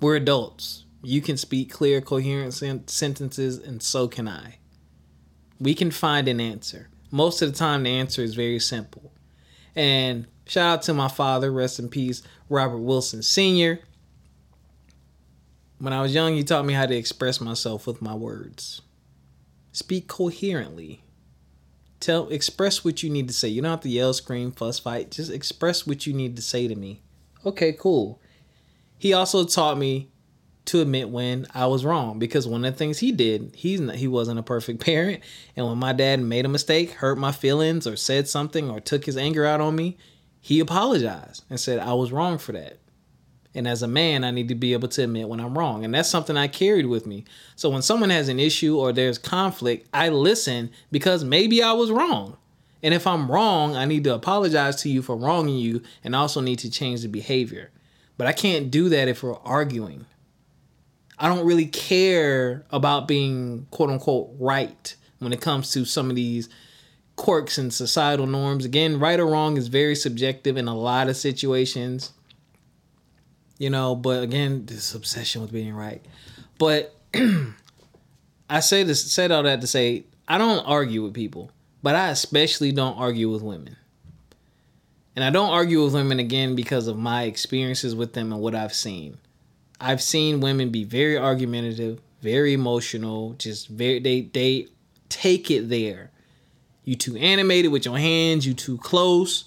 We're 0.00 0.16
adults. 0.16 0.84
You 1.02 1.20
can 1.22 1.36
speak 1.36 1.72
clear, 1.72 2.00
coherent 2.00 2.52
sen- 2.54 2.88
sentences, 2.88 3.58
and 3.58 3.82
so 3.82 4.08
can 4.08 4.28
I. 4.28 4.58
We 5.58 5.74
can 5.74 5.90
find 5.90 6.28
an 6.28 6.40
answer. 6.40 6.88
Most 7.10 7.42
of 7.42 7.52
the 7.52 7.58
time, 7.58 7.84
the 7.84 7.90
answer 7.90 8.22
is 8.22 8.34
very 8.34 8.58
simple. 8.58 9.12
And 9.74 10.26
shout 10.46 10.78
out 10.78 10.82
to 10.82 10.94
my 10.94 11.08
father, 11.08 11.52
rest 11.52 11.78
in 11.78 11.88
peace, 11.88 12.22
Robert 12.48 12.78
Wilson 12.78 13.22
Sr. 13.22 13.80
When 15.78 15.92
I 15.92 16.02
was 16.02 16.14
young, 16.14 16.34
he 16.34 16.44
taught 16.44 16.66
me 16.66 16.74
how 16.74 16.86
to 16.86 16.96
express 16.96 17.40
myself 17.40 17.86
with 17.86 18.02
my 18.02 18.14
words. 18.14 18.82
Speak 19.72 20.08
coherently 20.08 21.02
tell 22.00 22.28
express 22.28 22.84
what 22.84 23.02
you 23.02 23.10
need 23.10 23.28
to 23.28 23.34
say. 23.34 23.48
You 23.48 23.62
don't 23.62 23.70
have 23.70 23.80
to 23.82 23.88
yell, 23.88 24.12
scream, 24.12 24.50
fuss, 24.52 24.78
fight. 24.78 25.10
Just 25.10 25.30
express 25.30 25.86
what 25.86 26.06
you 26.06 26.12
need 26.12 26.36
to 26.36 26.42
say 26.42 26.66
to 26.66 26.74
me. 26.74 27.02
Okay, 27.44 27.72
cool. 27.72 28.20
He 28.98 29.12
also 29.12 29.44
taught 29.44 29.78
me 29.78 30.10
to 30.66 30.80
admit 30.80 31.08
when 31.08 31.46
I 31.54 31.66
was 31.66 31.84
wrong 31.84 32.18
because 32.18 32.46
one 32.46 32.64
of 32.64 32.72
the 32.72 32.78
things 32.78 32.98
he 32.98 33.12
did, 33.12 33.52
he's 33.54 33.80
not, 33.80 33.96
he 33.96 34.08
wasn't 34.08 34.38
a 34.38 34.42
perfect 34.42 34.80
parent, 34.84 35.22
and 35.56 35.66
when 35.66 35.78
my 35.78 35.92
dad 35.92 36.20
made 36.20 36.44
a 36.44 36.48
mistake, 36.48 36.92
hurt 36.92 37.18
my 37.18 37.32
feelings, 37.32 37.86
or 37.86 37.96
said 37.96 38.28
something, 38.28 38.70
or 38.70 38.80
took 38.80 39.04
his 39.04 39.16
anger 39.16 39.46
out 39.46 39.60
on 39.60 39.76
me, 39.76 39.96
he 40.40 40.60
apologized 40.60 41.44
and 41.48 41.60
said 41.60 41.78
I 41.78 41.94
was 41.94 42.12
wrong 42.12 42.38
for 42.38 42.52
that. 42.52 42.79
And 43.54 43.66
as 43.66 43.82
a 43.82 43.88
man, 43.88 44.22
I 44.22 44.30
need 44.30 44.48
to 44.48 44.54
be 44.54 44.72
able 44.72 44.88
to 44.88 45.02
admit 45.02 45.28
when 45.28 45.40
I'm 45.40 45.58
wrong. 45.58 45.84
And 45.84 45.92
that's 45.92 46.08
something 46.08 46.36
I 46.36 46.46
carried 46.46 46.86
with 46.86 47.06
me. 47.06 47.24
So 47.56 47.68
when 47.68 47.82
someone 47.82 48.10
has 48.10 48.28
an 48.28 48.38
issue 48.38 48.78
or 48.78 48.92
there's 48.92 49.18
conflict, 49.18 49.88
I 49.92 50.08
listen 50.08 50.70
because 50.92 51.24
maybe 51.24 51.62
I 51.62 51.72
was 51.72 51.90
wrong. 51.90 52.36
And 52.82 52.94
if 52.94 53.06
I'm 53.06 53.30
wrong, 53.30 53.76
I 53.76 53.84
need 53.84 54.04
to 54.04 54.14
apologize 54.14 54.76
to 54.82 54.88
you 54.88 55.02
for 55.02 55.16
wronging 55.16 55.58
you 55.58 55.82
and 56.04 56.14
also 56.14 56.40
need 56.40 56.60
to 56.60 56.70
change 56.70 57.02
the 57.02 57.08
behavior. 57.08 57.70
But 58.16 58.26
I 58.26 58.32
can't 58.32 58.70
do 58.70 58.88
that 58.90 59.08
if 59.08 59.22
we're 59.22 59.38
arguing. 59.38 60.06
I 61.18 61.28
don't 61.28 61.44
really 61.44 61.66
care 61.66 62.64
about 62.70 63.08
being 63.08 63.66
quote 63.70 63.90
unquote 63.90 64.30
right 64.38 64.94
when 65.18 65.32
it 65.32 65.40
comes 65.40 65.70
to 65.72 65.84
some 65.84 66.08
of 66.08 66.16
these 66.16 66.48
quirks 67.16 67.58
and 67.58 67.74
societal 67.74 68.26
norms. 68.26 68.64
Again, 68.64 68.98
right 68.98 69.20
or 69.20 69.26
wrong 69.26 69.58
is 69.58 69.68
very 69.68 69.94
subjective 69.94 70.56
in 70.56 70.68
a 70.68 70.74
lot 70.74 71.08
of 71.08 71.16
situations 71.16 72.12
you 73.60 73.70
know. 73.70 73.94
But 73.94 74.24
again, 74.24 74.66
this 74.66 74.92
obsession 74.96 75.42
with 75.42 75.52
being 75.52 75.74
right. 75.74 76.04
But 76.58 76.96
I 78.50 78.58
say 78.58 78.82
this, 78.82 79.12
said 79.12 79.30
all 79.30 79.44
that 79.44 79.60
to 79.60 79.68
say 79.68 80.04
I 80.26 80.38
don't 80.38 80.66
argue 80.66 81.04
with 81.04 81.14
people, 81.14 81.52
but 81.82 81.94
I 81.94 82.08
especially 82.08 82.72
don't 82.72 82.98
argue 82.98 83.30
with 83.30 83.42
women. 83.42 83.76
And 85.14 85.24
I 85.24 85.30
don't 85.30 85.50
argue 85.50 85.84
with 85.84 85.94
women 85.94 86.18
again 86.18 86.56
because 86.56 86.86
of 86.86 86.96
my 86.96 87.24
experiences 87.24 87.94
with 87.94 88.14
them 88.14 88.32
and 88.32 88.40
what 88.40 88.54
I've 88.54 88.74
seen. 88.74 89.18
I've 89.80 90.02
seen 90.02 90.40
women 90.40 90.70
be 90.70 90.84
very 90.84 91.18
argumentative, 91.18 92.00
very 92.22 92.52
emotional, 92.52 93.34
just 93.34 93.68
very 93.68 93.98
they 93.98 94.22
they 94.22 94.68
take 95.08 95.50
it 95.50 95.68
there. 95.68 96.10
You 96.84 96.94
too 96.94 97.16
animated 97.16 97.72
with 97.72 97.84
your 97.84 97.98
hands, 97.98 98.46
you 98.46 98.54
too 98.54 98.78
close. 98.78 99.44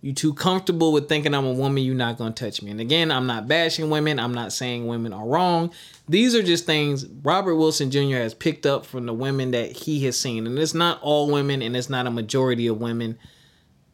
You 0.00 0.12
too 0.12 0.32
comfortable 0.32 0.92
with 0.92 1.08
thinking 1.08 1.34
I'm 1.34 1.44
a 1.44 1.52
woman, 1.52 1.82
you're 1.82 1.94
not 1.94 2.18
gonna 2.18 2.32
touch 2.32 2.62
me. 2.62 2.70
And 2.70 2.80
again, 2.80 3.10
I'm 3.10 3.26
not 3.26 3.48
bashing 3.48 3.90
women. 3.90 4.20
I'm 4.20 4.32
not 4.32 4.52
saying 4.52 4.86
women 4.86 5.12
are 5.12 5.26
wrong. 5.26 5.72
These 6.08 6.36
are 6.36 6.42
just 6.42 6.66
things 6.66 7.04
Robert 7.24 7.56
Wilson 7.56 7.90
Jr. 7.90 8.18
has 8.18 8.32
picked 8.32 8.64
up 8.64 8.86
from 8.86 9.06
the 9.06 9.12
women 9.12 9.50
that 9.50 9.72
he 9.72 10.04
has 10.04 10.18
seen. 10.18 10.46
And 10.46 10.56
it's 10.58 10.74
not 10.74 11.02
all 11.02 11.30
women 11.30 11.62
and 11.62 11.76
it's 11.76 11.90
not 11.90 12.06
a 12.06 12.10
majority 12.12 12.68
of 12.68 12.80
women. 12.80 13.18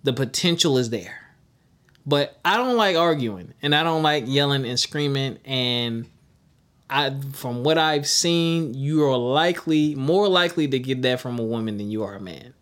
The 0.03 0.13
potential 0.13 0.77
is 0.77 0.91
there. 0.91 1.21
But 2.05 2.39
I 2.45 2.59
don't 2.59 2.77
like 2.77 2.97
arguing 2.97 3.55
and 3.63 3.75
I 3.75 3.83
don't 3.83 4.03
like 4.03 4.25
yelling 4.27 4.67
and 4.67 4.79
screaming. 4.79 5.39
And 5.47 6.05
I 6.91 7.19
from 7.33 7.65
what 7.65 7.79
I've 7.79 8.07
seen, 8.07 8.75
you 8.75 9.05
are 9.05 9.17
likely 9.17 9.95
more 9.95 10.29
likely 10.29 10.69
to 10.69 10.79
get 10.79 11.01
that 11.01 11.21
from 11.21 11.39
a 11.39 11.43
woman 11.43 11.79
than 11.79 11.91
you 11.91 12.03
are 12.03 12.15
a 12.15 12.21
man. 12.21 12.53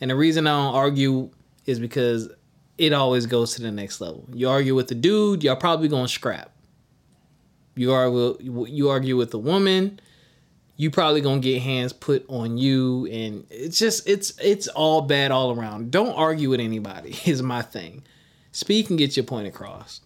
And 0.00 0.10
the 0.10 0.16
reason 0.16 0.48
I 0.48 0.50
don't 0.50 0.74
argue 0.74 1.30
is 1.66 1.78
because 1.78 2.28
it 2.78 2.92
always 2.92 3.26
goes 3.26 3.54
to 3.54 3.62
the 3.62 3.70
next 3.70 4.00
level. 4.00 4.28
You 4.32 4.48
argue 4.48 4.74
with 4.74 4.90
a 4.90 4.94
dude, 4.94 5.44
y'all 5.44 5.56
probably 5.56 5.88
gonna 5.88 6.08
scrap. 6.08 6.50
You 7.76 7.92
argue, 7.92 8.36
you 8.40 8.88
argue 8.88 9.16
with 9.16 9.34
a 9.34 9.38
woman, 9.38 10.00
you 10.76 10.90
probably 10.90 11.20
gonna 11.20 11.40
get 11.40 11.62
hands 11.62 11.92
put 11.92 12.24
on 12.28 12.58
you, 12.58 13.06
and 13.06 13.46
it's 13.50 13.78
just 13.78 14.08
it's 14.08 14.38
it's 14.40 14.68
all 14.68 15.02
bad 15.02 15.30
all 15.30 15.52
around. 15.52 15.90
Don't 15.90 16.14
argue 16.14 16.50
with 16.50 16.60
anybody 16.60 17.16
is 17.24 17.42
my 17.42 17.62
thing. 17.62 18.02
Speak 18.52 18.90
and 18.90 18.98
get 18.98 19.16
your 19.16 19.24
point 19.24 19.48
across. 19.48 20.00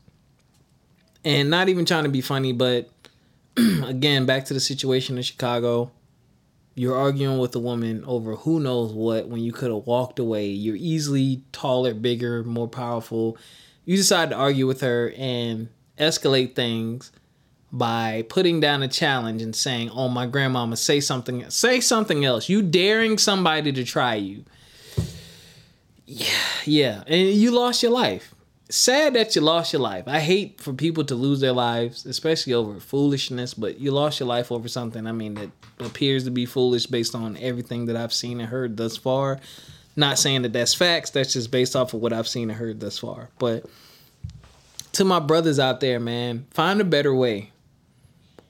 And 1.25 1.51
not 1.51 1.69
even 1.69 1.85
trying 1.85 2.05
to 2.05 2.11
be 2.11 2.21
funny, 2.21 2.53
but 2.53 2.91
again, 3.85 4.25
back 4.25 4.47
to 4.47 4.55
the 4.55 4.61
situation 4.61 5.17
in 5.17 5.23
Chicago 5.23 5.91
you're 6.79 6.97
arguing 6.97 7.39
with 7.39 7.55
a 7.57 7.59
woman 7.59 8.05
over 8.07 8.37
who 8.37 8.61
knows 8.61 8.93
what 8.93 9.29
when 9.29 9.41
you 9.41 9.53
could 9.53 9.71
have 9.71 9.87
walked 9.87 10.19
away. 10.19 10.47
You're 10.47 10.77
easily 10.77 11.43
taller, 11.51 11.93
bigger, 11.93 12.45
more 12.45 12.69
powerful. 12.69 13.37
You 13.85 13.97
decide 13.97 14.31
to 14.31 14.37
argue 14.37 14.67
with 14.67 14.81
her 14.83 15.13
and 15.17 15.69
escalate 15.99 16.55
things 16.55 17.11
by 17.73 18.25
putting 18.29 18.61
down 18.61 18.83
a 18.83 18.89
challenge 18.89 19.43
and 19.43 19.57
saying, 19.57 19.91
"Oh, 19.91 20.09
my 20.09 20.27
grandmama, 20.27 20.77
say 20.77 21.01
something, 21.01 21.51
say 21.51 21.81
something 21.81 22.25
else." 22.25 22.49
You 22.49 22.63
daring 22.63 23.19
somebody 23.19 23.73
to 23.73 23.85
try 23.85 24.15
you. 24.15 24.45
Yeah, 26.07 26.27
yeah, 26.65 27.03
and 27.07 27.31
you 27.33 27.51
lost 27.51 27.83
your 27.83 27.93
life 27.93 28.35
sad 28.69 29.15
that 29.15 29.35
you 29.35 29.41
lost 29.41 29.73
your 29.73 29.81
life. 29.81 30.05
I 30.07 30.21
hate 30.21 30.61
for 30.61 30.73
people 30.73 31.05
to 31.05 31.15
lose 31.15 31.41
their 31.41 31.53
lives, 31.53 32.05
especially 32.05 32.53
over 32.53 32.79
foolishness, 32.81 33.55
but 33.55 33.79
you 33.79 33.91
lost 33.91 34.21
your 34.21 34.29
life 34.29 34.53
over 34.53 34.69
something, 34.69 35.07
I 35.07 35.13
mean, 35.13 35.35
that 35.35 35.51
appears 35.81 36.25
to 36.25 36.31
be 36.31 36.47
foolish 36.47 36.87
based 36.87 37.15
on 37.15 37.37
everything 37.39 37.87
that 37.87 37.97
I've 37.97 38.13
seen 38.13 38.41
and 38.41 38.49
heard 38.49 38.77
thus 38.77 38.97
far. 38.97 39.41
Not 39.97 40.19
saying 40.19 40.43
that 40.43 40.53
that's 40.53 40.75
facts, 40.75 41.11
that's 41.11 41.33
just 41.33 41.51
based 41.51 41.75
off 41.75 41.95
of 41.95 42.01
what 42.01 42.13
I've 42.13 42.29
seen 42.29 42.51
and 42.51 42.59
heard 42.59 42.81
thus 42.81 42.99
far. 42.99 43.31
But 43.39 43.65
to 44.93 45.05
my 45.05 45.19
brothers 45.19 45.59
out 45.59 45.81
there, 45.81 45.99
man, 45.99 46.47
find 46.51 46.81
a 46.81 46.85
better 46.85 47.15
way. 47.15 47.51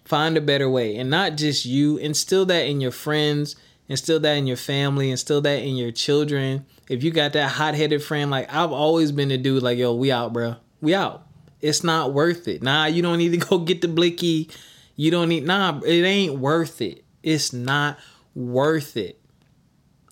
Find 0.05 0.37
a 0.37 0.41
better 0.41 0.69
way. 0.69 0.97
And 0.97 1.11
not 1.11 1.37
just 1.37 1.64
you, 1.64 1.97
instill 1.99 2.47
that 2.47 2.66
in 2.66 2.81
your 2.81 2.91
friends, 2.91 3.57
instill 3.89 4.20
that 4.20 4.34
in 4.34 4.47
your 4.47 4.57
family, 4.57 5.11
instill 5.11 5.41
that 5.43 5.62
in 5.62 5.76
your 5.76 5.91
children 5.91 6.66
if 6.89 7.05
you 7.05 7.11
got 7.11 7.34
that 7.34 7.51
hot 7.51 7.74
headed 7.74 8.03
friend, 8.03 8.30
like 8.30 8.53
I've 8.53 8.72
always 8.72 9.12
been 9.12 9.30
a 9.30 9.39
dude, 9.39 9.62
like 9.62 9.78
yo, 9.78 9.95
we 9.95 10.11
out, 10.11 10.32
bro, 10.32 10.57
we 10.80 10.95
out. 10.95 11.26
It's 11.61 11.84
not 11.84 12.14
worth 12.14 12.49
it. 12.49 12.62
Nah, 12.62 12.86
you 12.86 13.03
don't 13.03 13.18
need 13.18 13.39
to 13.41 13.47
go 13.49 13.59
get 13.59 13.80
the 13.82 13.89
blicky. 13.89 14.51
You 14.97 15.11
don't 15.11 15.28
need 15.28 15.45
nah. 15.45 15.80
It 15.84 16.03
ain't 16.03 16.39
worth 16.39 16.80
it. 16.80 17.05
It's 17.22 17.53
not 17.53 17.99
worth 18.34 18.97
it. 18.97 19.20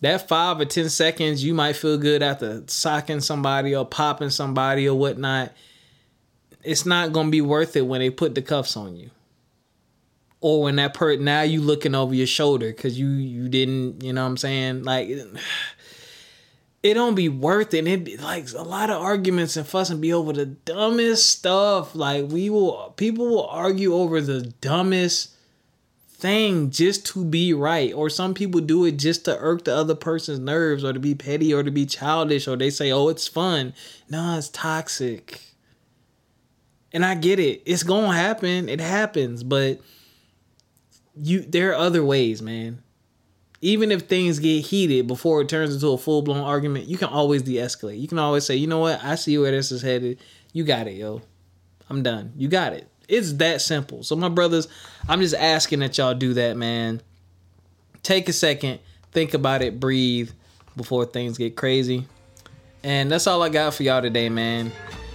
That 0.02 0.28
five 0.28 0.60
or 0.60 0.66
ten 0.66 0.90
seconds, 0.90 1.42
you 1.42 1.54
might 1.54 1.76
feel 1.76 1.96
good 1.96 2.22
after 2.22 2.62
socking 2.66 3.20
somebody 3.20 3.74
or 3.74 3.86
popping 3.86 4.30
somebody 4.30 4.88
or 4.88 4.94
whatnot. 4.94 5.52
It's 6.62 6.84
not 6.84 7.12
gonna 7.12 7.30
be 7.30 7.40
worth 7.40 7.76
it 7.76 7.86
when 7.86 8.00
they 8.00 8.10
put 8.10 8.34
the 8.34 8.42
cuffs 8.42 8.76
on 8.76 8.96
you 8.96 9.10
or 10.46 10.62
when 10.62 10.76
that 10.76 10.94
per 10.94 11.16
now 11.16 11.42
you 11.42 11.60
looking 11.60 11.94
over 11.94 12.14
your 12.14 12.26
shoulder 12.26 12.68
because 12.68 12.98
you 12.98 13.08
you 13.08 13.48
didn't 13.48 14.02
you 14.02 14.12
know 14.12 14.22
what 14.22 14.30
i'm 14.30 14.36
saying 14.36 14.82
like 14.84 15.08
it 16.86 16.94
don't 16.94 17.16
be 17.16 17.28
worth 17.28 17.74
it. 17.74 17.80
And 17.80 17.88
it 17.88 18.04
be 18.04 18.16
like 18.16 18.52
a 18.52 18.62
lot 18.62 18.90
of 18.90 19.02
arguments 19.02 19.56
and 19.56 19.66
fussing 19.66 20.00
be 20.00 20.12
over 20.12 20.32
the 20.32 20.46
dumbest 20.46 21.28
stuff. 21.28 21.94
Like 21.94 22.28
we 22.28 22.48
will 22.48 22.94
people 22.96 23.26
will 23.26 23.46
argue 23.48 23.92
over 23.92 24.20
the 24.20 24.42
dumbest 24.60 25.34
thing 26.08 26.70
just 26.70 27.04
to 27.06 27.24
be 27.24 27.52
right. 27.52 27.92
Or 27.92 28.08
some 28.08 28.34
people 28.34 28.60
do 28.60 28.84
it 28.84 28.92
just 28.92 29.24
to 29.24 29.36
irk 29.38 29.64
the 29.64 29.74
other 29.74 29.94
person's 29.94 30.38
nerves 30.38 30.84
or 30.84 30.92
to 30.92 31.00
be 31.00 31.14
petty 31.14 31.52
or 31.52 31.62
to 31.62 31.70
be 31.70 31.86
childish 31.86 32.46
or 32.46 32.56
they 32.56 32.70
say, 32.70 32.92
oh, 32.92 33.08
it's 33.08 33.26
fun. 33.26 33.74
No, 34.08 34.38
it's 34.38 34.48
toxic. 34.48 35.40
And 36.92 37.04
I 37.04 37.16
get 37.16 37.38
it. 37.40 37.62
It's 37.66 37.82
gonna 37.82 38.16
happen. 38.16 38.68
It 38.68 38.80
happens, 38.80 39.42
but 39.42 39.80
you 41.16 41.40
there 41.40 41.70
are 41.72 41.76
other 41.76 42.04
ways, 42.04 42.42
man 42.42 42.82
even 43.60 43.90
if 43.90 44.02
things 44.02 44.38
get 44.38 44.66
heated 44.66 45.06
before 45.06 45.40
it 45.40 45.48
turns 45.48 45.74
into 45.74 45.88
a 45.88 45.98
full 45.98 46.22
blown 46.22 46.42
argument, 46.44 46.86
you 46.86 46.98
can 46.98 47.08
always 47.08 47.42
de 47.42 47.54
escalate. 47.54 48.00
You 48.00 48.08
can 48.08 48.18
always 48.18 48.44
say, 48.44 48.56
you 48.56 48.66
know 48.66 48.80
what, 48.80 49.02
I 49.02 49.14
see 49.14 49.38
where 49.38 49.50
this 49.50 49.72
is 49.72 49.82
headed. 49.82 50.18
You 50.52 50.64
got 50.64 50.86
it, 50.86 50.94
yo. 50.94 51.22
I'm 51.88 52.02
done. 52.02 52.32
You 52.36 52.48
got 52.48 52.72
it. 52.72 52.88
It's 53.08 53.34
that 53.34 53.60
simple. 53.60 54.02
So, 54.02 54.16
my 54.16 54.28
brothers, 54.28 54.68
I'm 55.08 55.20
just 55.20 55.34
asking 55.34 55.78
that 55.80 55.96
y'all 55.96 56.14
do 56.14 56.34
that, 56.34 56.56
man. 56.56 57.00
Take 58.02 58.28
a 58.28 58.32
second, 58.32 58.80
think 59.12 59.34
about 59.34 59.62
it, 59.62 59.80
breathe 59.80 60.30
before 60.76 61.04
things 61.04 61.38
get 61.38 61.56
crazy. 61.56 62.06
And 62.82 63.10
that's 63.10 63.26
all 63.26 63.42
I 63.42 63.48
got 63.48 63.74
for 63.74 63.82
y'all 63.82 64.02
today, 64.02 64.28
man. 64.28 64.70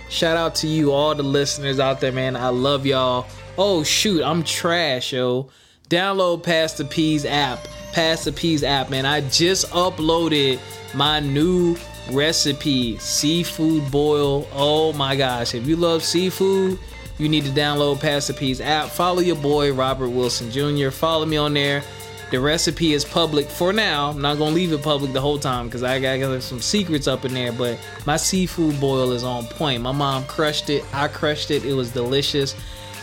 Shout 0.09 0.35
out 0.35 0.55
to 0.55 0.67
you, 0.67 0.91
all 0.91 1.15
the 1.15 1.23
listeners 1.23 1.79
out 1.79 2.01
there, 2.01 2.11
man. 2.11 2.35
I 2.35 2.49
love 2.49 2.85
y'all. 2.85 3.27
Oh, 3.57 3.83
shoot, 3.83 4.23
I'm 4.23 4.43
trash, 4.43 5.13
yo. 5.13 5.49
Download 5.91 6.41
Pass 6.41 6.73
the 6.73 6.85
Peaz 6.85 7.25
app 7.25 7.67
Pass 7.91 8.23
the 8.23 8.31
Peaz 8.31 8.63
app, 8.63 8.89
man. 8.89 9.05
I 9.05 9.19
just 9.29 9.69
uploaded 9.71 10.59
my 10.93 11.19
new 11.19 11.75
recipe, 12.09 12.97
seafood 12.99 13.91
boil. 13.91 14.47
Oh 14.53 14.93
my 14.93 15.15
gosh. 15.17 15.53
If 15.53 15.67
you 15.67 15.75
love 15.75 16.01
seafood, 16.01 16.79
you 17.17 17.27
need 17.27 17.43
to 17.43 17.51
download 17.51 17.99
Pass 17.99 18.27
the 18.27 18.33
Peaz 18.33 18.61
app. 18.61 18.87
Follow 18.87 19.19
your 19.19 19.35
boy, 19.35 19.73
Robert 19.73 20.09
Wilson 20.09 20.49
Jr. 20.51 20.89
Follow 20.89 21.25
me 21.25 21.35
on 21.35 21.53
there. 21.53 21.83
The 22.31 22.39
recipe 22.39 22.93
is 22.93 23.03
public 23.03 23.47
for 23.47 23.73
now. 23.73 24.11
I'm 24.11 24.21
not 24.21 24.37
gonna 24.37 24.55
leave 24.55 24.71
it 24.71 24.81
public 24.81 25.11
the 25.11 25.19
whole 25.19 25.37
time 25.37 25.65
because 25.65 25.83
I 25.83 25.99
got 25.99 26.41
some 26.41 26.61
secrets 26.61 27.09
up 27.09 27.25
in 27.25 27.33
there. 27.33 27.51
But 27.51 27.77
my 28.05 28.15
seafood 28.15 28.79
boil 28.79 29.11
is 29.11 29.25
on 29.25 29.47
point. 29.47 29.81
My 29.81 29.91
mom 29.91 30.23
crushed 30.23 30.69
it. 30.69 30.85
I 30.93 31.09
crushed 31.09 31.51
it. 31.51 31.65
It 31.65 31.73
was 31.73 31.91
delicious 31.91 32.55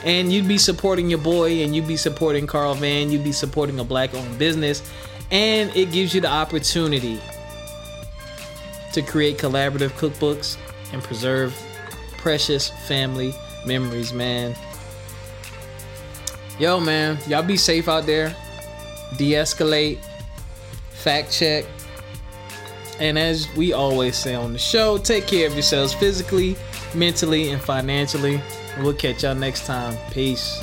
and 0.05 0.33
you'd 0.33 0.49
be 0.49 0.59
supporting 0.59 1.11
your 1.11 1.19
boy 1.19 1.63
and 1.63 1.75
you'd 1.75 1.89
be 1.89 1.97
supporting 1.97 2.47
Carl 2.47 2.75
Van, 2.75 3.11
you'd 3.11 3.25
be 3.25 3.33
supporting 3.33 3.79
a 3.79 3.85
black 3.85 4.15
owned 4.15 4.39
business, 4.39 4.89
and 5.31 5.75
it 5.77 5.91
gives 5.93 6.15
you 6.15 6.21
the 6.21 6.31
opportunity 6.31 7.21
to 8.93 9.03
create 9.03 9.39
collaborative 9.39 9.91
cookbooks 9.91 10.57
and 10.93 11.03
preserve 11.03 11.55
precious 12.17 12.71
family 12.87 13.35
memories, 13.67 14.13
man. 14.13 14.55
Yo, 16.59 16.81
man, 16.81 17.19
y'all 17.29 17.43
be 17.43 17.57
safe 17.57 17.89
out 17.89 18.07
there. 18.07 18.35
De 19.17 19.33
escalate, 19.33 19.99
fact 20.91 21.33
check. 21.33 21.65
And 22.99 23.17
as 23.17 23.47
we 23.55 23.73
always 23.73 24.17
say 24.17 24.35
on 24.35 24.53
the 24.53 24.59
show, 24.59 24.99
take 24.99 25.27
care 25.27 25.47
of 25.47 25.53
yourselves 25.53 25.95
physically, 25.95 26.57
mentally, 26.95 27.51
and 27.51 27.63
financially. 27.63 28.41
We'll 28.79 28.95
catch 28.95 29.25
y'all 29.25 29.35
next 29.35 29.67
time. 29.67 29.97
Peace. 30.13 30.63